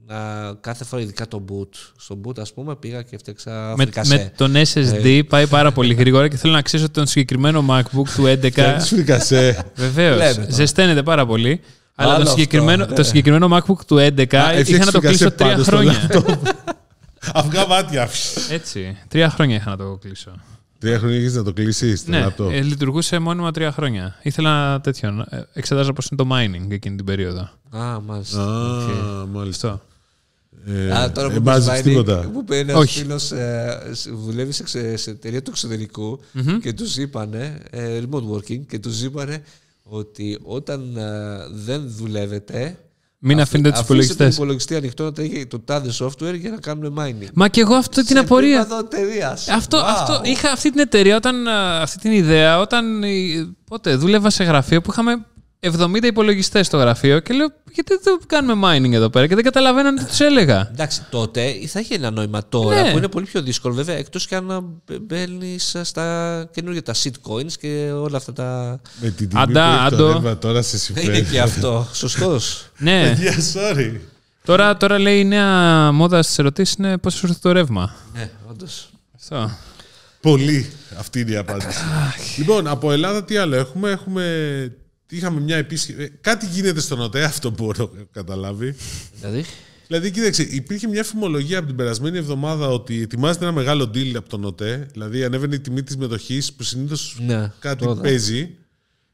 να, 0.09 0.53
κάθε 0.61 0.85
φορά, 0.85 1.03
ειδικά 1.03 1.29
το 1.29 1.44
boot. 1.49 1.68
Στο 1.99 2.20
boot, 2.25 2.38
ας 2.38 2.53
πούμε, 2.53 2.77
πήγα 2.77 3.03
και 3.03 3.14
έφτιαξα 3.14 3.75
με, 3.77 3.83
φρικασέ. 3.85 4.14
με 4.14 4.33
τον 4.37 4.55
SSD 4.57 5.22
πάει 5.29 5.46
πάρα 5.46 5.72
πολύ 5.72 5.94
γρήγορα 5.94 6.29
και 6.29 6.37
θέλω 6.37 6.53
να 6.53 6.62
ξέρω 6.62 6.85
ότι 6.85 6.92
τον 6.92 7.07
συγκεκριμένο 7.07 7.64
MacBook 7.70 8.09
του 8.16 8.25
11. 8.27 8.51
Φτιάχνεις 8.51 8.88
φρικασέ. 8.88 9.64
Βεβαίως. 9.75 10.16
Λέμε 10.18 10.35
τώρα. 10.35 10.51
Ζεσταίνεται 10.51 11.03
πάρα 11.03 11.27
πολύ. 11.27 11.61
Αλλά 11.98 12.09
Άλλο 12.14 12.24
το 12.24 12.30
αυτό, 12.30 12.40
συγκεκριμένο, 12.40 12.87
ναι. 12.87 12.94
το 12.94 13.02
συγκεκριμένο 13.02 13.48
MacBook 13.56 13.78
του 13.87 13.96
11 13.96 14.18
είχα 14.32 14.52
έφτιαξες 14.52 14.78
να 14.87 14.92
το 14.92 15.00
φρικασέ 15.00 15.09
κλείσω 15.09 15.30
τρία 15.30 15.50
πάνω 15.50 15.62
στο 15.62 15.76
χρόνια. 15.76 16.09
laptop. 16.11 16.37
Αυγά 17.35 17.66
μάτια. 17.66 18.09
Έτσι. 18.50 18.96
Τρία 19.09 19.30
χρόνια 19.30 19.56
είχα 19.56 19.70
να 19.70 19.76
το 19.76 19.98
κλείσω. 20.02 20.30
Τρία 20.78 20.98
χρόνια 20.98 21.16
έχεις 21.16 21.35
να 21.35 21.42
το 21.42 21.52
κλείσεις 21.52 22.04
το 22.04 22.11
Ναι, 22.11 22.26
laptop. 22.26 22.50
ε, 22.52 22.61
λειτουργούσε 22.61 23.18
μόνιμα 23.18 23.50
τρία 23.50 23.72
χρόνια. 23.72 24.16
Ήθελα 24.22 24.80
τέτοιο. 24.80 25.26
ε, 25.30 25.38
Εξετάζα 25.52 25.92
πώς 25.92 26.06
είναι 26.06 26.22
το 26.24 26.28
mining 26.35 26.70
εκείνη 26.70 26.96
την 26.96 27.04
περίοδο. 27.04 27.48
Α, 27.70 28.00
μάλιστα. 28.06 28.42
Α, 28.42 28.76
Οκ. 29.22 29.28
μάλιστα. 29.32 29.68
Αυτό. 29.68 30.72
Ε, 30.72 30.92
Α, 30.98 31.12
τώρα 31.12 31.32
ε, 31.32 31.37
που 31.37 31.42
μας 31.44 31.68
είπες 31.70 31.81
mining, 31.80 31.82
τίποτα. 31.82 32.28
Μου 32.32 32.38
είπε 32.40 32.59
ένα 32.59 32.74
Όχι. 32.76 32.98
φίλος 32.98 33.32
δουλεύει 34.24 34.57
σε, 34.56 34.62
ξε- 34.62 34.98
σε 34.98 35.11
εταιρεία 35.11 35.42
του 35.42 35.50
εξωτερικού 35.50 36.20
και 36.62 36.72
τους 36.72 36.96
είπανε, 36.96 37.59
ε, 37.70 38.00
remote 38.02 38.22
working, 38.37 38.61
και 38.68 38.78
τους 38.78 39.02
είπανε 39.02 39.42
ότι 39.88 40.38
όταν 40.42 40.96
ε, 40.96 41.03
δεν 41.51 41.83
δουλεύετε. 41.87 42.79
Μην 43.18 43.40
αφ- 43.40 43.46
αφήνετε 43.49 43.70
τους 43.70 43.81
αφήστε 43.81 43.94
τον 44.14 44.27
υπολογιστές. 44.27 44.35
υπολογιστή 44.35 44.75
ανοιχτό 44.75 45.05
να 45.05 45.12
τρέχει 45.12 45.46
το 45.46 45.61
τάδε 45.61 45.90
software 45.99 46.38
για 46.38 46.51
να 46.51 46.57
κάνουμε 46.57 47.03
mining. 47.20 47.29
Μα 47.35 47.49
και 47.49 47.61
εγώ 47.61 47.75
αυτό 47.75 48.01
την 48.03 48.16
Σε 48.16 48.18
απορία. 48.18 48.61
επίπεδο 48.61 48.79
εταιρείας. 48.81 49.49
Αυτό, 49.49 49.79
Wow. 49.79 49.83
αυτό, 49.87 50.20
είχα 50.25 50.51
αυτή 50.51 50.70
την 50.70 50.79
εταιρεία, 50.81 51.16
όταν, 51.16 51.49
α, 51.49 51.81
αυτή 51.81 51.99
την 51.99 52.12
ιδέα, 52.12 52.59
όταν 52.61 53.03
ε, 53.03 53.09
πότε, 53.64 53.94
δούλευα 53.96 54.31
σε 54.31 54.44
γραφείο 54.44 54.81
που 54.81 54.90
είχαμε 54.90 55.27
70 55.61 56.03
υπολογιστές 56.03 56.66
στο 56.66 56.77
γραφείο 56.77 57.19
και 57.21 57.35
λέω 57.35 57.47
γιατί 57.73 57.92
δεν 58.03 58.19
κάνουμε 58.27 58.69
mining 58.69 58.92
εδώ 58.92 59.11
πέρα 59.11 59.27
και 59.27 59.35
δεν 59.35 59.45
καταλαβαίναν 59.45 59.97
τι 59.97 60.05
τους 60.05 60.21
έλεγα. 60.21 60.69
Εντάξει, 60.73 61.03
τότε 61.11 61.55
θα 61.66 61.81
είχε 61.81 61.95
ένα 61.95 62.11
νόημα 62.11 62.49
τώρα 62.49 62.83
Ναι. 62.83 62.90
που 62.90 62.97
είναι 62.99 63.09
πολύ 63.09 63.27
πιο 63.27 63.42
δύσκολο. 63.42 63.75
Βέβαια, 63.75 63.97
εκτός 63.97 64.27
και 64.27 64.35
αν 64.37 64.64
μπαίνει 65.01 65.57
στα 65.83 66.49
καινούργια 66.53 66.83
τα 66.83 66.95
shitcoins 66.95 67.53
και 67.61 67.90
όλα 67.95 68.16
αυτά 68.16 68.33
τα. 68.33 68.81
Με 69.01 69.11
την 69.11 69.29
τιμή 69.29 69.42
Αντά, 69.42 69.77
που 69.77 69.81
έχει 69.87 69.97
το 69.97 70.07
άντο. 70.07 70.12
ρεύμα 70.12 70.38
τώρα 70.38 70.62
σε 70.62 70.77
Είναι 70.90 71.01
συμφέρει. 71.01 71.25
και 71.33 71.40
αυτό. 71.40 71.87
Σωστός. 71.92 72.66
ναι, 72.79 73.03
Παιδιά, 73.09 73.35
sorry. 73.55 74.01
τώρα, 74.45 74.77
τώρα 74.77 74.99
λέει 74.99 75.19
η 75.21 75.25
νέα 75.25 75.92
μόδα 75.92 76.23
στις 76.23 76.38
ερωτήσεις 76.38 76.75
είναι 76.75 76.99
πώς 76.99 77.14
σου 77.14 77.27
έρθει 77.27 77.40
το 77.40 77.53
ρεύμα. 77.53 77.95
ναι, 78.14 78.31
όντως. 78.51 78.90
Αυτό. 79.16 79.51
Πολύ. 80.21 80.71
Αυτή 80.99 81.21
είναι 81.21 81.31
η 81.31 81.37
απάντηση. 81.37 81.79
λοιπόν, 82.38 82.66
από 82.66 82.92
Ελλάδα 82.92 83.25
τι 83.25 83.37
άλλο 83.37 83.57
έχουμε; 83.57 83.90
έχουμε 83.90 84.25
είχαμε 85.09 85.40
μια 85.40 85.57
επίσκεψη. 85.57 86.12
Κάτι 86.21 86.47
γίνεται 86.47 86.81
στον 86.81 87.01
ΟΤΕ, 87.01 87.25
αυτό 87.25 87.51
μπορώ 87.51 87.90
να 87.97 88.03
καταλάβει. 88.12 88.75
Δηλαδή; 89.21 89.45
Δηλαδή, 89.87 90.11
κοίταξε, 90.11 90.42
υπήρχε 90.42 90.88
μια 90.88 91.05
φημολογία 91.05 91.59
από 91.59 91.66
την 91.66 91.77
περασμένη 91.77 92.19
εβδομάδα 92.19 92.69
ότι 92.69 93.01
ετοιμάζεται 93.03 93.45
ένα 93.45 93.55
μεγάλο 93.55 93.85
deal 93.95 94.12
από 94.14 94.29
τον 94.29 94.45
ΟΤΕ. 94.45 94.87
Δηλαδή, 94.92 95.25
ανέβαινε 95.25 95.55
η 95.55 95.61
τιμή 95.61 95.83
της 95.83 95.97
μετοχής 95.97 96.53
που 96.53 96.62
συνήθως 96.62 97.19
Ναι, 97.27 97.53
κάτι 97.59 97.85
το 97.85 97.90
είδα. 97.90 98.01
παίζει. 98.01 98.57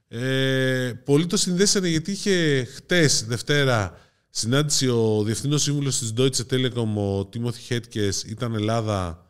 Ε, 0.08 0.92
πολλοί 1.04 1.26
το 1.26 1.36
συνδέσανε 1.36 1.88
γιατί 1.88 2.10
είχε 2.10 2.64
χτες, 2.74 3.24
Δευτέρα, 3.28 3.98
συνάντηση 4.30 4.88
ο 4.88 5.22
διευθύνων 5.24 5.58
σύμβουλος 5.58 5.98
της 5.98 6.12
Deutsche 6.16 6.52
Telekom, 6.54 6.86
ο 6.94 7.26
Τίμωθη 7.26 7.60
Χέτκες, 7.60 8.22
ήταν 8.22 8.54
Ελλάδα 8.54 9.26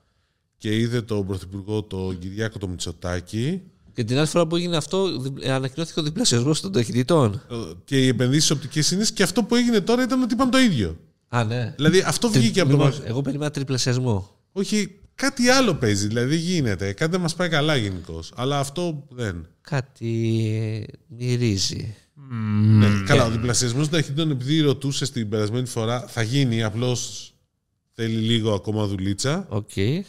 και 0.58 0.76
είδε 0.78 1.02
τον 1.02 1.26
Πρωθυπουργό, 1.26 1.82
τον 1.82 2.18
Κυριάκο 2.18 2.58
το 2.58 2.68
Μητσοτάκη. 2.68 3.62
Και 3.94 4.04
την 4.04 4.18
άλλη 4.18 4.26
φορά 4.26 4.46
που 4.46 4.56
έγινε 4.56 4.76
αυτό, 4.76 5.18
δι- 5.20 5.48
ανακοινώθηκε 5.48 6.00
ο 6.00 6.02
διπλασιασμός 6.02 6.60
των 6.60 6.72
ταχυτητών. 6.72 7.42
Ε, 7.50 7.54
Και 7.84 8.04
οι 8.04 8.08
επενδύσεις 8.08 8.44
στις 8.44 8.56
οπτικές 8.56 8.90
ίνε. 8.90 9.04
Και 9.14 9.22
αυτό 9.22 9.42
που 9.42 9.54
έγινε 9.56 9.80
τώρα 9.80 10.02
ήταν 10.02 10.22
ότι 10.22 10.34
είπαν 10.34 10.50
το 10.50 10.58
ίδιο. 10.58 10.96
Α, 11.28 11.44
ναι. 11.44 11.72
Δηλαδή, 11.76 11.98
αυτό 12.06 12.28
βγήκε 12.30 12.60
από 12.60 12.70
το. 12.70 12.76
Λοιπόν, 12.76 12.92
μα- 13.00 13.06
Εγώ 13.08 13.22
περίμενα 13.22 13.50
τριπλασιασμό. 13.50 14.36
Όχι, 14.52 14.98
κάτι 15.14 15.48
άλλο 15.48 15.74
παίζει. 15.74 16.06
Δηλαδή, 16.06 16.36
γίνεται. 16.36 16.92
Κάτι 16.92 17.10
δεν 17.10 17.20
μας 17.20 17.34
πάει 17.34 17.48
καλά 17.48 17.76
γενικώς. 17.76 18.32
Αλλά 18.36 18.58
αυτό 18.58 19.06
δεν. 19.10 19.46
Κάτι 19.60 20.86
μυρίζει. 21.06 21.94
Ναι, 22.78 22.86
καλά, 23.06 23.24
ο 23.26 23.30
διπλασιασμός 23.30 23.88
των 23.88 23.98
ταχυτήτων, 23.98 24.30
επειδή 24.30 24.60
ρωτούσε 24.60 25.12
την 25.12 25.28
περασμένη 25.28 25.66
φορά, 25.66 26.00
θα 26.08 26.22
γίνει. 26.22 26.62
Απλώς 26.62 27.32
θέλει 27.94 28.14
λίγο 28.16 28.52
ακόμα 28.54 28.86
δουλίτσα. 28.86 29.46
Οκ. 29.48 29.76
Ε, 29.76 30.02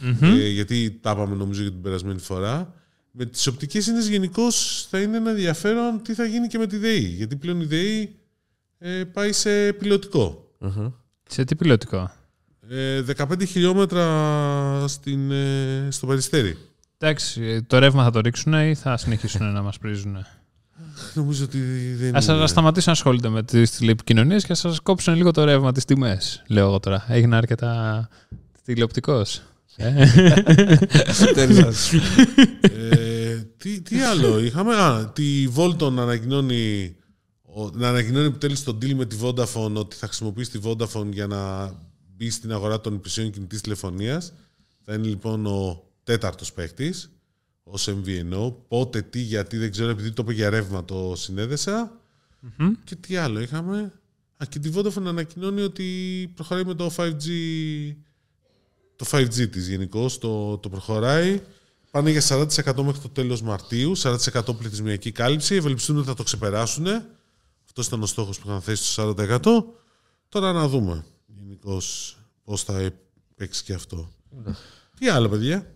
γιατί 0.53 0.99
τα 1.01 1.11
είπαμε 1.11 1.35
νομίζω 1.35 1.61
για 1.61 1.71
την 1.71 1.81
περασμένη 1.81 2.19
φορά. 2.19 2.73
Με 3.15 3.25
τις 3.25 3.47
οπτικές 3.47 3.87
είναι 3.87 4.01
γενικώς 4.01 4.87
θα 4.89 5.01
είναι 5.01 5.17
ένα 5.17 5.29
ενδιαφέρον 5.29 6.01
τι 6.03 6.13
θα 6.13 6.25
γίνει 6.25 6.47
και 6.47 6.57
με 6.57 6.67
τη 6.67 6.77
ΔΕΗ. 6.77 6.99
Γιατί 6.99 7.35
πλέον 7.35 7.61
η 7.61 7.65
ΔΕΗ 7.65 8.15
ε, 8.77 9.03
πάει 9.03 9.31
σε 9.31 9.73
πιλωτικό. 9.73 10.51
Αχα. 10.59 10.93
Σε 11.29 11.43
τι 11.43 11.55
πιλωτικό; 11.55 12.11
Ε, 12.69 13.01
15 13.17 13.47
χιλιόμετρα 13.47 14.87
στην, 14.87 15.31
ε, 15.31 15.87
στο 15.89 16.07
Περιστέρι. 16.07 16.57
Εντάξει, 16.97 17.41
ε, 17.43 17.61
το 17.61 17.79
ρεύμα 17.79 18.03
θα 18.03 18.11
το 18.11 18.19
ρίξουν 18.19 18.53
ή 18.53 18.75
θα 18.75 18.97
συνεχίσουν 18.97 19.51
να 19.51 19.61
μας 19.61 19.77
πρήζουν. 19.77 20.25
Νομίζω 21.13 21.43
ότι 21.43 21.59
δεν 21.95 22.15
Α 22.15 22.35
είναι. 22.35 22.47
σταματήσουν 22.47 22.87
να 22.91 22.93
ασχολούνται 22.97 23.29
με 23.29 23.43
τις 23.43 23.71
τηλεπικοινωνίες 23.71 24.45
και 24.45 24.51
ας 24.51 24.79
κόψουν 24.79 25.15
λίγο 25.15 25.31
το 25.31 25.43
ρεύμα 25.43 25.71
τις 25.71 25.85
τιμές. 25.85 26.43
Λέω 26.47 26.67
εγώ 26.67 26.79
τώρα. 26.79 27.05
Έγινα 27.07 27.37
αρκετά 27.37 28.07
τηλεοπτικός. 28.63 29.41
Τέλος. 31.33 31.93
ε, 32.61 33.02
τι, 33.63 33.81
τι 33.81 33.99
άλλο 34.01 34.39
είχαμε. 34.45 34.75
Α, 34.75 35.09
τη 35.09 35.47
Volton 35.55 35.81
ανακοινώνει, 35.97 36.95
ο- 37.41 37.69
να 37.69 37.89
ανακοινώνει 37.89 38.25
επιτέλου 38.25 38.55
τον 38.63 38.77
deal 38.81 38.93
με 38.93 39.05
τη 39.05 39.17
Vodafone 39.21 39.73
ότι 39.75 39.95
θα 39.95 40.05
χρησιμοποιήσει 40.07 40.51
τη 40.51 40.59
Vodafone 40.63 41.07
για 41.11 41.27
να 41.27 41.71
μπει 42.15 42.29
στην 42.29 42.51
αγορά 42.51 42.81
των 42.81 42.93
υπηρεσιών 42.93 43.31
κινητής 43.31 43.61
τηλεφωνίας. 43.61 44.33
Θα 44.85 44.93
είναι 44.93 45.07
λοιπόν 45.07 45.45
ο 45.45 45.83
τέταρτος 46.03 46.53
παίκτης 46.53 47.09
ω 47.63 47.73
MVNO. 47.85 48.53
Πότε, 48.67 49.01
τι, 49.01 49.19
γιατί 49.19 49.57
δεν 49.57 49.71
ξέρω, 49.71 49.89
επειδή 49.89 50.11
το 50.11 50.21
είπε 50.25 50.33
για 50.33 50.49
ρεύμα 50.49 50.85
το 50.85 51.13
συνέδεσα. 51.15 51.99
Και 52.83 52.95
τι 52.95 53.15
άλλο 53.15 53.39
είχαμε. 53.41 53.93
Α, 54.37 54.45
και 54.49 54.59
τη 54.59 54.69
Vodafone 54.75 55.05
ανακοινώνει 55.05 55.61
ότι 55.61 55.87
προχωράει 56.35 56.63
με 56.65 56.73
το 56.73 56.91
5G 56.97 57.27
το 58.95 59.05
5G 59.11 59.49
της 59.49 59.67
γενικώς 59.69 60.17
το, 60.17 60.57
το 60.57 60.69
προχωράει. 60.69 61.41
Πάνε 61.93 62.11
για 62.11 62.21
40% 62.21 62.47
μέχρι 62.83 63.01
το 63.01 63.09
τέλος 63.09 63.41
Μαρτίου, 63.41 63.91
40% 63.97 64.57
πληθυσμιακή 64.57 65.11
κάλυψη. 65.11 65.55
Ευελπιστούν 65.55 65.97
ότι 65.97 66.07
θα 66.07 66.13
το 66.13 66.23
ξεπεράσουν. 66.23 66.87
Αυτός 67.65 67.87
ήταν 67.87 68.01
ο 68.01 68.05
στόχος 68.05 68.39
που 68.39 68.47
είχαν 68.49 68.61
θέσει 68.61 68.83
στο 68.91 69.13
40%. 69.17 69.63
Τώρα 70.29 70.51
να 70.51 70.67
δούμε 70.67 71.05
γενικώς 71.25 72.17
πώς 72.43 72.63
θα 72.63 72.89
παίξει 73.35 73.63
και 73.63 73.73
αυτό. 73.73 74.09
Τι 74.99 75.09
άλλο, 75.09 75.29
παιδιά; 75.29 75.67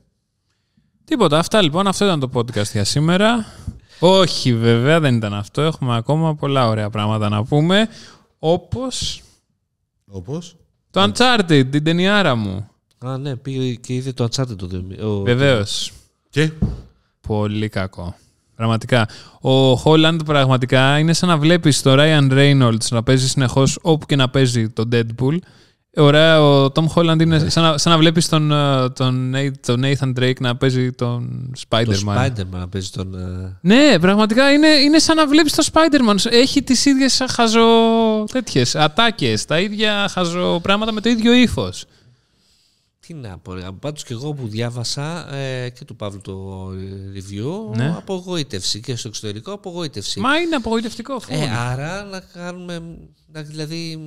Τίποτα. 1.04 1.40
Αυτά 1.40 1.62
λοιπόν. 1.62 1.88
Αυτό 1.88 2.06
ήταν 2.06 2.20
το 2.20 2.30
podcast 2.34 2.72
για 2.72 2.84
σήμερα. 2.84 3.46
Όχι, 4.00 4.56
βέβαια 4.56 5.00
δεν 5.00 5.16
ήταν 5.16 5.34
αυτό. 5.34 5.62
Έχουμε 5.62 5.96
ακόμα 5.96 6.36
πολλά 6.36 6.68
ωραία 6.68 6.90
πράγματα 6.90 7.30
να 7.30 7.44
πούμε. 7.44 7.88
Όπως 8.40 9.22
Όπως; 10.08 10.56
το 10.92 11.04
Uncharted, 11.14 11.64
την 11.72 11.84
ταινιάρα 11.84 12.36
μου. 12.36 12.70
Α, 12.98 13.18
ναι, 13.18 13.36
πήγε 13.36 13.74
και 13.74 13.94
είδε 13.94 14.12
το 14.14 14.24
Uncharted 14.24 14.58
το 14.58 14.68
δύο. 14.68 15.10
ο- 15.20 15.22
Βεβαίως. 15.24 15.92
Και; 16.30 16.52
Πολύ 17.28 17.70
κακό. 17.70 18.16
Πραγματικά. 18.56 19.08
Ο 19.42 19.76
Χόλαντ 19.76 20.22
πραγματικά 20.26 20.98
είναι 21.00 21.14
σαν 21.14 21.30
να 21.30 21.38
βλέπεις 21.38 21.82
τον 21.82 21.96
Ryan 22.00 22.32
Reynolds 22.32 22.88
να 22.90 23.04
παίζει 23.04 23.28
συνεχώς 23.28 23.80
όπου 23.82 24.06
και 24.06 24.16
να 24.16 24.30
παίζει 24.30 24.70
τον 24.70 24.90
Deadpool. 24.94 25.38
Ωραία, 26.00 26.42
ο 26.44 26.66
Tom 26.76 26.86
Holland 26.96 27.22
είναι 27.22 27.50
σαν 27.50 27.64
να, 27.64 27.78
σαν 27.78 27.92
να 27.92 27.98
βλέπεις 27.98 28.30
τον, 28.30 28.52
ε, 28.52 28.90
τον, 28.90 29.34
Nate- 29.36 29.52
τον 29.66 29.82
Nathan 29.84 30.14
Drake 30.20 30.40
να 30.40 30.56
παίζει 30.56 30.92
τον 30.92 31.50
Το 31.54 31.62
Spider-Man. 31.70 32.16
Spider-Man 32.18 32.46
να 32.50 32.68
παίζει 32.68 32.90
τον. 32.90 33.14
ε, 33.16 33.58
Ναι, 33.62 34.00
πραγματικά 34.00 34.52
είναι, 34.52 34.68
είναι 34.68 35.00
σαν 35.00 35.16
να 35.16 35.28
βλέπεις 35.28 35.54
τον 35.56 35.66
Spider-Man. 35.72 36.32
Έχει 36.32 36.64
τις 36.64 36.86
ίδιες 36.86 37.24
χαζο. 37.30 37.62
τέτοιες 38.32 38.76
ατάκες, 38.76 39.46
τα 39.46 39.60
ίδια 39.60 40.08
χαζο 40.12 40.60
πράγματα 40.64 40.92
με 40.92 41.02
το 41.02 41.10
ίδιο 41.10 41.34
ύφος. 41.34 41.86
Τι 43.08 43.14
να 43.14 43.38
πω, 43.38 43.54
ρε. 43.54 43.68
Πάντως 43.80 44.04
και 44.04 44.14
εγώ 44.14 44.34
που 44.34 44.48
διάβασα 44.48 45.34
ε, 45.36 45.70
και 45.70 45.86
του 45.86 45.96
Παύλου 45.96 46.22
το 46.22 46.68
ε, 46.74 47.20
review, 47.20 47.76
Ναι. 47.76 47.94
απογοήτευση 47.98 48.80
και 48.80 48.96
στο 48.96 49.08
εξωτερικό 49.08 49.52
απογοήτευση. 49.52 50.20
Μα 50.20 50.38
είναι 50.38 50.56
απογοητευτικό. 50.56 51.14
Ε, 51.16 51.20
φούλ. 51.20 51.34
άρα 51.58 52.04
να 52.04 52.20
κάνουμε. 52.20 52.98
Να, 53.32 53.42
δηλαδή. 53.42 54.00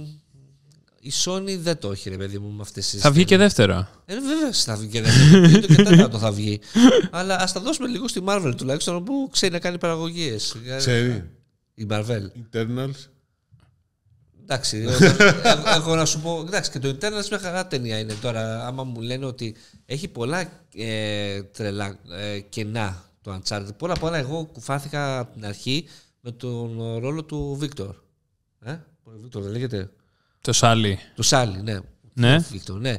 Η 1.02 1.12
Sony 1.24 1.56
δεν 1.58 1.78
το 1.78 1.90
έχει, 1.90 2.08
ρε 2.10 2.16
παιδί 2.16 2.38
μου, 2.38 2.50
με 2.50 2.62
αυτές 2.62 2.90
τις. 2.90 3.00
Θα 3.00 3.10
βγει 3.10 3.24
και 3.24 3.36
δεύτερο; 3.36 3.88
Ε, 4.04 4.14
βέβαια 4.14 4.52
θα 4.52 4.76
βγει 4.76 4.88
και 4.88 5.00
δεύτερο. 5.02 5.40
Τρίτο 5.48 5.66
και 5.74 5.82
τέταρτο 5.82 6.18
θα 6.18 6.32
βγει. 6.32 6.60
Αλλά 7.10 7.36
ας 7.40 7.52
τα 7.52 7.60
δώσουμε 7.60 7.88
λίγο 7.88 8.08
στη 8.08 8.22
Marvel 8.26 8.52
τουλάχιστον 8.56 9.04
που 9.04 9.28
ξέρει 9.32 9.52
να 9.52 9.58
κάνει 9.58 9.78
παραγωγές. 9.78 10.56
ξέρει. 10.78 11.30
Η 11.74 11.86
Marvel. 11.90 12.22
Internals. 12.52 12.94
Εντάξει, 14.52 14.76
εγώ- 14.88 15.68
έχω 15.76 15.94
να 15.94 16.04
σου 16.04 16.20
πω. 16.20 16.44
Εντάξει, 16.46 16.70
και 16.70 16.78
το 16.78 16.88
Eternals 16.88 17.28
μια 17.30 17.38
χαρά 17.38 17.66
ταινία 17.66 17.98
είναι 17.98 18.14
τώρα. 18.14 18.66
Άμα 18.66 18.84
μου 18.84 19.00
λένε 19.00 19.24
ότι 19.24 19.56
έχει 19.86 20.08
πολλά 20.08 20.40
ε, 20.74 21.42
τρελά 21.42 21.98
ε, 22.10 22.40
κενά 22.40 23.04
το 23.22 23.40
Uncharted. 23.42 23.76
Πολλά 23.76 23.94
πολλά 23.94 24.16
εγώ 24.18 24.44
κουφάθηκα 24.52 25.18
από 25.18 25.32
την 25.32 25.46
αρχή 25.46 25.86
με 26.20 26.30
τον 26.32 26.96
ρόλο 26.98 27.24
του 27.24 27.56
Βίκτορ. 27.58 27.94
Ε, 28.64 28.70
ο 29.02 29.10
Βίκτορ 29.20 29.42
δεν 29.42 29.52
λέγεται; 29.52 29.90
Το 30.40 30.52
Σάλι. 30.52 30.98
Του 31.14 31.22
Σάλι, 31.22 31.62
ναι. 31.62 31.78
Ναι. 32.12 32.38
Βίκτορ, 32.38 32.80
ναι. 32.80 32.90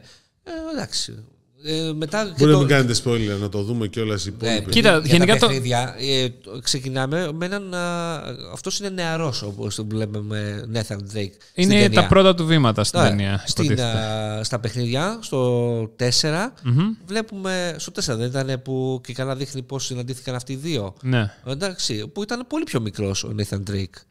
Ε, 0.44 0.52
εντάξει. 0.74 1.24
Ε, 1.64 1.92
μετά 1.96 2.24
και 2.26 2.34
Μπορεί 2.38 2.52
να 2.52 2.58
το- 2.58 2.58
μην 2.60 2.68
κάνετε 2.68 2.96
spoiler, 3.04 3.40
να 3.42 3.50
το 3.50 3.62
δούμε 3.64 3.88
κιόλας 3.88 4.26
οι 4.26 4.34
ναι, 4.42 4.48
υπόλοιποι. 4.48 4.72
Κοίτα, 4.72 4.90
για 4.92 5.02
γενικά 5.14 5.34
τα 5.34 5.40
το- 5.40 5.48
παιχνίδια, 5.48 5.96
ε, 6.00 6.30
το- 6.44 6.60
ξεκινάμε 6.64 7.32
με 7.34 7.46
έναν. 7.46 7.74
Αυτός 8.54 8.80
είναι 8.80 8.90
νεαρός, 8.90 9.42
όπως 9.42 9.76
τον 9.76 9.86
βλέπουμε 9.90 10.22
με 10.22 10.66
Nathan 10.74 10.96
Drake. 10.96 11.32
στην 11.52 11.64
Είναι 11.64 11.74
ταινία. 11.82 12.02
τα 12.02 12.08
πρώτα 12.08 12.36
του 12.36 12.46
βήματα 12.46 12.84
στην 12.84 13.00
Ωραία. 13.00 13.12
ταινία. 13.12 13.44
Στην, 13.46 13.64
υποτίθεται. 13.64 13.98
α, 13.98 14.44
στα 14.44 14.60
παιχνίδια, 14.60 15.18
στο 15.22 15.92
4, 15.96 16.54
Μμμ. 16.64 16.86
βλέπουμε. 17.06 17.76
Στο 17.78 17.92
4 17.92 18.16
δεν 18.16 18.28
ήταν 18.28 18.62
που 18.64 19.02
και 19.04 19.14
καλά 19.14 19.36
δείχνει 19.36 19.62
πώς 19.62 19.86
συναντήθηκαν 19.86 20.36
αυτοί 20.36 20.54
οι 20.54 20.56
δύο. 20.56 20.94
Ναι. 21.02 21.34
Εντάξει, 21.46 22.08
που 22.08 22.22
ήταν 22.24 22.46
πολύ 22.48 22.64
πιο 22.64 22.80
μικρός 22.82 23.24
ο 23.24 23.36
Nathan 23.40 23.62
Drake. 23.72 24.02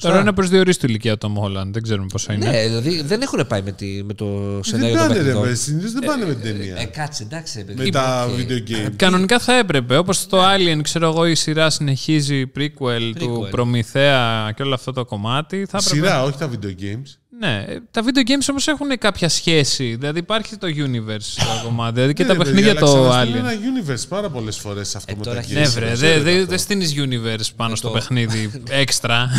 Τώρα 0.00 0.20
είναι 0.20 0.32
προσδιορίσει 0.32 0.78
του 0.78 0.86
ηλικία 0.86 1.18
του 1.18 1.32
Tom 1.36 1.44
Holland. 1.44 1.66
Δεν 1.70 1.82
ξέρουμε 1.82 2.06
πόσο 2.12 2.32
είναι. 2.32 2.50
Ναι, 2.50 2.62
δηλαδή 2.62 3.02
δεν 3.02 3.22
έχουν 3.22 3.46
πάει 3.46 3.62
με, 3.62 3.72
τη, 3.72 4.02
με 4.04 4.14
το 4.14 4.26
Δεν 4.52 4.62
σενάριο 4.64 4.96
των 4.96 5.06
πάνε 5.06 5.12
ρε, 5.12 5.18
παιχνιδιών. 5.18 5.48
με, 5.48 5.54
συνήθως 5.54 5.92
δεν 5.92 6.02
πάνε 6.04 6.24
με 6.26 6.34
την 6.34 6.50
Ε, 6.50 6.52
ταινία. 6.52 6.84
κάτσε, 6.84 7.22
εντάξει. 7.22 7.58
ρε 7.58 7.64
παιδί. 7.64 7.84
Με 7.84 7.90
τα 7.90 8.24
Οκ. 8.30 8.38
video 8.38 8.70
game. 8.70 8.92
Κανονικά 8.96 9.38
θα 9.38 9.58
έπρεπε. 9.58 9.96
Όπως 9.96 10.26
το 10.26 10.38
Alien, 10.54 10.78
ξέρω 10.82 11.08
εγώ, 11.08 11.26
η 11.26 11.34
σειρά 11.34 11.70
συνεχίζει 11.70 12.44
prequel, 12.56 13.12
του 13.18 13.42
Prequel. 13.46 13.50
Προμηθέα 13.50 14.52
και 14.56 14.62
όλο 14.62 14.74
αυτό 14.74 14.92
το 14.92 15.04
κομμάτι. 15.04 15.66
Θα 15.68 15.78
έπρεπε... 15.82 15.94
Σειρά, 16.06 16.22
όχι 16.22 16.38
τα 16.38 16.50
video 16.50 16.66
games. 16.82 17.16
Ναι, 17.40 17.64
ε, 17.68 17.80
τα 17.90 18.02
video 18.04 18.28
games 18.28 18.46
όμως 18.50 18.68
έχουν 18.68 18.98
κάποια 18.98 19.28
σχέση. 19.28 19.94
Δηλαδή 19.94 20.18
υπάρχει 20.18 20.56
το 20.56 20.66
universe 20.76 21.34
το 21.36 21.60
κομμάτι. 21.64 21.94
Δηλαδή 21.94 22.12
και 22.12 22.22
Ναι, 22.22 22.28
τα 22.28 22.34
ρε, 22.34 22.38
παιδί, 22.38 22.50
παιχνίδια 22.54 22.70
αλλά 22.70 22.80
το 22.80 23.08
ξαναστείλουν 23.08 23.46
Alien. 23.46 23.50
ένα 23.50 23.60
universe 23.96 24.08
πάρα 24.08 24.30
πολλές 24.30 24.56
φορές 24.58 24.96
αυτό 24.96 25.12
Ε, 25.12 25.16
με 25.18 25.22
τώρα 25.24 25.36
τα 25.40 25.42
έχει- 25.42 25.52
games. 25.52 25.58
Ναι, 25.58 25.64
Το 25.64 25.70
βρε, 25.70 25.92
ξέρετε 25.92 26.22
δεν 26.32 26.42
αυτό. 26.42 26.58
στείνεις 26.58 26.94
universe 26.96 27.48
πάνω 27.56 27.70
Με 27.70 27.76
στο 27.76 27.88
το- 27.88 27.94
παιχνίδι 27.94 28.50
έξτρα. 28.82 29.28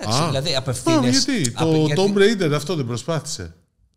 Εντάξει, 0.00 0.22
Α. 0.22 0.26
δηλαδή 0.26 0.54
Α, 0.54 0.58
απευθύνε. 0.58 1.08
γιατί, 1.08 1.50
το 1.50 1.86
Tomb 1.96 2.18
Raider 2.18 2.52
αυτό 2.54 2.74
δεν 2.74 2.86
προσπάθησε. 2.86 3.54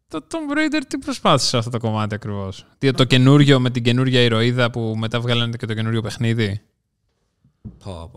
Το 0.08 0.26
Tomb 0.32 0.58
Raider 0.58 0.82
τι 0.88 0.98
προσπάθησε 0.98 1.58
αυτό 1.58 1.70
το 1.70 1.78
κομμάτι 1.80 2.16
ακριβώς; 2.16 2.66
Το 2.96 3.04
καινούριο 3.04 3.60
με 3.60 3.70
την 3.70 3.84
καινούργια 3.84 4.22
ηρωίδα 4.22 4.72
που 4.72 4.96
μετά 4.98 5.20
βγάλανε 5.20 5.56
και 5.58 5.66
το 5.66 5.74
καινούριο 5.74 6.02
παιχνίδι; 6.02 6.62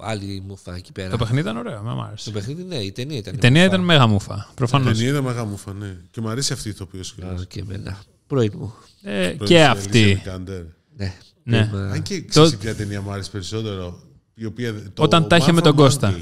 Άλλη 0.01 0.43
μουφα 0.47 0.75
εκεί 0.77 0.93
πέρα. 0.93 1.11
Το 1.11 1.17
παιχνίδι 1.17 1.41
ήταν 1.41 1.57
ωραίο, 1.57 1.83
με 1.83 1.95
μ' 1.95 2.01
άρεσε. 2.01 2.25
Το 2.25 2.31
παιχνίδι, 2.39 2.63
ναι, 2.63 2.77
η 2.77 2.93
ταινία 2.93 3.19
ήταν. 3.19 3.35
Η 3.35 3.39
ταινία 3.39 3.63
μουφα. 3.63 3.75
ήταν 3.75 3.85
μέγα 3.87 4.07
μουφα. 4.07 4.47
Η 4.51 4.55
Προφανώ. 4.55 4.85
ταινία 4.85 5.09
ήταν 5.09 5.23
μεγάλα 5.25 5.45
μου 5.45 5.57
φανέ. 5.57 6.01
Και 6.11 6.21
μου 6.21 6.29
αρέσει 6.29 6.53
αυτή 6.53 6.69
η 6.69 6.71
ηθοποιός 6.71 7.11
Α, 7.11 7.15
κιόλας. 7.17 7.47
και 7.47 7.61
εμένα. 7.61 7.99
Πρώην 8.27 8.53
μου. 8.57 8.75
Ε, 9.03 9.29
Πρώτη 9.37 9.53
και 9.53 9.59
σε 9.59 9.65
αυτή. 9.65 10.23
Alicia 10.25 10.29
Vikander. 10.29 10.65
Ναι. 10.97 11.15
Ναι. 11.43 11.57
Είμαι- 11.73 11.91
Αν 11.93 12.03
και 12.03 12.21
Το- 12.21 12.27
ξέρεις 12.29 12.57
ποια 12.57 12.75
ταινία 12.75 13.01
μου 13.03 13.11
άρεσε 13.13 13.31
περισσότερο. 13.31 14.03
Η 14.35 14.45
οποία, 14.45 14.73
το 14.93 15.03
Όταν 15.03 15.29
τα 15.29 15.37
είχε 15.37 15.51
Man 15.51 15.55
με 15.55 15.61
τον 15.61 15.73
from 15.73 15.77
Κώστα. 15.77 16.19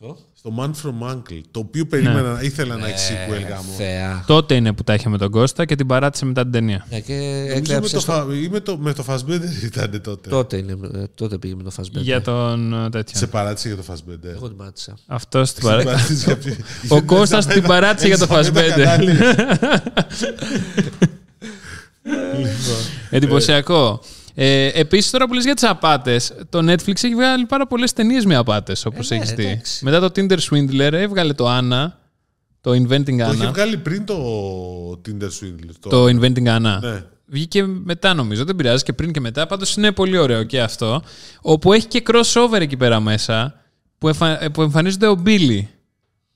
Uncle. 0.00 0.14
Στο; 0.14 0.16
Στο 0.34 0.52
Man 0.58 0.70
from 0.70 1.12
Uncle. 1.12 1.40
Το 1.50 1.60
οποίο 1.60 1.86
περίμενα, 1.86 2.38
ήθελα 2.42 2.76
να 2.76 2.86
έχει 2.88 3.12
Ε, 3.12 3.16
sequel 3.28 3.48
γάμο. 3.50 3.72
Θεά. 3.76 4.24
Τότε 4.26 4.54
είναι 4.54 4.72
που 4.72 4.84
τα 4.84 4.94
είχε 4.94 5.08
με 5.08 5.18
τον 5.18 5.30
Κώστα 5.30 5.64
και 5.64 5.74
την 5.74 5.86
παράτησε 5.86 6.24
μετά 6.24 6.42
την 6.42 6.52
ταινία. 6.52 6.86
Ναι, 6.90 7.00
και 7.00 7.12
Νομίζω 7.14 7.44
με 7.46 7.52
έκλαψε 7.52 7.94
το, 7.94 8.00
στο... 8.00 8.12
φα... 8.12 8.26
ή 8.42 8.48
με 8.48 8.60
το, 8.60 8.76
με 8.78 8.92
το 8.92 9.04
Fassbender 9.08 9.62
ήταν 9.64 10.00
τότε. 10.02 10.28
Τότε, 10.28 10.56
είναι, 10.56 10.72
ε, 10.94 11.02
τότε 11.14 11.38
πήγε 11.38 11.54
με 11.54 11.62
το 11.62 11.70
Fassbender. 11.76 12.00
Για 12.02 12.20
τον 12.22 12.72
ε, 12.72 12.82
Σε 12.82 12.88
τέτοιο. 12.90 13.26
παράτησε 13.26 13.68
για 13.68 13.76
το 13.76 13.82
Fassbender. 13.92 14.34
Εγώ 14.34 14.48
την 14.48 14.56
πάτησα. 14.56 14.94
Αυτός 15.06 15.52
την 15.52 15.62
Σε 15.62 15.68
παράτησε. 15.68 15.94
παράτησε 15.94 16.24
για 16.24 16.36
ποιο- 16.82 16.96
Ο 16.98 17.02
Κώστας 17.02 17.46
την 17.46 17.62
παράτησε 17.62 18.06
για 18.06 18.18
το 18.18 18.26
Έχεις 18.34 18.48
απέναντι 18.48 18.72
Fassbender. 18.72 18.84
κανάλι. 18.84 19.12
Εντυπωσιακό. 23.10 24.00
Ε, 24.40 24.66
Επίσης, 24.74 25.10
τώρα 25.10 25.26
που 25.26 25.34
λες 25.34 25.44
για 25.44 25.54
τις 25.54 25.64
απάτες, 25.64 26.32
το 26.48 26.58
Netflix 26.58 27.04
έχει 27.04 27.14
βγάλει 27.14 27.46
πάρα 27.46 27.66
πολλές 27.66 27.92
ταινίες 27.92 28.24
με 28.24 28.36
απάτες, 28.36 28.84
όπως 28.86 29.10
ναι, 29.10 29.16
έχεις 29.16 29.32
δει. 29.32 29.44
εντάξει. 29.46 29.84
Μετά 29.84 30.00
το 30.00 30.06
Tinder 30.16 30.38
Swindler 30.50 30.92
έβγαλε 30.92 31.32
το 31.32 31.46
Anna, 31.58 31.86
το 32.60 32.70
Inventing 32.70 33.04
Το 33.04 33.32
είχε 33.32 33.46
Anna. 33.48 33.52
βγάλει 33.52 33.76
πριν 33.76 34.04
το 34.04 34.16
Tinder 34.90 35.24
Swindler. 35.24 35.72
Το... 35.80 35.88
Το 35.88 36.04
Inventing 36.04 36.46
Anna. 36.56 36.78
Ναι. 36.80 37.02
Βγήκε 37.26 37.62
μετά 37.66 38.14
νομίζω, 38.14 38.44
δεν 38.44 38.56
πειράζει 38.56 38.82
και 38.84 38.92
πριν 38.92 39.12
και 39.12 39.20
μετά. 39.20 39.46
Πάντως 39.46 39.76
είναι 39.76 39.92
πολύ 39.92 40.18
ωραίο 40.18 40.42
και 40.42 40.60
αυτό. 40.60 41.02
Όπου 41.40 41.72
έχει 41.72 41.86
και 41.86 42.02
crossover 42.06 42.60
εκεί 42.60 42.76
πέρα 42.76 43.00
μέσα 43.00 43.54
που, 43.98 44.08
εμφα... 44.08 44.44
ε, 44.44 44.48
που 44.48 44.62
εμφανίζονται 44.62 45.06
ο 45.06 45.22
Billy. 45.26 45.60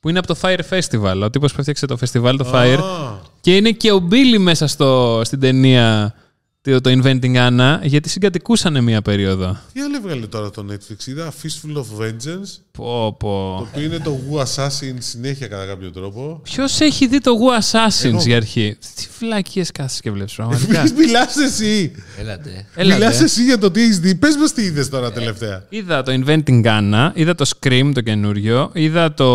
Που 0.00 0.08
είναι 0.08 0.18
από 0.18 0.26
το 0.26 0.36
Fire 0.42 0.60
Festival. 0.70 1.20
Ο 1.22 1.30
τύπος 1.30 1.52
που 1.52 1.56
έφτιαξε 1.58 1.86
το 1.86 1.96
festival, 2.00 2.34
το 2.38 2.50
Fire. 2.54 2.78
Α, 2.82 3.18
Και 3.40 3.56
είναι 3.56 3.70
και 3.70 3.92
ο 3.92 4.08
Billy 4.10 4.38
μέσα 4.38 4.66
στο, 4.66 5.20
στην 5.24 5.40
ταινία 5.40 6.14
το, 6.62 6.80
το 6.80 6.90
Inventing 6.90 7.36
Anna, 7.36 7.78
γιατί 7.82 8.08
συγκατοικούσαν 8.08 8.82
μία 8.82 9.02
περίοδο. 9.02 9.58
Τι 9.72 9.80
άλλο 9.80 9.96
έβγαλε 9.96 10.26
τώρα 10.26 10.50
το 10.50 10.64
Netflix. 10.70 11.06
Είδα 11.06 11.32
Fistful 11.42 11.76
of 11.76 12.02
Vengeance. 12.02 12.60
Πω, 12.72 13.16
πω. 13.18 13.56
Το 13.58 13.68
οποίο 13.70 13.82
είναι 13.82 13.98
το 13.98 14.18
Wu 14.30 14.38
Assassin 14.38 14.94
συνέχεια 14.98 15.46
κατά 15.46 15.66
κάποιο 15.66 15.90
τρόπο. 15.90 16.40
Ποιος 16.42 16.80
έχει 16.80 17.06
δει 17.06 17.20
το 17.20 17.30
Wu 17.30 17.60
Assassins 17.62 18.04
Εγώ. 18.04 18.22
για 18.26 18.36
αρχή; 18.36 18.76
Τι 18.96 19.06
φυλακίες 19.10 19.70
κάθεσαι 19.70 20.00
και 20.02 20.10
βλέπεις, 20.10 20.34
πραγματικά. 20.34 20.84
Μιλάς 20.96 21.36
εσύ. 21.36 21.92
Έλατε. 22.18 22.66
Έλατε. 22.74 22.98
Μιλάς 22.98 23.20
εσύ 23.20 23.44
για 23.44 23.58
το 23.58 23.70
τι 23.70 23.82
έχεις 23.82 23.98
δει. 23.98 24.14
Πες 24.14 24.36
μας 24.36 24.52
τι 24.52 24.62
είδες 24.62 24.88
τώρα 24.88 25.12
τελευταία. 25.12 25.64
Είδα 25.68 26.02
το 26.02 26.12
Inventing 26.12 26.64
Anna, 26.64 27.10
είδα 27.14 27.34
το 27.34 27.50
Scream 27.56 27.90
το 27.94 28.00
καινούριο, 28.00 28.70
είδα 28.72 29.14
το. 29.14 29.28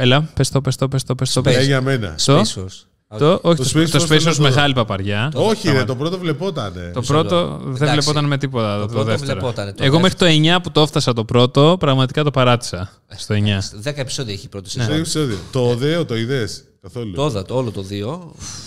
Έλα, 0.00 0.22
πες 0.22 0.50
το, 0.50 0.60
πες 0.60 0.76
το, 0.76 0.88
πες 0.88 1.04
το, 1.04 1.14
πες 1.14 1.32
το. 1.32 1.42
Ε, 1.46 1.52
πες. 1.52 1.66
για 1.66 1.80
μένα. 1.80 2.14
Το, 2.24 2.40
Space 2.40 2.60
Force. 2.60 2.91
Το, 3.18 3.38
όχι, 3.42 3.56
Το 3.62 3.70
το, 3.72 3.80
Space 3.80 3.88
το 3.90 3.98
Force 3.98 4.02
Space 4.02 4.06
θέλω 4.06 4.20
Force 4.20 4.24
να 4.24 4.34
το 4.34 4.42
μεγάλη 4.42 4.74
παπαριά. 4.74 5.30
Όχι, 5.34 5.70
ρε, 5.70 5.84
το 5.84 5.96
πρώτο 5.96 6.18
βλεπόταν. 6.18 6.72
Το 6.92 7.00
πρώτο 7.02 7.58
δεν 7.62 7.74
Εντάξει. 7.74 7.92
βλεπόταν 7.92 8.24
με 8.24 8.38
τίποτα 8.38 8.80
το, 8.80 8.86
πρώτο 8.86 9.04
δεύτερο. 9.04 9.32
βλεπότανε, 9.32 9.72
το 9.72 9.84
Εγώ 9.84 10.00
μέχρι 10.00 10.16
το 10.16 10.26
9 10.26 10.62
που 10.62 10.70
το 10.70 10.80
έφτασα 10.80 11.12
το 11.12 11.24
πρώτο, 11.24 11.76
πραγματικά 11.78 12.22
το 12.24 12.30
παράτησα. 12.30 12.90
Στο 13.16 13.34
9. 13.34 13.38
Δέκα 13.74 14.00
επεισόδια 14.00 14.32
έχει 14.32 14.44
η 14.44 14.48
πρώτη 14.48 14.70
Στο 14.70 14.80
σεζόν. 14.80 14.96
επεισόδιο. 14.96 15.36
Το 15.52 15.68
οδέο 15.68 16.04
το 16.04 16.16
είδες 16.16 16.64
καθόλου. 16.82 17.12
Το 17.12 17.26
είδα 17.26 17.42
το 17.44 17.54
όλο 17.56 17.70
το 17.70 17.84
2. 17.90 18.18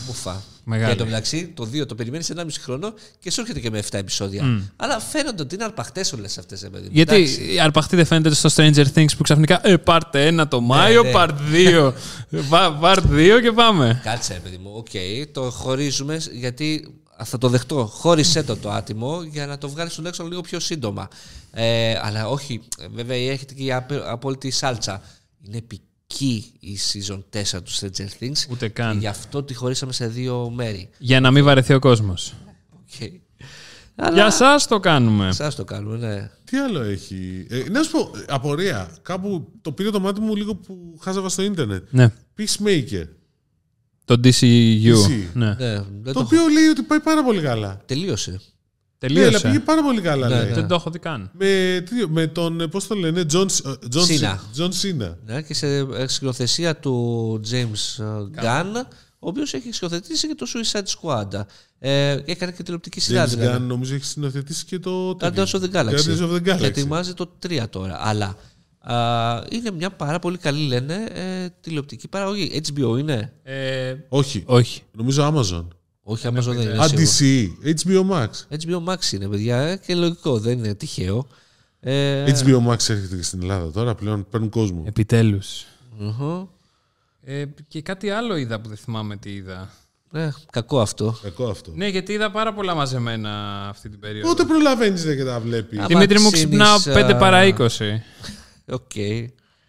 Μουφα. 0.07 0.41
Μεγάλη. 0.67 0.85
Και 0.85 0.91
εν 0.91 0.97
τω 0.97 1.05
μεταξύ 1.05 1.47
το 1.47 1.69
2 1.73 1.85
το 1.87 1.95
περιμένεις 1.95 2.31
1,5 2.35 2.45
χρόνο 2.61 2.93
και 3.19 3.31
σου 3.31 3.41
έρχεται 3.41 3.59
και 3.59 3.69
με 3.69 3.79
7 3.79 3.97
επεισόδια. 3.97 4.61
Αλλά 4.75 4.99
φαίνονται 4.99 5.41
ότι 5.41 5.55
είναι 5.55 5.63
αρπαχτές 5.63 6.13
όλες 6.13 6.37
αυτές. 6.37 6.67
Γιατί 6.91 7.27
η 7.53 7.59
αρπαχτή 7.59 7.95
δεν 7.95 8.05
φαίνεται 8.05 8.33
στο 8.35 8.49
Stranger 8.55 8.85
Things 8.95 9.17
που 9.17 9.23
ξαφνικά 9.23 9.67
ε, 9.67 9.77
πάρτε 9.77 10.27
ένα 10.27 10.47
το 10.47 10.61
Μάιο, 10.61 11.03
ναι. 11.03 11.11
πάρτε 11.11 11.43
δύο. 11.43 11.93
Βα- 12.29 12.71
Πάρτε 12.73 13.07
δύο 13.15 13.39
και 13.41 13.51
πάμε. 13.51 14.01
Κάτσε, 14.03 14.33
ρε 14.33 14.39
παιδί 14.39 14.57
μου. 14.57 14.71
Οκ, 14.75 14.89
το 15.31 15.49
χωρίζουμε 15.49 16.21
γιατί 16.31 16.95
θα 17.23 17.37
το 17.37 17.49
δεχτώ. 17.49 17.85
Χώρισε 17.85 18.43
το 18.43 18.57
το 18.57 18.71
άτιμο 18.71 19.23
για 19.23 19.45
να 19.47 19.57
το 19.57 19.69
βγάλεις 19.69 19.93
τουλάχιστον 19.93 20.27
λίγο 20.27 20.41
πιο 20.41 20.59
σύντομα. 20.59 21.07
Ε, 21.51 21.99
αλλά 22.01 22.27
όχι, 22.29 22.61
βέβαια 22.93 23.17
έχετε 23.31 23.53
και 23.53 23.63
η 23.63 23.71
απ- 23.73 24.03
απόλυτη 24.05 24.51
σάλτσα. 24.51 25.01
Είναι 25.47 25.61
επική 26.07 26.53
η 26.59 26.77
season 26.91 27.23
4 27.33 27.61
του 27.63 27.71
Stranger 27.71 28.23
Things. 28.23 28.49
Ούτε 28.51 28.67
Και 28.67 28.73
καν. 28.73 28.99
γι' 28.99 29.07
αυτό 29.07 29.43
τη 29.43 29.53
χωρίσαμε 29.53 29.91
σε 29.93 30.07
δύο 30.07 30.49
μέρη. 30.49 30.89
Για 30.97 31.19
να 31.19 31.31
μην 31.31 31.43
βαρεθεί 31.43 31.73
ο 31.73 31.79
κόσμος. 31.79 32.33
Okay. 32.99 33.09
Αλλά 33.95 34.13
Για 34.15 34.25
εσάς 34.25 34.55
το 34.67 34.79
κάνουμε. 34.79 35.31
σας 35.31 35.55
το 35.55 35.63
κάνουμε, 35.63 35.97
ναι. 35.97 36.29
Τι 36.43 36.57
άλλο 36.57 36.81
έχει; 36.81 37.47
Ε, 37.49 37.63
να 37.69 37.83
σου 37.83 37.91
πω, 37.91 38.11
απορία. 38.27 38.89
Κάπου 39.01 39.51
το 39.61 39.71
πήρε 39.71 39.89
το 39.89 39.99
μάτι 39.99 40.19
μου 40.21 40.35
λίγο 40.35 40.55
που 40.55 40.97
χάζαβα 41.01 41.29
στο 41.29 41.41
ίντερνετ. 41.41 41.87
Ναι. 41.91 42.13
Peacemaker. 42.37 43.07
Το 44.05 44.13
DCU. 44.23 44.93
DC. 44.93 45.27
Ναι. 45.33 45.45
Ναι, 45.53 45.55
δεν 45.75 45.85
Το 46.03 46.13
το, 46.13 46.19
οποίο 46.19 46.47
λέει 46.47 46.65
ότι 46.67 46.81
πάει 46.81 46.99
πάρα 46.99 47.23
πολύ 47.23 47.41
καλά. 47.41 47.81
τελείωσε. 47.85 48.41
Ναι, 49.11 49.19
αλλά 49.19 49.23
Τελείωσε. 49.23 49.47
πήγε 49.47 49.59
πάρα 49.59 49.83
πολύ 49.83 50.01
καλά. 50.01 50.27
Ναι, 50.27 50.35
λέει. 50.35 50.45
ναι. 50.47 50.53
Δεν 50.53 50.67
το 50.67 50.75
έχω 50.75 50.89
δει 50.89 50.99
καν. 50.99 51.29
Με, 51.33 51.83
τι- 51.89 52.07
με 52.09 52.27
τον, 52.27 52.67
πώς 52.71 52.87
το 52.87 52.95
λένε, 52.95 53.25
John, 53.33 53.45
John, 53.93 54.05
Cena. 54.07 54.35
John 54.57 54.69
Cena. 54.69 55.13
Ναι, 55.25 55.41
και 55.41 55.53
σε 55.53 55.67
ε, 55.77 56.07
σκηνοθεσία 56.07 56.75
του 56.75 57.39
James 57.51 58.03
ε, 58.03 58.43
Gunn, 58.43 58.85
ο 59.19 59.27
οποίος 59.27 59.53
έχει 59.53 59.71
σκηνοθετήσει 59.71 60.27
και 60.27 60.35
το 60.35 60.45
Suicide 60.53 60.83
Squad. 61.01 61.41
Ε, 61.79 62.17
έκανε 62.25 62.51
και 62.51 62.63
τηλεοπτική 62.63 62.99
σειρά 62.99 63.25
James 63.25 63.29
δηλαδή. 63.29 63.57
Gunn 63.57 63.67
νομίζω 63.67 63.95
έχει 63.95 64.05
συνοθετήσει 64.05 64.65
και 64.65 64.79
το... 64.79 65.17
Guardians 65.21 65.45
of 65.45 65.61
the 65.61 65.71
Galaxy. 65.71 65.89
Guardians 65.95 66.29
of 66.29 66.33
the 66.35 66.41
Και 66.43 66.51
Galaxy. 66.53 66.63
ετοιμάζει 66.63 67.13
το 67.13 67.31
3 67.47 67.63
τώρα. 67.69 67.97
Αλλά 68.01 68.35
α, 68.79 68.95
είναι 69.51 69.71
μια 69.71 69.89
πάρα 69.89 70.19
πολύ 70.19 70.37
καλή, 70.37 70.67
λένε, 70.67 71.05
ε, 71.13 71.47
τηλεοπτική 71.61 72.07
παραγωγή. 72.07 72.61
HBO 72.73 72.99
είναι; 72.99 73.33
Ε, 73.43 73.93
Όχι, 74.09 74.43
όχι. 74.45 74.81
νομίζω 74.91 75.33
Amazon. 75.35 75.67
Όχι, 76.07 76.27
Amazon 76.27 76.53
δεν 76.53 76.61
είναι. 76.61 76.77
Α, 76.83 76.87
σίγουρο. 76.87 77.49
DC, 77.63 77.73
HBO 77.83 78.11
Max. 78.11 78.29
HBO 78.59 78.93
Max 78.93 79.11
είναι, 79.11 79.27
παιδιά, 79.27 79.57
ε, 79.57 79.77
και 79.77 79.95
λογικό, 79.95 80.39
δεν 80.39 80.57
είναι 80.57 80.75
τυχαίο. 80.75 81.27
Ε, 81.79 82.31
HBO 82.31 82.67
Max 82.67 82.89
έρχεται 82.89 83.15
και 83.15 83.23
στην 83.23 83.41
Ελλάδα 83.41 83.71
τώρα, 83.71 83.95
πλέον 83.95 84.27
παίρνουν 84.29 84.49
κόσμο. 84.49 84.83
Επιτέλους. 84.87 85.65
μμμ. 85.97 86.45
Ε, 87.21 87.45
και 87.67 87.81
κάτι 87.81 88.09
άλλο 88.09 88.35
είδα 88.35 88.59
που 88.59 88.67
δεν 88.67 88.77
θυμάμαι 88.77 89.17
τι 89.17 89.29
είδα. 89.29 89.69
Ε, 90.11 90.29
κακό 90.51 90.79
αυτό. 90.81 91.17
Κακό 91.21 91.45
αυτό. 91.47 91.71
Ναι, 91.75 91.87
γιατί 91.87 92.13
είδα 92.13 92.31
πάρα 92.31 92.53
πολλά 92.53 92.73
μαζεμένα 92.73 93.61
αυτή 93.69 93.89
την 93.89 93.99
περίοδο. 93.99 94.27
Πότε 94.27 94.43
προλαβαίνεις 94.43 95.03
και 95.03 95.23
τα 95.23 95.39
βλέπεις; 95.39 95.79
Α, 95.79 95.85
Δημήτρη 95.85 96.19
μου 96.19 96.27
Άμα 96.27 96.35
ξυπνάω 96.35 96.77
ξύνεις, 96.77 96.97
5 96.97 97.13
α, 97.13 97.17
παρά 97.17 97.43
20. 97.43 97.67
Οκ. 98.65 98.91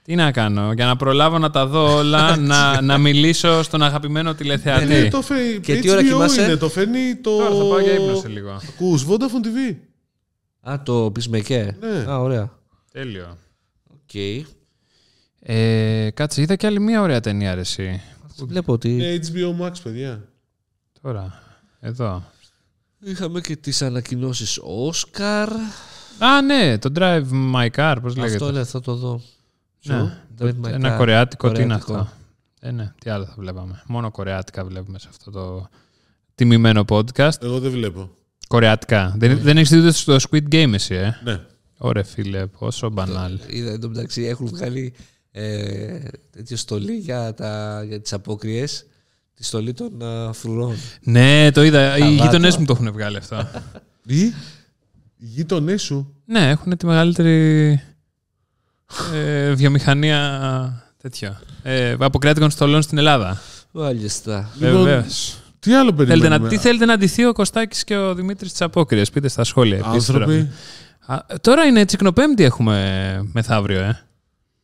Τι 0.07 0.15
να 0.15 0.31
κάνω, 0.33 0.73
για 0.73 0.87
να 0.87 0.97
προλάβω 0.97 1.39
να 1.39 1.51
τα 1.51 1.67
δω 1.67 1.97
όλα, 1.97 2.37
να, 2.51 2.81
να 2.81 2.99
μιλήσω 2.99 3.63
στον 3.63 3.83
αγαπημένο 3.83 4.35
τηλεθεατή. 4.35 4.85
Ναι, 4.85 5.09
το 5.09 5.23
φέρνει. 5.23 5.61
Και 5.61 5.77
τι 5.77 5.89
HBO 5.89 5.93
ώρα 5.93 6.03
κοιμάσαι; 6.03 6.43
είναι, 6.43 6.57
το 6.57 6.69
φέρνει 6.69 7.15
το. 7.17 7.37
Τώρα 7.37 7.49
θα 7.55 7.63
πάω 7.65 7.81
για 7.81 7.93
ύπνο 7.93 8.15
σε 8.15 8.29
λίγο. 8.29 8.51
Ακούς, 8.69 9.07
Vodafone 9.09 9.47
TV. 9.47 9.77
Α, 10.61 10.83
το 10.83 11.07
Peacemaker. 11.07 11.69
Ναι. 11.81 12.05
Α, 12.11 12.19
ωραία. 12.19 12.51
Τέλειο. 12.93 13.37
Οκ. 13.93 14.45
Ε, 15.41 16.11
κάτσε, 16.15 16.41
είδα 16.41 16.57
και 16.57 16.67
άλλη 16.67 16.81
μία 16.81 17.01
ωραία 17.01 17.21
ταινία, 17.21 17.55
ρε, 17.55 17.61
εσύ. 17.61 18.03
Βλέπω 18.47 18.73
ότι 18.73 19.05
Ε, 19.05 19.21
HBO 19.23 19.67
Max, 19.67 19.73
παιδιά. 19.83 20.29
Τώρα, 21.03 21.43
εδώ. 21.81 22.23
είχαμε 23.01 23.41
και 23.41 23.57
τις 23.57 23.83
ανακοινώσεις 23.83 24.61
Oscar. 24.91 25.49
Α, 26.19 26.43
ναι, 26.43 26.79
το 26.79 26.93
Drive 26.97 27.25
My 27.55 27.69
Car, 27.77 27.97
πώς 28.03 28.17
λέγεται. 28.17 28.35
Αυτό 28.35 28.53
λέει, 28.53 28.65
θα 28.65 28.81
το 28.81 28.95
δω. 28.95 29.21
Ναι, 29.95 30.19
Drive 30.41 30.67
My 30.67 30.71
ένα 30.73 30.95
Car. 30.95 30.97
κορεάτικο, 30.99 31.53
τι 31.53 31.63
είναι 31.63 31.79
Κορεάτικο. 31.79 31.99
αυτό; 31.99 32.13
Ε, 32.61 32.71
ναι, 32.71 32.93
τι 32.99 33.11
άλλο 33.11 33.25
θα 33.25 33.35
βλέπαμε. 33.39 33.83
Μόνο 33.87 34.11
κορεάτικα 34.11 34.65
βλέπουμε 34.65 34.99
σε 34.99 35.07
αυτό 35.11 35.31
το 35.31 35.69
τιμημένο 36.35 36.85
podcast. 36.89 37.43
Εγώ 37.43 37.59
δεν 37.61 37.71
βλέπω. 37.71 38.11
Κορεάτικα. 38.49 39.15
Δεν, 39.19 39.39
δεν 39.39 39.57
έχεις 39.57 39.71
δει 39.71 39.79
ούτε 39.79 39.91
στο 39.93 40.17
Squid 40.31 40.53
Game 40.53 40.71
εσύ, 40.73 40.95
ε; 40.95 41.21
Ναι. 41.25 41.41
Ωραία, 41.79 42.05
φίλε, 42.05 42.47
πόσο 42.47 42.91
μπανάλ. 42.91 43.39
Είδα 43.47 43.71
εν 43.71 43.81
τω 43.81 43.89
μεταξύ 43.89 44.23
έχουν 44.23 44.47
βγάλει 44.47 44.95
ε, 45.31 45.99
τέτοια 46.31 46.57
στολή 46.57 46.93
για, 46.97 47.35
τα, 47.35 47.83
για 47.89 48.01
τις 48.01 48.13
απόκριες. 48.13 48.87
Τη 49.35 49.45
στολή 49.45 49.73
των 49.73 50.03
α, 50.03 50.33
φρουρών. 50.33 50.75
Ναι, 51.03 51.51
το 51.51 51.63
είδα. 51.63 51.97
Οι 51.97 52.01
Καλά, 52.01 52.11
γείτονές 52.13 52.55
το. 52.55 52.61
μου 52.61 52.67
το 52.67 52.73
έχουν 52.73 52.93
βγάλει 52.93 53.17
αυτό. 53.17 53.49
Ή 54.07 54.21
οι 54.21 54.33
γείτονές 55.27 55.83
σου; 55.83 56.15
ναι, 56.25 56.51
έχουν 56.51 56.77
τη 56.77 56.87
μεγαλύτερη 56.87 57.81
ε, 59.15 59.53
βιομηχανία 59.53 60.83
τέτοιο. 61.03 61.37
Ε, 61.63 61.97
αποκράτικων 62.01 62.51
στολών 62.51 62.83
στην 62.83 62.99
Ελλάδα. 62.99 63.41
Μάλιστα. 63.71 64.51
Λοιπόν, 64.59 64.83
Βεβαίως. 64.83 65.37
Τι 65.59 65.75
άλλο 65.75 65.91
Θέλετε 65.97 66.05
περιμένουμε; 66.13 66.39
να, 66.45 66.49
τι 66.49 66.59
θέλετε 66.59 66.85
να 66.85 66.97
ντυθεί 66.97 67.25
ο 67.25 67.33
Κωστάκης 67.33 67.85
και 67.85 67.97
ο 67.97 68.15
Δημήτρης 68.15 68.51
της 68.51 68.61
Απόκριας; 68.63 69.11
Πείτε 69.11 69.29
στα 69.29 69.45
σχόλια. 69.45 69.77
επίστροφα. 69.77 70.25
Άνθρωποι. 70.25 70.51
Α, 71.07 71.19
τώρα 71.41 71.65
είναι 71.65 71.85
τσικνοπέμπτη 71.85 72.45
έχουμε 72.45 73.29
μεθαύριο, 73.33 73.81
ε. 73.81 74.01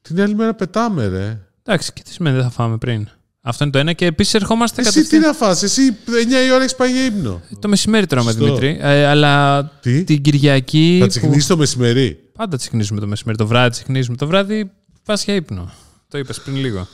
Την 0.03 0.21
άλλη 0.23 0.35
μέρα 0.35 0.55
πετάμε, 0.55 1.07
ρε. 1.07 1.39
Εντάξει, 1.63 1.93
και 1.93 2.03
τι 2.05 2.13
σημαίνει 2.13 2.35
δεν 2.37 2.45
θα 2.45 2.51
φάμε 2.51 2.77
πριν. 2.77 3.09
Αυτό 3.41 3.65
είναι 3.65 3.73
το 3.73 3.79
ένα 3.79 3.93
και 3.93 4.07
επίσης 4.07 4.35
ερχόμαστε 4.35 4.81
Εσύ 4.81 4.91
τι 4.91 4.97
κατευθείαν. 4.97 5.23
να 5.23 5.33
φας, 5.33 5.63
εσύ 5.63 5.83
9 6.07 6.47
η 6.47 6.51
ώρα 6.53 6.61
έχεις 6.63 6.75
πάει 6.77 6.93
για 6.93 7.05
ύπνο. 7.05 7.41
Το 7.59 7.69
μεσημέρι 7.69 8.07
τρώμε, 8.07 8.31
Σωστό. 8.31 8.45
Δημήτρη. 8.45 8.79
Ε, 8.81 9.07
αλλά 9.07 9.65
Τι, 9.81 10.05
την 10.05 10.23
Κυριακή. 10.23 10.97
θα 11.01 11.05
που- 11.05 11.11
τσιχνίσει 11.11 11.49
το 11.49 11.57
μεσημερί. 11.57 12.22
Πάντα 12.43 12.57
τσικνίζουμε 12.57 13.01
το 13.01 13.07
μεσημέρι. 13.07 13.39
Το 13.39 13.47
βράδυ 13.47 13.71
τσικνίζουμε. 13.71 14.17
Το 14.17 14.27
βράδυ 14.27 14.71
πας 15.05 15.25
για 15.25 15.35
ύπνο. 15.35 15.71
Το 16.09 16.19
είπες 16.19 16.41
πριν 16.41 16.57
λίγο. 16.57 16.87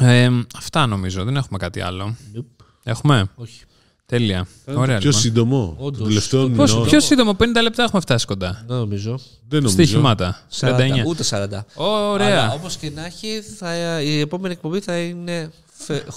Ε, 0.00 0.30
αυτά 0.56 0.86
νομίζω. 0.86 1.24
Δεν 1.24 1.36
έχουμε 1.36 1.58
κάτι 1.58 1.80
άλλο. 1.80 2.16
Nope. 2.36 2.64
Έχουμε; 2.82 3.28
Όχι. 3.34 3.60
Τέλεια. 4.06 4.46
Ωραία, 4.66 4.98
Πιο 4.98 5.06
λοιπόν. 5.06 5.20
σύντομο. 5.22 5.76
Όντως. 5.78 5.98
Των 5.98 6.08
τελευταίων 6.08 6.50
Το 6.50 6.56
Πώς, 6.56 6.72
μηνών. 6.72 6.86
πιο 6.88 7.00
σύντομο, 7.00 7.34
50 7.38 7.62
λεπτά 7.62 7.82
έχουμε 7.82 8.00
φτάσει 8.00 8.26
κοντά. 8.26 8.64
Δεν 8.66 8.76
νομίζω. 8.76 9.18
Δεν 9.48 9.62
νομίζω. 9.62 9.82
Στοιχημάτα. 9.82 10.40
40, 10.60 10.76
39. 10.76 11.04
ούτε 11.06 11.22
40. 11.22 11.64
Ωραία. 11.74 12.26
Αλλά 12.42 12.52
όπως 12.52 12.76
και 12.76 12.90
να 12.90 13.04
έχει, 13.04 13.40
θα, 13.58 14.00
η 14.02 14.20
επόμενη 14.20 14.54
εκπομπή 14.54 14.80
θα 14.80 14.98
είναι 14.98 15.40
φε- 15.42 15.52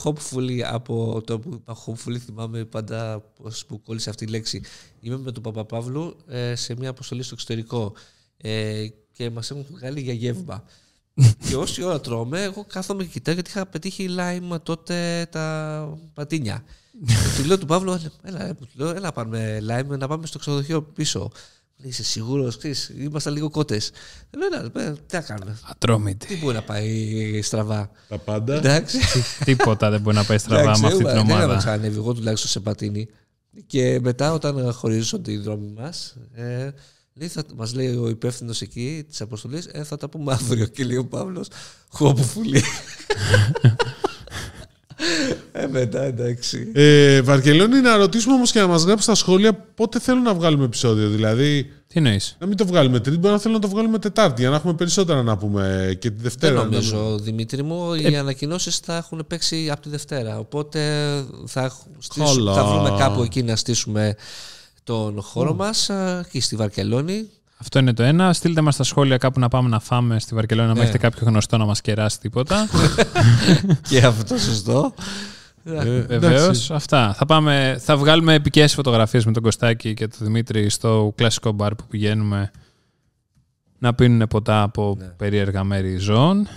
hopefully 0.03 0.59
από 0.59 1.21
το 1.25 1.39
που 1.39 1.49
είπα 1.53 1.77
hopefully 1.85 2.17
θυμάμαι 2.17 2.65
πάντα 2.65 3.19
πώς 3.19 3.65
που 3.65 3.81
κόλλησε 3.81 4.09
αυτή 4.09 4.23
η 4.23 4.27
λέξη. 4.27 4.61
Είμαι 4.99 5.17
με 5.17 5.31
τον 5.31 5.43
Παπαπαύλου 5.43 6.17
ε, 6.27 6.55
σε 6.55 6.75
μια 6.75 6.89
αποστολή 6.89 7.23
στο 7.23 7.33
εξωτερικό 7.33 7.93
ε, 8.37 8.87
και 9.11 9.29
μας 9.29 9.51
έχουν 9.51 9.65
βγάλει 9.71 10.01
για 10.01 10.13
γεύμα. 10.13 10.63
και 11.49 11.55
όση 11.55 11.83
ώρα 11.83 11.99
τρώμε, 11.99 12.43
εγώ 12.43 12.65
κάθομαι 12.65 13.03
και 13.03 13.09
κοιτάω 13.09 13.33
γιατί 13.33 13.49
είχα 13.49 13.65
πετύχει 13.65 14.07
lime 14.19 14.57
τότε 14.63 15.27
τα 15.31 15.97
πατίνια. 16.13 16.63
και 17.05 17.41
του 17.41 17.47
λέω 17.47 17.57
του 17.57 17.65
Παύλου, 17.65 17.91
έλα, 17.91 18.43
έλα, 18.43 18.55
του 18.55 18.67
λέω, 18.73 18.89
έλα 18.89 19.11
πάμε 19.11 19.57
lime 19.69 19.97
να 19.97 20.07
πάμε 20.07 20.25
στο 20.25 20.39
ξενοδοχείο 20.39 20.81
πίσω. 20.81 21.31
Λέει, 21.80 21.89
Είσαι 21.89 22.03
σίγουρος, 22.03 22.57
ήμασταν 22.99 23.34
λίγο 23.34 23.49
κότες. 23.49 23.91
Λέω, 24.38 24.49
«Ναι, 24.49 24.84
ναι, 24.84 24.91
τι 24.95 25.15
να 25.15 25.21
κάνουμε. 25.21 25.57
Ατρόμητη. 25.69 26.28
Τι 26.28 26.36
μπορεί 26.38 26.55
να 26.55 26.61
πάει 26.61 27.41
στραβά. 27.41 27.91
Τα 28.07 28.17
πάντα. 28.17 28.55
Εντάξει. 28.55 28.97
Τίποτα 29.45 29.89
δεν 29.89 30.01
μπορεί 30.01 30.15
να 30.15 30.23
πάει 30.23 30.38
στραβά 30.38 30.61
Εντάξει, 30.61 30.82
με 30.82 30.88
αυτή 30.88 30.99
εγώ 30.99 31.09
την 31.09 31.17
Δεν 31.17 31.28
είχαμε 31.28 31.43
ομάδα. 31.43 31.57
ξανανεύει, 31.59 31.97
εγώ 31.97 32.13
τουλάχιστον 32.13 32.49
σε 32.49 32.59
πατίνι. 32.59 33.07
Και 33.67 33.99
μετά, 34.01 34.34
όταν 34.34 34.73
χωρίζονται 34.73 35.32
οι 35.32 35.38
δρόμοι 35.38 35.73
μας, 35.78 36.15
ε, 36.34 36.69
λέει, 37.13 37.28
θα, 37.28 37.43
μας 37.55 37.73
λέει 37.73 37.95
ο 37.95 38.09
υπεύθυνος 38.09 38.61
εκεί 38.61 39.05
της 39.07 39.21
αποστολής, 39.21 39.65
ε, 39.71 39.84
θα 39.84 39.97
τα 39.97 40.09
πούμε 40.09 40.34
αύριο. 40.34 40.65
Και 40.65 40.84
λέει 40.84 40.97
ο 40.97 41.05
Παύλος, 41.05 41.47
χώπου 41.89 42.23
φουλή. 42.23 42.63
ε, 45.61 45.67
μετά 45.67 46.01
εντάξει. 46.03 46.71
Ε, 46.73 47.21
Βαρκελόνη, 47.21 47.81
να 47.81 47.95
ρωτήσουμε 47.95 48.33
όμως 48.33 48.51
και 48.51 48.59
να 48.59 48.67
μας 48.67 48.83
γράψει 48.83 49.03
στα 49.03 49.15
σχόλια 49.15 49.53
πότε 49.53 49.99
θέλουν 49.99 50.21
να 50.23 50.33
βγάλουμε 50.33 50.63
επεισόδιο. 50.65 51.09
Δηλαδή, 51.09 51.63
Τι 51.87 51.93
εννοείς; 51.97 52.35
να 52.39 52.47
μην 52.47 52.57
το 52.57 52.65
βγάλουμε 52.65 52.99
Τρίτη, 52.99 53.17
μπορεί 53.17 53.33
να 53.33 53.39
θέλουν 53.39 53.55
να 53.55 53.61
το 53.61 53.67
βγάλουμε 53.69 53.99
Τετάρτη 53.99 54.41
για 54.41 54.49
να 54.49 54.55
έχουμε 54.55 54.73
περισσότερα 54.73 55.23
να 55.23 55.37
πούμε 55.37 55.95
και 55.99 56.09
τη 56.09 56.15
Δεν 56.15 56.23
Δευτέρα. 56.23 56.53
να 56.55 56.63
νομίζω, 56.63 57.17
Δημήτρη 57.19 57.63
μου. 57.63 57.93
Οι 57.93 58.17
ανακοινώσεις 58.17 58.77
θα 58.77 58.95
έχουν 58.97 59.23
παίξει 59.27 59.69
από 59.71 59.81
τη 59.81 59.89
Δευτέρα. 59.89 60.39
Οπότε 60.39 60.79
θα, 61.45 61.63
έχ- 61.63 61.73
στήσουμε- 61.99 62.35
Καλά. 62.35 62.53
θα 62.53 62.63
βρούμε 62.65 62.95
κάπου 62.97 63.21
εκεί 63.21 63.43
να 63.43 63.55
στήσουμε 63.55 64.15
τον 64.83 65.21
χώρο 65.21 65.53
μας 65.53 65.87
μα 65.89 66.19
εκεί 66.25 66.39
στη 66.39 66.55
Βαρκελόνη. 66.55 67.29
Αυτό 67.57 67.79
είναι 67.79 67.93
το 67.93 68.03
ένα. 68.03 68.33
Στείλτε 68.33 68.61
μας 68.61 68.73
στα 68.73 68.83
σχόλια 68.83 69.17
κάπου 69.17 69.39
να 69.39 69.47
πάμε 69.47 69.69
να 69.69 69.79
φάμε 69.79 70.19
στη 70.19 70.35
Βαρκελόνη, 70.35 70.67
να 70.67 70.73
Ναι. 70.73 70.81
έχετε 70.81 70.97
κάποιο 70.97 71.27
γνωστό 71.27 71.57
να 71.57 71.65
μας 71.65 71.81
κεράσει 71.81 72.19
τίποτα. 72.19 72.67
και 73.89 73.99
αυτό 74.05 74.37
σωστό. 74.37 74.93
Ε, 75.68 76.01
Βεβαίω. 76.01 76.30
εντάξει. 76.30 76.74
Αυτά. 76.74 77.13
Θα, 77.18 77.26
πάμε, 77.26 77.78
θα 77.84 77.97
βγάλουμε 77.97 78.34
επικές 78.34 78.74
φωτογραφίες 78.74 79.26
με 79.26 79.32
τον 79.32 79.43
Κωστάκη 79.43 79.93
και 79.93 80.07
τον 80.07 80.18
Δημήτρη 80.28 80.70
στο 80.70 81.13
κλασικό 81.15 81.51
μπαρ 81.51 81.76
που 81.76 81.84
πηγαίνουμε 81.89 82.51
να 83.80 83.93
πίνουν 83.93 84.28
ποτά 84.28 84.61
από 84.61 84.95
Ναι. 84.99 85.05
περίεργα 85.05 85.63
μέρη 85.63 85.97
ζώων. 85.97 86.47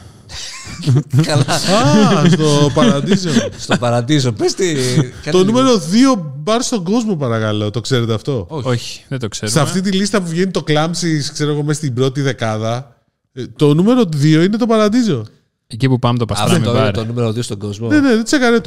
Καλά. 1.22 1.44
Α, 1.44 2.28
στο 2.30 2.70
Παραντίζο. 2.74 3.30
Στο 3.58 3.76
παραντίζο. 3.78 4.32
Πες 4.32 4.54
τι. 4.54 4.74
κάτι 4.74 5.30
το 5.30 5.38
λίγο. 5.38 5.42
νούμερο 5.44 5.74
2 6.16 6.22
μπαρ 6.36 6.62
στον 6.62 6.84
κόσμο, 6.84 7.16
παρακαλώ. 7.16 7.70
Το 7.70 7.80
ξέρετε 7.80 8.14
αυτό; 8.14 8.46
Όχι. 8.48 8.68
Όχι, 8.68 9.04
δεν 9.08 9.18
το 9.18 9.28
ξέρουμε. 9.28 9.58
Σε 9.58 9.64
αυτή 9.64 9.80
τη 9.80 9.90
λίστα 9.92 10.22
που 10.22 10.28
βγαίνει 10.28 10.50
το 10.50 10.62
Κλάμψη, 10.62 11.18
ξέρω 11.32 11.50
εγώ, 11.52 11.62
μέσα 11.62 11.78
στην 11.80 11.94
πρώτη 11.94 12.20
δεκάδα, 12.20 12.96
ε, 13.32 13.44
το 13.56 13.74
νούμερο 13.74 14.00
2 14.00 14.24
είναι 14.24 14.56
το 14.56 14.66
Paradiso. 14.66 15.24
Εκεί 15.66 15.88
που 15.88 15.98
πάμε 15.98 16.18
το 16.18 16.24
παστράμι 16.24 16.54
Αυτό 16.56 16.70
είναι 16.70 16.80
μπαρ. 16.80 16.92
το 16.92 17.04
νούμερο 17.04 17.28
2 17.28 17.42
στον 17.42 17.58
κόσμο. 17.58 17.88
Ναι, 17.88 18.00
ναι, 18.00 18.08
δεν 18.08 18.24
τσέκαρέ 18.24 18.60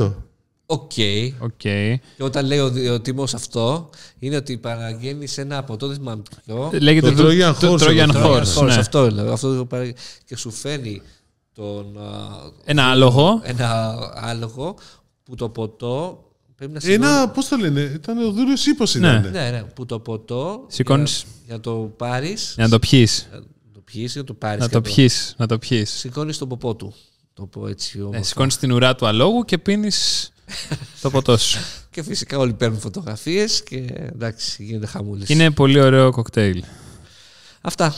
το. 0.78 0.82
OK. 0.84 0.92
OK. 1.40 1.52
Και 1.58 2.00
όταν 2.20 2.46
λέει 2.46 2.60
ο, 2.60 2.72
ο 2.94 3.00
Τίμο 3.02 3.24
αυτό, 3.24 3.90
είναι 4.20 4.36
ότι 4.36 4.58
παραγγέλνεις 4.58 5.38
ένα 5.38 5.58
από 5.58 5.78
το 5.78 5.88
δεν 5.88 5.96
θυμάμαι 5.96 6.22
ποιο. 6.46 6.70
Λέγεται 6.82 7.12
Το 7.12 7.24
Trojan 7.28 7.56
το- 7.60 7.74
Horse, 7.74 7.80
Trojan 7.80 8.08
το 8.14 8.20
Trojan 8.20 8.42
Horse, 8.42 8.62
Horse, 8.62 8.66
ναι. 8.66 8.74
Αυτό 8.74 9.06
είναι. 9.08 9.22
Αυτό 9.32 9.56
το 9.58 9.66
παρα- 9.66 9.94
και 10.26 10.36
σου 10.38 10.52
φέρνει 10.52 11.02
τον, 11.54 11.98
α, 11.98 12.12
Ένα 12.66 12.84
άλογο. 12.86 13.42
ένα 13.44 13.96
άλογο 14.16 14.76
που 15.24 15.36
το 15.36 15.50
ποτό 15.50 16.24
πρέπει 16.56 16.72
να 16.74 16.80
σηκώνει. 16.80 16.96
Ένα, 17.06 17.30
πώς 17.30 17.48
το 17.48 17.58
λένε, 17.58 17.82
ήταν 17.82 18.18
ο 18.26 18.32
Δούριος 18.32 18.66
ίππο 18.66 18.84
Ναι. 18.94 19.00
ήταν. 19.10 19.32
Ναι, 19.32 19.50
ναι, 19.50 19.64
που 19.64 19.86
το 19.86 20.00
ποτό 20.00 20.66
Σηκώνεις- 20.68 21.18
για, 21.22 21.28
για 21.46 21.56
να 21.56 21.60
το 21.62 21.72
πάρεις. 21.98 22.52
Για 22.56 22.64
να 22.64 22.70
το 22.70 22.80
πιει. 22.80 23.08
Να 23.32 23.40
το 23.74 23.80
πιείς, 23.84 24.12
για 24.12 24.22
να 24.22 24.28
το 24.28 24.34
πάρεις. 24.34 24.60
Να 24.64 24.70
το 24.70 24.82
πιει. 24.82 25.10
Να 25.38 25.46
το 25.48 25.58
πιει. 25.60 25.86
Σηκώνεις 25.86 26.38
τον 26.38 26.48
ποπό 26.48 26.76
του. 26.76 26.94
Το 27.34 27.46
πω 27.46 27.68
έτσι 27.68 27.98
Ναι, 27.98 28.04
όμορφα. 28.04 28.24
Σηκώνεις 28.24 28.58
την 28.58 28.72
ουρά 28.72 28.96
του 28.96 29.06
αλόγου 29.08 29.44
και 29.46 29.58
πίνεις 29.58 30.32
το 31.02 31.10
ποτό 31.10 31.38
σου. 31.38 31.60
Και 31.90 32.04
φυσικά 32.04 32.38
όλοι 32.38 32.54
παίρνουν 32.54 32.80
φωτογραφίες 32.80 33.64
και 33.64 33.78
εντάξει, 34.14 34.64
γίνεται 34.64 34.86
χαμούλη. 34.86 35.26
Είναι 35.28 35.52
πολύ 35.52 35.82
ωραίο 35.82 36.12
κοκτέιλ. 36.12 36.64
Αυτά. 37.62 37.94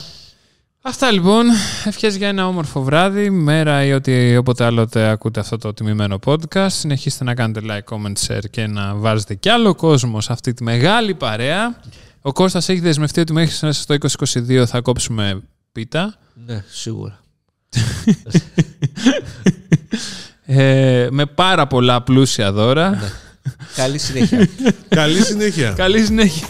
Αυτά 0.82 1.10
λοιπόν. 1.10 1.46
Ευχές 1.84 2.16
για 2.16 2.28
ένα 2.28 2.46
όμορφο 2.46 2.82
βράδυ, 2.82 3.30
μέρα 3.30 3.84
ή 3.84 3.92
ότι 3.92 4.36
όποτε 4.36 4.64
άλλοτε 4.64 5.08
ακούτε 5.08 5.40
αυτό 5.40 5.58
το 5.58 5.74
τιμημένο 5.74 6.18
podcast. 6.24 6.70
Συνεχίστε 6.70 7.24
να 7.24 7.34
κάνετε 7.34 7.60
like, 7.64 7.94
comment, 7.94 8.26
share 8.26 8.50
και 8.50 8.66
να 8.66 8.94
βάζετε 8.94 9.34
κι 9.34 9.48
άλλο 9.48 9.74
κόσμο 9.74 10.20
σε 10.20 10.32
αυτή 10.32 10.52
τη 10.52 10.62
μεγάλη 10.62 11.14
παρέα. 11.14 11.80
Ο 12.20 12.32
Κώστας 12.32 12.68
έχει 12.68 12.80
δεσμευτεί 12.80 13.20
ότι 13.20 13.32
μέχρι 13.32 13.66
μέσα 13.66 13.82
στο 13.82 13.94
2022 14.24 14.64
θα 14.66 14.80
κόψουμε 14.80 15.42
πίτα. 15.72 16.14
Ναι, 16.46 16.64
σίγουρα. 16.68 17.20
Ε, 20.46 21.08
με 21.10 21.26
πάρα 21.26 21.66
πολλά 21.66 22.02
πλούσια 22.02 22.52
δώρα. 22.52 23.12
Καλή 23.76 23.98
συνέχεια. 23.98 24.48
Καλή 24.88 25.22
συνέχεια. 25.22 25.72
Καλή 25.76 26.04
συνέχεια. 26.04 26.46